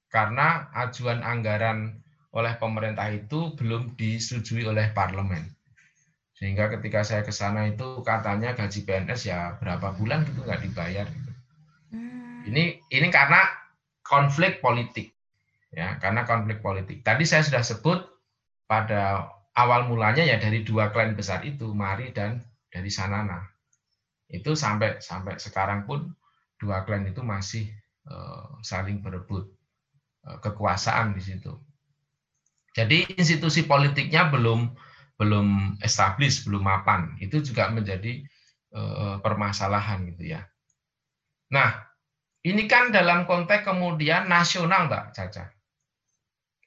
karena 0.09 0.72
ajuan 0.72 1.20
anggaran 1.20 2.01
oleh 2.32 2.55
pemerintah 2.57 3.09
itu 3.12 3.53
belum 3.59 3.99
disetujui 3.99 4.64
oleh 4.64 4.93
parlemen. 4.95 5.45
Sehingga 6.39 6.70
ketika 6.70 7.03
saya 7.03 7.26
ke 7.26 7.34
sana 7.34 7.66
itu 7.66 8.01
katanya 8.07 8.55
gaji 8.55 8.86
PNS 8.86 9.26
ya 9.26 9.59
berapa 9.59 9.91
bulan 9.99 10.22
gitu 10.22 10.47
nggak 10.47 10.62
dibayar. 10.62 11.07
Gitu. 11.11 11.32
Hmm. 11.93 12.47
Ini 12.47 12.78
ini 12.95 13.09
karena 13.11 13.58
konflik 14.09 14.65
politik 14.65 15.13
ya 15.69 16.01
karena 16.01 16.25
konflik 16.25 16.65
politik. 16.65 17.05
Tadi 17.05 17.29
saya 17.29 17.45
sudah 17.45 17.61
sebut 17.61 18.01
pada 18.65 19.29
awal 19.53 19.89
mulanya 19.89 20.25
ya 20.25 20.41
dari 20.41 20.65
dua 20.65 20.89
klien 20.89 21.13
besar 21.13 21.45
itu 21.45 21.71
Mari 21.77 22.11
dan 22.17 22.41
dari 22.73 22.89
Sanana. 22.89 23.45
Itu 24.29 24.57
sampai 24.57 25.01
sampai 25.01 25.37
sekarang 25.37 25.85
pun 25.85 26.13
dua 26.57 26.85
klien 26.89 27.05
itu 27.09 27.21
masih 27.21 27.69
uh, 28.09 28.61
saling 28.65 29.05
berebut 29.05 29.49
uh, 30.25 30.39
kekuasaan 30.41 31.17
di 31.17 31.23
situ. 31.25 31.53
Jadi 32.77 33.19
institusi 33.19 33.65
politiknya 33.65 34.29
belum 34.31 34.73
belum 35.19 35.81
established, 35.83 36.47
belum 36.47 36.63
mapan. 36.63 37.19
Itu 37.19 37.43
juga 37.43 37.69
menjadi 37.75 38.23
uh, 38.73 39.19
permasalahan 39.19 40.07
gitu 40.15 40.39
ya. 40.39 40.47
Nah, 41.51 41.88
ini 42.49 42.64
kan 42.70 42.94
dalam 42.94 43.28
konteks 43.28 43.66
kemudian 43.66 44.26
nasional, 44.30 44.88
Mbak 44.88 45.05
Caca. 45.12 45.44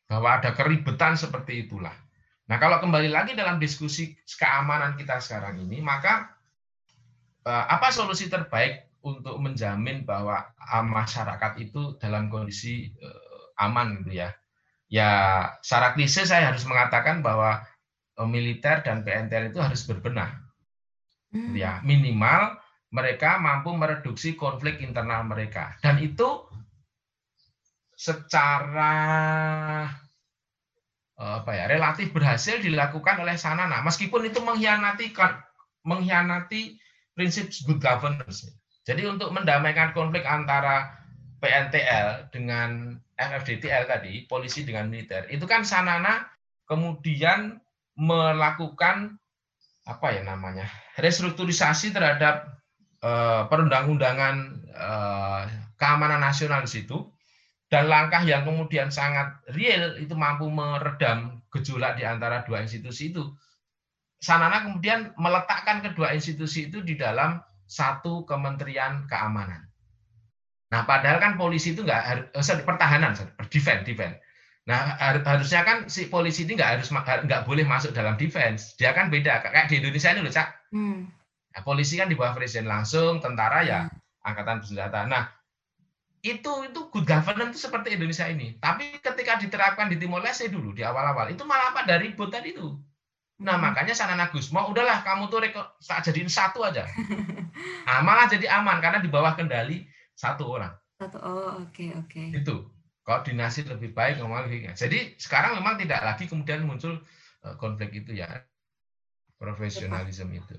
Bahwa 0.06 0.30
ada 0.38 0.52
keribetan 0.52 1.16
seperti 1.16 1.68
itulah. 1.68 1.96
Nah, 2.52 2.58
kalau 2.60 2.84
kembali 2.84 3.08
lagi 3.08 3.32
dalam 3.32 3.58
diskusi 3.58 4.18
keamanan 4.28 5.00
kita 5.00 5.24
sekarang 5.24 5.64
ini, 5.64 5.80
maka 5.80 6.36
uh, 7.48 7.66
apa 7.72 7.90
solusi 7.96 8.28
terbaik 8.28 8.92
untuk 9.02 9.40
menjamin 9.40 10.04
bahwa 10.04 10.52
masyarakat 10.84 11.58
itu 11.64 11.96
dalam 11.98 12.28
kondisi 12.28 12.92
uh, 13.00 13.64
aman 13.64 14.04
gitu 14.04 14.20
ya? 14.20 14.30
Ya, 14.92 15.10
secara 15.64 15.96
klise 15.96 16.28
saya 16.28 16.52
harus 16.52 16.68
mengatakan 16.68 17.24
bahwa 17.24 17.64
Eh, 18.22 18.30
militer 18.30 18.86
dan 18.86 19.02
PNTL 19.02 19.50
itu 19.50 19.60
harus 19.64 19.82
berbenah. 19.90 20.30
Hmm. 21.34 21.58
Ya, 21.58 21.82
minimal 21.82 22.61
mereka 22.92 23.40
mampu 23.40 23.72
mereduksi 23.72 24.36
konflik 24.36 24.84
internal 24.84 25.24
mereka. 25.24 25.80
Dan 25.80 26.04
itu 26.04 26.44
secara 27.96 28.96
eh, 31.16 31.34
apa 31.42 31.52
ya 31.56 31.66
relatif 31.72 32.12
berhasil 32.12 32.60
dilakukan 32.60 33.24
oleh 33.24 33.40
Sanana 33.40 33.80
meskipun 33.86 34.28
itu 34.28 34.44
mengkhianati 34.44 35.16
mengkhianati 35.88 36.78
prinsip 37.16 37.50
good 37.66 37.80
governance. 37.80 38.48
Jadi 38.82 39.06
untuk 39.06 39.30
mendamaikan 39.32 39.94
konflik 39.94 40.26
antara 40.26 40.98
PNTL 41.42 42.34
dengan 42.34 42.98
FFDTL 43.18 43.86
tadi, 43.86 44.26
polisi 44.26 44.66
dengan 44.66 44.90
militer, 44.90 45.30
itu 45.30 45.46
kan 45.46 45.62
Sanana 45.62 46.26
kemudian 46.66 47.62
melakukan 47.94 49.18
apa 49.86 50.08
ya 50.14 50.22
namanya 50.22 50.70
restrukturisasi 50.98 51.94
terhadap 51.94 52.61
uh, 53.02 53.46
perundang-undangan 53.50 54.36
uh, 54.74 55.44
keamanan 55.78 56.22
nasional 56.22 56.66
di 56.66 56.72
situ 56.82 57.10
dan 57.68 57.88
langkah 57.88 58.22
yang 58.24 58.46
kemudian 58.46 58.90
sangat 58.94 59.42
real 59.54 59.98
itu 59.98 60.14
mampu 60.14 60.48
meredam 60.48 61.42
gejolak 61.52 61.98
di 61.98 62.04
antara 62.08 62.46
dua 62.46 62.64
institusi 62.64 63.12
itu. 63.12 63.26
Sanana 64.22 64.70
kemudian 64.70 65.18
meletakkan 65.18 65.82
kedua 65.82 66.14
institusi 66.14 66.70
itu 66.70 66.86
di 66.86 66.94
dalam 66.94 67.42
satu 67.66 68.22
kementerian 68.30 69.10
keamanan. 69.10 69.66
Nah, 70.70 70.86
padahal 70.86 71.18
kan 71.18 71.34
polisi 71.42 71.74
itu 71.74 71.82
enggak 71.82 72.30
harus 72.32 72.48
eh, 72.54 72.62
pertahanan, 72.62 73.18
defense, 73.50 73.84
defense. 73.84 74.22
Nah 74.70 74.94
harusnya 75.26 75.66
kan 75.66 75.78
si 75.90 76.06
polisi 76.06 76.46
ini 76.46 76.54
nggak 76.54 76.72
harus 76.78 76.88
nggak 76.94 77.44
boleh 77.50 77.66
masuk 77.66 77.98
dalam 77.98 78.14
defense. 78.14 78.78
Dia 78.78 78.94
kan 78.94 79.10
beda 79.10 79.42
kayak 79.42 79.74
di 79.74 79.82
Indonesia 79.82 80.14
ini 80.14 80.22
loh 80.22 80.34
cak. 80.34 80.48
Hmm. 80.70 81.10
Nah, 81.52 81.62
polisi 81.68 82.00
kan 82.00 82.08
di 82.08 82.16
bawah 82.16 82.32
presiden 82.32 82.68
langsung, 82.72 83.20
tentara 83.20 83.60
ya 83.68 83.80
hmm. 83.88 84.28
angkatan 84.28 84.64
bersenjata. 84.64 85.04
Nah 85.08 85.28
itu 86.22 86.52
itu 86.70 86.80
good 86.94 87.04
governance 87.04 87.58
itu 87.58 87.60
seperti 87.68 87.98
Indonesia 87.98 88.26
ini. 88.30 88.56
Tapi 88.62 89.02
ketika 89.02 89.42
diterapkan 89.42 89.92
di 89.92 89.98
Timor 90.00 90.22
Leste 90.24 90.48
dulu 90.48 90.72
di 90.72 90.86
awal-awal 90.86 91.34
itu 91.34 91.44
malah 91.44 91.76
pada 91.76 92.00
ribut 92.00 92.32
tadi 92.32 92.56
itu. 92.56 92.78
Nah 93.42 93.58
hmm. 93.58 93.64
makanya 93.68 93.94
Sanana 93.98 94.30
mau 94.54 94.70
udahlah 94.72 95.04
kamu 95.04 95.28
tuh 95.28 95.40
reko, 95.44 95.62
jadiin 95.82 96.32
satu 96.32 96.64
aja. 96.64 96.88
Nah, 97.62 98.02
malah 98.02 98.26
jadi 98.26 98.48
aman 98.48 98.80
karena 98.80 99.04
di 99.04 99.12
bawah 99.12 99.36
kendali 99.36 99.84
satu 100.16 100.50
orang. 100.50 100.72
Satu 100.98 101.20
oh 101.20 101.62
oke 101.62 101.76
okay, 101.76 101.90
oke. 101.94 102.10
Okay. 102.10 102.42
Itu 102.42 102.72
koordinasi 103.06 103.66
lebih 103.66 103.92
baik 103.98 104.22
ngomong 104.22 104.48
jadi 104.78 105.00
sekarang 105.18 105.58
memang 105.58 105.82
tidak 105.82 106.06
lagi 106.06 106.30
kemudian 106.30 106.64
muncul 106.64 107.02
eh, 107.44 107.56
konflik 107.58 107.92
itu 107.98 108.14
ya 108.14 108.46
profesionalisme 109.42 110.30
itu 110.38 110.56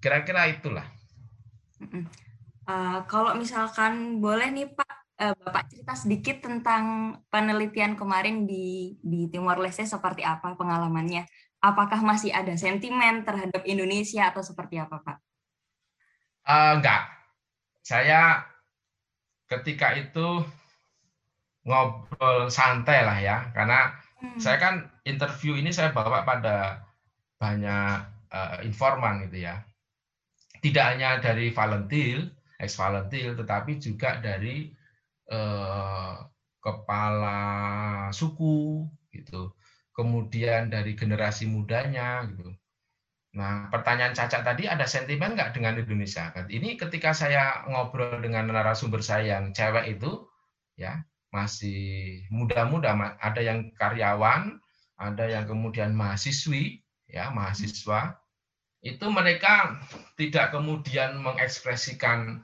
Kira-kira 0.00 0.48
itulah. 0.48 0.88
Uh, 2.64 3.04
kalau 3.04 3.36
misalkan 3.36 4.20
boleh 4.20 4.48
nih 4.48 4.68
Pak, 4.72 4.92
uh, 5.20 5.34
Bapak 5.44 5.68
cerita 5.68 5.92
sedikit 5.92 6.40
tentang 6.40 7.16
penelitian 7.28 7.96
kemarin 7.96 8.48
di 8.48 8.96
di 9.04 9.28
Timor 9.28 9.60
Leste 9.60 9.84
seperti 9.84 10.24
apa 10.24 10.56
pengalamannya? 10.56 11.28
Apakah 11.60 12.00
masih 12.00 12.32
ada 12.32 12.56
sentimen 12.56 13.20
terhadap 13.28 13.60
Indonesia 13.68 14.32
atau 14.32 14.40
seperti 14.40 14.80
apa 14.80 15.04
Pak? 15.04 15.16
Uh, 16.48 16.80
enggak. 16.80 17.04
Saya 17.84 18.48
ketika 19.44 19.92
itu 19.92 20.40
ngobrol 21.68 22.48
santai 22.48 23.04
lah 23.04 23.18
ya, 23.20 23.36
karena 23.52 23.92
hmm. 24.24 24.40
saya 24.40 24.56
kan 24.56 24.88
interview 25.04 25.60
ini 25.60 25.68
saya 25.68 25.92
bawa 25.92 26.24
pada 26.24 26.88
banyak 27.36 28.00
uh, 28.32 28.64
informan 28.64 29.28
gitu 29.28 29.44
ya. 29.44 29.60
Tidak 30.60 30.84
hanya 30.84 31.16
dari 31.18 31.48
Valentil, 31.50 32.28
ex 32.60 32.76
Valentil, 32.76 33.32
tetapi 33.36 33.80
juga 33.80 34.20
dari 34.20 34.68
uh, 35.32 36.20
kepala 36.60 37.40
suku 38.12 38.84
gitu. 39.10 39.56
Kemudian 39.96 40.68
dari 40.68 40.92
generasi 40.92 41.48
mudanya 41.48 42.28
gitu. 42.28 42.52
Nah, 43.30 43.70
pertanyaan 43.70 44.12
Caca 44.12 44.42
tadi 44.42 44.66
ada 44.66 44.84
sentimen 44.90 45.38
nggak 45.38 45.54
dengan 45.54 45.78
Indonesia? 45.78 46.34
Ini 46.34 46.74
ketika 46.76 47.14
saya 47.14 47.62
ngobrol 47.70 48.20
dengan 48.20 48.50
narasumber 48.50 49.00
saya 49.00 49.38
yang 49.38 49.54
cewek 49.54 49.96
itu, 49.98 50.26
ya 50.74 51.00
masih 51.30 52.20
muda-muda, 52.34 52.90
ada 53.22 53.40
yang 53.40 53.70
karyawan, 53.78 54.58
ada 54.98 55.24
yang 55.30 55.46
kemudian 55.46 55.94
mahasiswi, 55.94 56.82
ya 57.08 57.30
mahasiswa, 57.30 58.19
itu 58.80 59.06
mereka 59.12 59.76
tidak 60.16 60.56
kemudian 60.56 61.20
mengekspresikan 61.20 62.40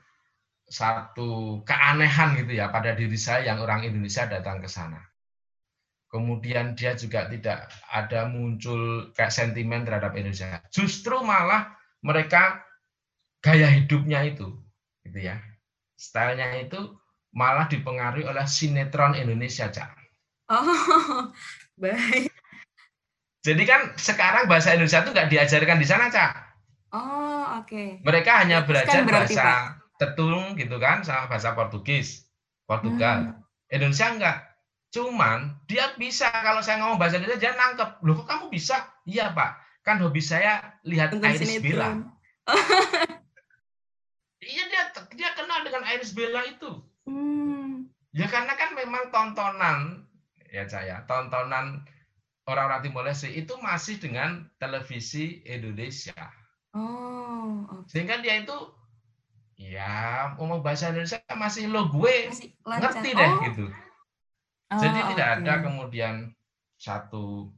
satu 0.67 1.63
keanehan 1.63 2.37
gitu 2.37 2.59
ya 2.59 2.69
pada 2.69 2.93
diri 2.93 3.17
saya 3.17 3.55
yang 3.55 3.63
orang 3.63 3.87
Indonesia 3.87 4.27
datang 4.29 4.61
ke 4.61 4.69
sana. 4.69 5.01
Kemudian 6.07 6.79
dia 6.79 6.95
juga 6.95 7.27
tidak 7.27 7.67
ada 7.91 8.31
muncul 8.31 9.11
kayak 9.13 9.35
sentimen 9.35 9.83
terhadap 9.83 10.15
Indonesia. 10.15 10.63
Justru 10.71 11.19
malah 11.23 11.75
mereka 12.03 12.63
gaya 13.43 13.67
hidupnya 13.67 14.23
itu, 14.23 14.55
gitu 15.03 15.19
ya, 15.19 15.39
stylenya 15.99 16.63
itu 16.63 16.95
malah 17.35 17.67
dipengaruhi 17.67 18.25
oleh 18.25 18.47
sinetron 18.47 19.19
Indonesia, 19.19 19.69
Cak. 19.69 19.93
Oh, 20.47 21.31
baik. 21.83 22.26
Jadi 23.47 23.63
kan 23.63 23.95
sekarang 23.95 24.51
bahasa 24.51 24.75
Indonesia 24.75 25.07
itu 25.07 25.15
nggak 25.15 25.31
diajarkan 25.31 25.79
di 25.79 25.87
sana, 25.87 26.11
Cak. 26.11 26.33
Oh, 26.91 27.63
oke. 27.63 27.71
Okay. 27.71 27.89
Mereka 28.03 28.43
hanya 28.43 28.67
belajar 28.67 29.07
kan 29.07 29.07
berarti, 29.07 29.39
bahasa 29.39 29.47
Pak. 29.47 29.63
tetung 30.03 30.59
gitu 30.59 30.77
kan, 30.83 31.07
sama 31.07 31.31
bahasa 31.31 31.55
Portugis, 31.55 32.27
Portugal. 32.67 33.31
Hmm. 33.31 33.71
Indonesia 33.71 34.07
enggak. 34.11 34.39
Cuman 34.91 35.63
dia 35.71 35.95
bisa 35.95 36.27
kalau 36.35 36.59
saya 36.59 36.83
ngomong 36.83 36.99
bahasa 36.99 37.23
Indonesia 37.23 37.39
dia 37.39 37.55
nangkep. 37.55 38.03
Loh 38.03 38.19
kok 38.19 38.27
kamu 38.27 38.51
bisa? 38.51 38.83
Iya, 39.07 39.31
Pak. 39.31 39.51
Kan 39.87 40.03
hobi 40.03 40.19
saya 40.19 40.83
lihat 40.83 41.15
Tentang 41.15 41.39
Iris 41.39 41.63
Bella. 41.63 42.03
iya 44.43 44.63
dia 44.67 44.83
dia 45.15 45.31
kenal 45.39 45.63
dengan 45.63 45.87
Iris 45.87 46.11
Bella 46.11 46.43
itu. 46.51 46.83
Hmm. 47.07 47.87
Ya 48.11 48.27
karena 48.27 48.59
kan 48.59 48.75
memang 48.75 49.15
tontonan 49.15 50.03
ya 50.51 50.67
saya, 50.67 51.07
tontonan 51.07 51.87
orang-orang 52.47 52.81
Timor 52.87 53.05
Leste 53.07 53.29
itu 53.31 53.59
masih 53.59 53.99
dengan 53.99 54.47
televisi 54.63 55.43
Indonesia. 55.43 56.15
Oh. 56.73 57.67
Okay. 57.67 57.83
Sehingga 57.91 58.23
dia 58.23 58.43
itu 58.43 58.57
ya 59.57 60.35
ngomong 60.37 60.61
bahasa 60.61 60.93
Indonesia 60.93 61.19
masih 61.33 61.67
lo 61.73 61.89
gue 61.89 62.29
masih 62.31 62.55
ngerti 62.63 63.09
deh 63.13 63.31
oh. 63.31 63.43
gitu. 63.51 63.65
Oh, 64.67 64.81
Jadi 64.83 64.99
okay. 64.99 65.09
tidak 65.15 65.29
ada 65.43 65.53
kemudian 65.63 66.15
satu 66.79 67.51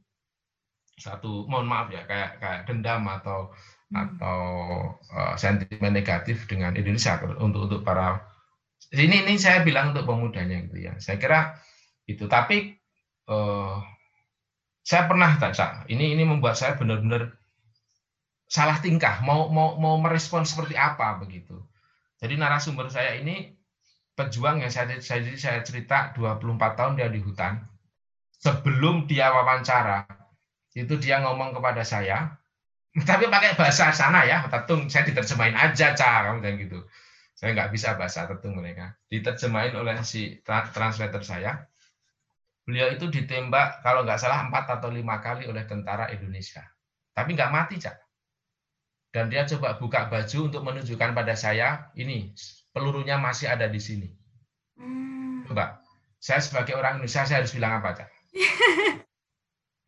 satu 0.99 1.47
mohon 1.47 1.67
maaf 1.67 1.87
ya 1.93 2.03
kayak 2.03 2.43
kayak 2.43 2.61
dendam 2.67 3.07
atau 3.07 3.49
hmm. 3.91 3.95
atau 3.95 4.41
uh, 5.15 5.35
sentimen 5.39 5.95
negatif 5.95 6.43
dengan 6.49 6.75
Indonesia 6.75 7.19
untuk 7.39 7.71
untuk 7.71 7.81
para 7.87 8.19
ini 8.95 9.21
ini 9.21 9.37
saya 9.37 9.61
bilang 9.61 9.93
untuk 9.93 10.09
pemudanya 10.09 10.65
gitu 10.65 10.89
ya. 10.89 10.93
Saya 10.97 11.21
kira 11.21 11.55
itu 12.09 12.25
tapi 12.25 12.73
uh, 13.29 13.79
saya 14.83 15.05
pernah 15.05 15.35
baca 15.37 15.85
ini 15.91 16.15
ini 16.17 16.23
membuat 16.25 16.57
saya 16.57 16.75
benar-benar 16.79 17.39
salah 18.49 18.81
tingkah. 18.81 19.21
Mau 19.21 19.47
mau 19.53 19.77
mau 19.77 19.95
merespon 20.01 20.43
seperti 20.43 20.73
apa 20.73 21.21
begitu. 21.21 21.61
Jadi 22.19 22.35
narasumber 22.35 22.89
saya 22.89 23.15
ini 23.15 23.53
pejuang 24.17 24.59
yang 24.59 24.73
saya 24.73 24.99
saya 24.99 25.23
saya 25.37 25.61
cerita 25.63 26.11
24 26.17 26.57
tahun 26.75 26.93
dia 26.97 27.07
di 27.07 27.21
hutan. 27.21 27.63
Sebelum 28.41 29.05
dia 29.05 29.31
wawancara 29.31 30.09
itu 30.73 30.95
dia 30.97 31.21
ngomong 31.23 31.55
kepada 31.55 31.83
saya 31.85 32.39
tapi 33.07 33.29
pakai 33.29 33.53
bahasa 33.53 33.93
sana 33.93 34.25
ya 34.25 34.49
tetung. 34.49 34.89
Saya 34.89 35.05
diterjemahin 35.05 35.55
aja 35.55 35.93
cara 35.93 36.33
dan 36.41 36.57
gitu. 36.57 36.83
Saya 37.37 37.55
nggak 37.55 37.71
bisa 37.71 37.95
bahasa 37.95 38.25
tetung 38.27 38.57
mereka. 38.57 38.97
Diterjemahin 39.07 39.77
oleh 39.77 40.01
si 40.03 40.41
translator 40.43 41.21
saya 41.23 41.69
Beliau 42.69 42.93
itu 42.93 43.09
ditembak 43.09 43.81
kalau 43.81 44.05
nggak 44.05 44.21
salah 44.21 44.45
empat 44.45 44.69
atau 44.77 44.93
lima 44.93 45.17
kali 45.25 45.49
oleh 45.49 45.65
tentara 45.65 46.13
Indonesia. 46.13 46.61
Tapi 47.17 47.33
nggak 47.33 47.49
mati, 47.49 47.81
Cak. 47.81 47.97
Dan 49.09 49.33
dia 49.33 49.41
coba 49.49 49.81
buka 49.81 50.05
baju 50.05 50.37
untuk 50.45 50.61
menunjukkan 50.61 51.17
pada 51.17 51.33
saya, 51.33 51.89
ini 51.97 52.29
pelurunya 52.69 53.17
masih 53.17 53.49
ada 53.49 53.65
di 53.65 53.81
sini. 53.81 54.13
Hmm. 54.77 55.49
Coba, 55.49 55.81
saya 56.21 56.45
sebagai 56.45 56.77
orang 56.77 57.01
Indonesia, 57.01 57.25
saya 57.25 57.41
harus 57.41 57.57
bilang 57.57 57.81
apa, 57.81 58.05
Cak? 58.05 58.09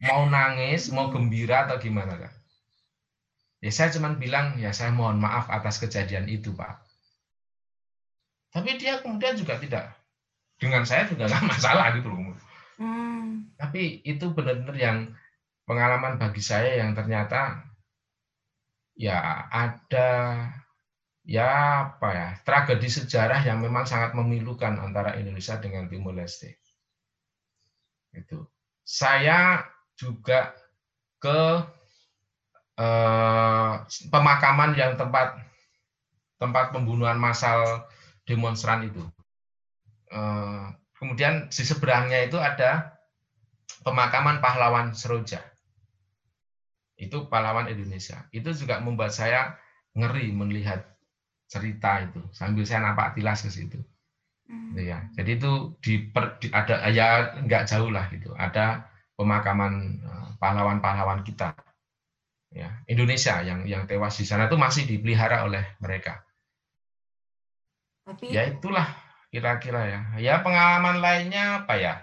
mau 0.09 0.25
nangis, 0.25 0.89
mau 0.89 1.13
gembira 1.13 1.69
atau 1.69 1.77
gimana, 1.77 2.17
Cak? 2.17 2.33
Ya 3.61 3.69
saya 3.69 3.93
cuma 3.93 4.09
bilang, 4.17 4.57
ya 4.57 4.73
saya 4.73 4.89
mohon 4.89 5.21
maaf 5.21 5.53
atas 5.53 5.77
kejadian 5.77 6.25
itu, 6.25 6.49
Pak. 6.57 6.81
Tapi 8.57 8.73
dia 8.81 9.05
kemudian 9.05 9.37
juga 9.37 9.61
tidak. 9.61 9.85
Dengan 10.57 10.81
saya 10.81 11.05
juga 11.05 11.29
nggak 11.29 11.45
masalah 11.45 11.93
gitu 11.93 12.09
loh. 12.09 12.33
Hmm. 12.81 13.53
Tapi 13.61 14.01
itu 14.01 14.33
benar-benar 14.33 14.73
yang 14.73 14.97
pengalaman 15.69 16.17
bagi 16.17 16.41
saya 16.41 16.81
yang 16.81 16.97
ternyata 16.97 17.61
ya 18.97 19.45
ada 19.53 20.09
ya 21.21 21.49
apa 21.93 22.07
ya 22.09 22.29
tragedi 22.41 22.89
sejarah 22.89 23.45
yang 23.45 23.61
memang 23.61 23.85
sangat 23.85 24.17
memilukan 24.17 24.81
antara 24.81 25.13
Indonesia 25.21 25.61
dengan 25.61 25.85
Timur 25.85 26.17
Leste. 26.17 26.57
Itu. 28.17 28.49
Saya 28.81 29.61
juga 29.93 30.57
ke 31.21 31.41
eh, 32.81 33.73
pemakaman 34.09 34.73
yang 34.73 34.97
tempat 34.97 35.37
tempat 36.41 36.73
pembunuhan 36.73 37.21
massal 37.21 37.85
demonstran 38.25 38.89
itu. 38.89 39.05
Eh, 40.09 40.80
Kemudian 41.01 41.49
di 41.49 41.63
seberangnya 41.65 42.21
itu 42.21 42.37
ada 42.37 42.93
pemakaman 43.81 44.37
pahlawan 44.37 44.93
Seroja. 44.93 45.41
Itu 46.93 47.25
pahlawan 47.25 47.65
Indonesia. 47.73 48.29
Itu 48.29 48.53
juga 48.53 48.77
membuat 48.77 49.09
saya 49.09 49.57
ngeri 49.97 50.29
melihat 50.29 50.85
cerita 51.49 52.05
itu 52.05 52.21
sambil 52.31 52.63
saya 52.69 52.85
nampak 52.85 53.17
tilas 53.17 53.41
ke 53.41 53.49
situ. 53.49 53.81
Hmm. 54.45 54.77
Gitu 54.77 54.93
ya. 54.93 55.09
Jadi 55.17 55.31
itu 55.41 55.51
di, 55.81 55.93
per, 56.05 56.37
di 56.37 56.53
ada 56.53 56.85
ya 56.93 57.33
nggak 57.33 57.65
jauh 57.65 57.89
lah 57.89 58.05
gitu. 58.13 58.37
Ada 58.37 58.85
pemakaman 59.17 59.73
eh, 60.05 60.27
pahlawan-pahlawan 60.37 61.25
kita. 61.25 61.57
Ya, 62.51 62.83
Indonesia 62.85 63.39
yang 63.47 63.63
yang 63.63 63.87
tewas 63.87 64.19
di 64.19 64.27
sana 64.27 64.51
itu 64.51 64.59
masih 64.59 64.83
dipelihara 64.83 65.47
oleh 65.47 65.63
mereka. 65.79 66.19
Tapi 68.03 68.27
ya 68.27 68.43
itulah 68.43 68.83
kira-kira 69.31 69.81
ya. 69.87 70.01
Ya 70.19 70.33
pengalaman 70.43 70.99
lainnya 70.99 71.63
apa 71.63 71.73
ya? 71.79 71.95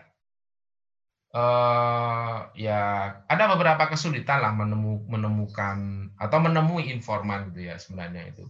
Uh, 1.29 2.49
ya 2.57 2.81
ada 3.29 3.45
beberapa 3.53 3.85
kesulitan 3.93 4.41
lah 4.41 4.57
menemu, 4.57 5.05
menemukan 5.13 6.09
atau 6.17 6.39
menemui 6.41 6.89
informan 6.89 7.53
gitu 7.53 7.69
ya 7.69 7.77
sebenarnya 7.77 8.33
itu. 8.33 8.49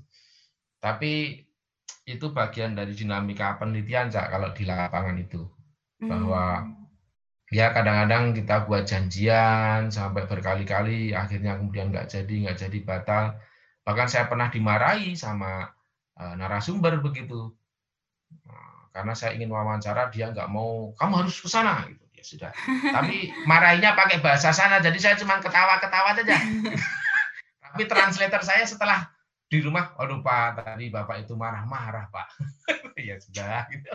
Tapi 0.78 1.42
itu 2.08 2.26
bagian 2.32 2.72
dari 2.78 2.94
dinamika 2.94 3.58
penelitian 3.58 4.08
Cak, 4.08 4.30
kalau 4.32 4.54
di 4.54 4.64
lapangan 4.64 5.18
itu 5.20 5.44
bahwa 5.98 6.62
hmm. 6.62 7.50
ya 7.50 7.74
kadang-kadang 7.74 8.32
kita 8.38 8.64
buat 8.64 8.86
janjian 8.86 9.90
sampai 9.90 10.30
berkali-kali 10.30 11.10
akhirnya 11.10 11.58
kemudian 11.58 11.90
nggak 11.90 12.06
jadi 12.06 12.34
nggak 12.46 12.58
jadi 12.62 12.78
batal 12.86 13.24
bahkan 13.82 14.06
saya 14.06 14.30
pernah 14.30 14.46
dimarahi 14.46 15.18
sama 15.18 15.66
uh, 16.14 16.34
narasumber 16.38 17.02
begitu 17.02 17.57
karena 18.92 19.12
saya 19.14 19.36
ingin 19.36 19.52
wawancara 19.52 20.10
dia 20.10 20.32
nggak 20.32 20.48
mau 20.50 20.90
kamu 20.98 21.24
harus 21.24 21.38
ke 21.38 21.48
sana 21.48 21.86
gitu 21.86 22.04
ya 22.18 22.24
sudah 22.24 22.52
tapi 22.96 23.30
marahinya 23.46 23.94
pakai 23.94 24.18
bahasa 24.18 24.50
sana 24.50 24.82
jadi 24.82 24.98
saya 24.98 25.14
cuma 25.20 25.38
ketawa-ketawa 25.38 26.18
saja 26.18 26.34
tapi 27.62 27.82
translator 27.86 28.42
saya 28.42 28.66
setelah 28.66 29.06
di 29.48 29.64
rumah, 29.64 29.96
aduh 29.96 30.20
Pak, 30.20 30.60
tadi 30.60 30.92
Bapak 30.92 31.24
itu 31.24 31.32
marah-marah 31.32 32.12
Pak. 32.12 32.28
ya 33.08 33.16
sudah. 33.16 33.64
Gitu. 33.72 33.88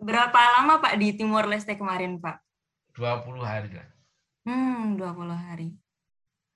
Berapa 0.00 0.40
lama 0.56 0.80
Pak 0.80 0.96
di 0.96 1.12
Timor 1.12 1.44
Leste 1.44 1.76
kemarin 1.76 2.16
Pak? 2.16 2.40
20 2.96 3.44
hari 3.44 3.76
lah. 3.76 3.88
Hmm, 4.48 4.96
20 4.96 5.36
hari. 5.36 5.68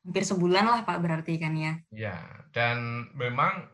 Hampir 0.09 0.25
sebulan 0.25 0.65
lah 0.65 0.81
Pak 0.89 0.99
berarti 1.05 1.37
kan 1.37 1.53
ya? 1.53 1.77
Ya, 1.93 2.17
dan 2.57 3.13
memang 3.13 3.69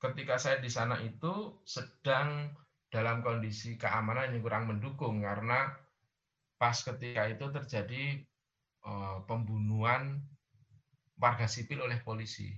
ketika 0.00 0.40
saya 0.40 0.58
di 0.58 0.72
sana 0.72 0.96
itu 1.04 1.60
sedang 1.68 2.56
dalam 2.90 3.22
kondisi 3.22 3.76
keamanan 3.76 4.34
yang 4.34 4.42
kurang 4.42 4.64
mendukung 4.66 5.22
karena 5.22 5.70
pas 6.56 6.74
ketika 6.74 7.28
itu 7.30 7.46
terjadi 7.52 8.24
uh, 8.88 9.22
pembunuhan 9.28 10.24
warga 11.20 11.44
sipil 11.44 11.84
oleh 11.84 12.00
polisi. 12.00 12.48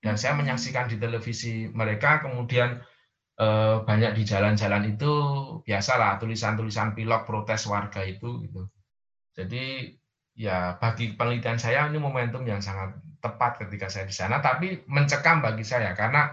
Dan 0.00 0.16
saya 0.20 0.36
hmm. 0.36 0.44
menyaksikan 0.44 0.88
di 0.88 0.96
televisi 1.00 1.68
mereka, 1.72 2.20
kemudian 2.20 2.76
eh, 3.40 3.76
banyak 3.88 4.12
di 4.12 4.22
jalan-jalan 4.28 4.96
itu 4.96 5.12
biasalah 5.64 6.20
tulisan-tulisan 6.20 6.92
pilot 6.92 7.24
protes 7.24 7.64
warga 7.64 8.04
itu 8.04 8.44
gitu. 8.44 8.68
Jadi 9.32 9.96
ya 10.36 10.76
bagi 10.76 11.16
penelitian 11.16 11.56
saya 11.56 11.88
ini 11.88 11.96
momentum 11.96 12.44
yang 12.44 12.60
sangat 12.60 13.00
tepat 13.24 13.64
ketika 13.64 13.88
saya 13.88 14.04
di 14.04 14.12
sana, 14.12 14.44
tapi 14.44 14.84
mencekam 14.84 15.40
bagi 15.40 15.64
saya. 15.64 15.96
Karena 15.96 16.28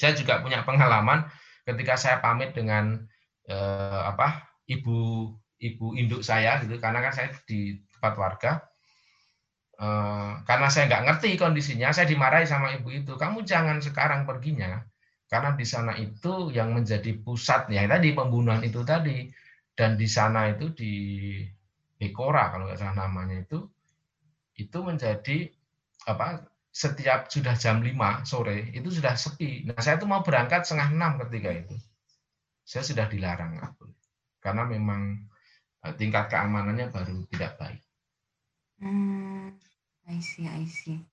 saya 0.00 0.16
juga 0.16 0.40
punya 0.40 0.64
pengalaman 0.64 1.28
ketika 1.68 2.00
saya 2.00 2.24
pamit 2.24 2.56
dengan 2.56 3.04
eh, 3.44 4.00
apa 4.08 4.48
ibu 4.64 5.28
ibu 5.60 5.86
induk 5.92 6.24
saya 6.24 6.64
gitu, 6.64 6.80
karena 6.80 7.04
kan 7.04 7.12
saya 7.12 7.28
di 7.44 7.76
tempat 7.92 8.14
warga, 8.16 8.52
Eh, 9.78 10.30
karena 10.42 10.66
saya 10.66 10.90
nggak 10.90 11.04
ngerti 11.06 11.38
kondisinya, 11.38 11.94
saya 11.94 12.10
dimarahi 12.10 12.46
sama 12.50 12.74
ibu 12.74 12.90
itu. 12.90 13.14
Kamu 13.14 13.46
jangan 13.46 13.78
sekarang 13.78 14.26
perginya, 14.26 14.82
karena 15.30 15.54
di 15.54 15.62
sana 15.62 15.94
itu 15.94 16.50
yang 16.50 16.74
menjadi 16.74 17.14
pusatnya 17.22 17.86
tadi 17.86 18.10
pembunuhan 18.10 18.58
itu 18.66 18.82
tadi, 18.82 19.30
dan 19.78 19.94
di 19.94 20.10
sana 20.10 20.50
itu 20.50 20.74
di 20.74 20.92
Bekora 21.98 22.50
kalau 22.50 22.66
nggak 22.66 22.78
salah 22.78 23.06
namanya 23.06 23.38
itu, 23.46 23.70
itu 24.58 24.78
menjadi 24.82 25.46
apa? 26.06 26.46
Setiap 26.68 27.26
sudah 27.32 27.58
jam 27.58 27.82
5 27.82 28.28
sore 28.28 28.70
itu 28.70 28.92
sudah 28.92 29.18
sepi. 29.18 29.66
Nah 29.66 29.80
saya 29.82 29.98
itu 29.98 30.06
mau 30.06 30.22
berangkat 30.22 30.62
setengah 30.62 30.94
enam 30.94 31.12
ketika 31.26 31.50
itu, 31.50 31.74
saya 32.62 32.84
sudah 32.86 33.08
dilarang 33.10 33.58
karena 34.38 34.62
memang 34.68 35.26
eh, 35.82 35.94
tingkat 35.98 36.30
keamanannya 36.30 36.92
baru 36.92 37.26
tidak 37.32 37.58
baik. 37.58 37.82
Hmm. 38.78 39.58
I 40.08 40.24
see, 40.24 40.48
I 40.48 40.64
see. 40.64 41.04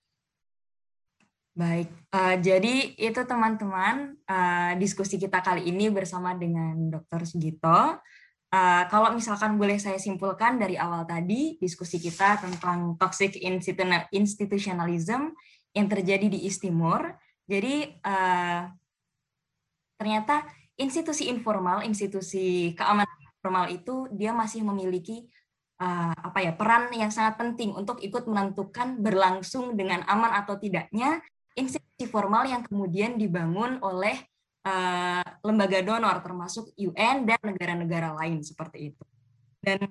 Baik, 1.55 1.87
uh, 2.11 2.35
jadi 2.39 2.95
itu 2.99 3.21
teman-teman 3.23 4.19
uh, 4.27 4.75
diskusi 4.75 5.15
kita 5.15 5.39
kali 5.39 5.67
ini 5.71 5.87
bersama 5.87 6.35
dengan 6.35 6.91
Dr. 6.91 7.23
Sugito. 7.23 7.99
Uh, 8.55 8.87
kalau 8.87 9.11
misalkan 9.11 9.59
boleh 9.59 9.75
saya 9.75 9.99
simpulkan 9.99 10.55
dari 10.55 10.79
awal 10.79 11.03
tadi 11.03 11.59
diskusi 11.59 11.99
kita 11.99 12.39
tentang 12.39 12.95
toxic 12.95 13.35
institutionalism 14.15 15.35
yang 15.75 15.87
terjadi 15.91 16.31
di 16.31 16.47
East 16.47 16.63
Timor. 16.63 17.19
Jadi 17.43 17.99
uh, 17.99 18.71
ternyata 19.99 20.47
institusi 20.79 21.27
informal, 21.27 21.83
institusi 21.83 22.71
keamanan 22.79 23.19
informal 23.27 23.67
itu 23.67 24.07
dia 24.15 24.31
masih 24.31 24.63
memiliki 24.63 25.27
uh, 25.83 26.15
apa 26.15 26.39
ya 26.39 26.55
peran 26.55 26.95
yang 26.95 27.11
sangat 27.11 27.35
penting 27.35 27.75
untuk 27.75 27.99
ikut 27.99 28.23
menentukan 28.23 29.03
berlangsung 29.03 29.75
dengan 29.75 30.07
aman 30.07 30.31
atau 30.31 30.55
tidaknya 30.55 31.19
institusi 31.59 32.07
formal 32.07 32.47
yang 32.47 32.63
kemudian 32.63 33.19
dibangun 33.19 33.83
oleh 33.83 34.15
uh, 34.65 35.25
lembaga 35.45 35.79
donor 35.85 36.19
termasuk 36.25 36.73
UN 36.75 37.23
dan 37.29 37.39
negara-negara 37.45 38.17
lain 38.17 38.41
seperti 38.41 38.91
itu. 38.91 39.03
Dan 39.61 39.85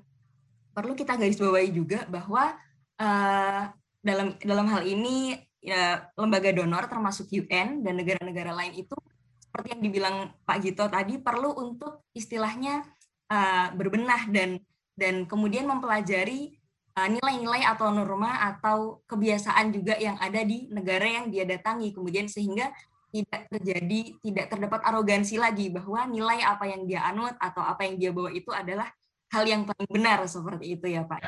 perlu 0.74 0.98
kita 0.98 1.14
garis 1.14 1.38
bawahi 1.38 1.70
juga 1.70 2.02
bahwa 2.10 2.58
uh, 2.98 3.62
dalam 4.04 4.36
dalam 4.42 4.66
hal 4.68 4.82
ini 4.84 5.38
ya, 5.62 6.10
lembaga 6.18 6.50
donor 6.52 6.90
termasuk 6.90 7.30
UN 7.30 7.80
dan 7.80 7.94
negara-negara 7.96 8.52
lain 8.52 8.84
itu 8.84 8.94
seperti 9.38 9.78
yang 9.78 9.82
dibilang 9.86 10.16
Pak 10.42 10.58
Gito 10.60 10.84
tadi 10.90 11.22
perlu 11.22 11.54
untuk 11.54 12.02
istilahnya 12.10 12.82
uh, 13.30 13.70
berbenah 13.72 14.26
dan 14.28 14.58
dan 14.94 15.26
kemudian 15.26 15.66
mempelajari 15.66 16.58
uh, 16.98 17.08
nilai-nilai 17.10 17.62
atau 17.66 17.90
norma 17.94 18.34
atau 18.50 19.02
kebiasaan 19.06 19.70
juga 19.74 19.94
yang 19.98 20.18
ada 20.18 20.42
di 20.42 20.66
negara 20.70 21.06
yang 21.06 21.30
dia 21.30 21.46
datangi 21.46 21.94
kemudian 21.94 22.26
sehingga 22.26 22.70
tidak 23.14 23.46
terjadi 23.46 24.00
tidak 24.18 24.46
terdapat 24.50 24.80
arogansi 24.82 25.38
lagi 25.38 25.70
bahwa 25.70 26.02
nilai 26.10 26.42
apa 26.42 26.66
yang 26.66 26.82
dia 26.82 27.06
anut 27.06 27.38
atau 27.38 27.62
apa 27.62 27.86
yang 27.86 27.94
dia 27.94 28.10
bawa 28.10 28.34
itu 28.34 28.50
adalah 28.50 28.90
hal 29.30 29.46
yang 29.46 29.62
paling 29.62 29.86
benar 29.86 30.26
seperti 30.26 30.74
itu 30.74 30.86
ya 30.90 31.06
Pak. 31.06 31.22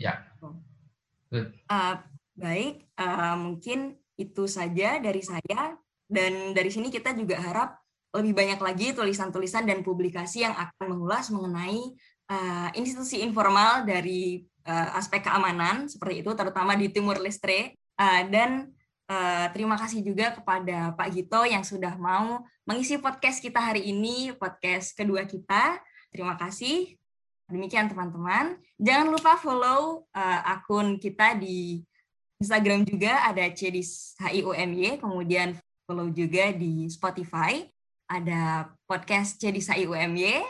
Ya. 0.00 0.24
Uh, 1.68 1.94
baik, 2.32 2.88
uh, 2.96 3.36
mungkin 3.36 4.00
itu 4.16 4.48
saja 4.48 4.96
dari 4.96 5.20
saya 5.20 5.76
dan 6.08 6.56
dari 6.56 6.72
sini 6.72 6.88
kita 6.88 7.12
juga 7.12 7.36
harap 7.36 7.76
lebih 8.10 8.34
banyak 8.34 8.58
lagi 8.58 8.90
tulisan-tulisan 8.96 9.68
dan 9.68 9.86
publikasi 9.86 10.42
yang 10.42 10.56
akan 10.56 10.96
mengulas 10.96 11.30
mengenai 11.30 11.78
uh, 12.32 12.68
institusi 12.74 13.22
informal 13.22 13.86
dari 13.86 14.42
uh, 14.66 14.98
aspek 14.98 15.22
keamanan 15.22 15.86
seperti 15.86 16.26
itu, 16.26 16.30
terutama 16.34 16.74
di 16.74 16.90
Timur 16.90 17.20
Leste. 17.20 17.76
Uh, 18.00 18.24
dan 18.32 18.72
uh, 19.10 19.46
terima 19.50 19.74
kasih 19.74 20.06
juga 20.06 20.30
kepada 20.30 20.94
Pak 20.94 21.08
Gito 21.10 21.42
yang 21.42 21.66
sudah 21.66 21.98
mau 21.98 22.46
mengisi 22.62 22.94
podcast 23.02 23.42
kita 23.42 23.58
hari 23.58 23.90
ini, 23.90 24.30
podcast 24.38 24.94
kedua 24.94 25.26
kita. 25.26 25.82
Terima 26.14 26.38
kasih. 26.38 26.94
Demikian 27.50 27.90
teman-teman. 27.90 28.62
Jangan 28.78 29.10
lupa 29.10 29.34
follow 29.34 30.06
uh, 30.14 30.40
akun 30.46 31.02
kita 31.02 31.34
di 31.34 31.82
Instagram 32.38 32.86
juga 32.86 33.26
ada 33.26 33.42
Cedis 33.50 34.14
HIUMY, 34.22 35.02
kemudian 35.02 35.58
follow 35.84 36.08
juga 36.08 36.54
di 36.54 36.86
Spotify 36.88 37.66
ada 38.06 38.70
podcast 38.88 39.36
Cedis 39.36 39.68
HIUMY 39.68 40.40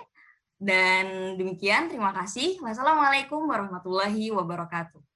dan 0.60 1.36
demikian, 1.40 1.88
terima 1.88 2.12
kasih. 2.12 2.60
Wassalamualaikum 2.60 3.40
warahmatullahi 3.48 4.28
wabarakatuh. 4.28 5.09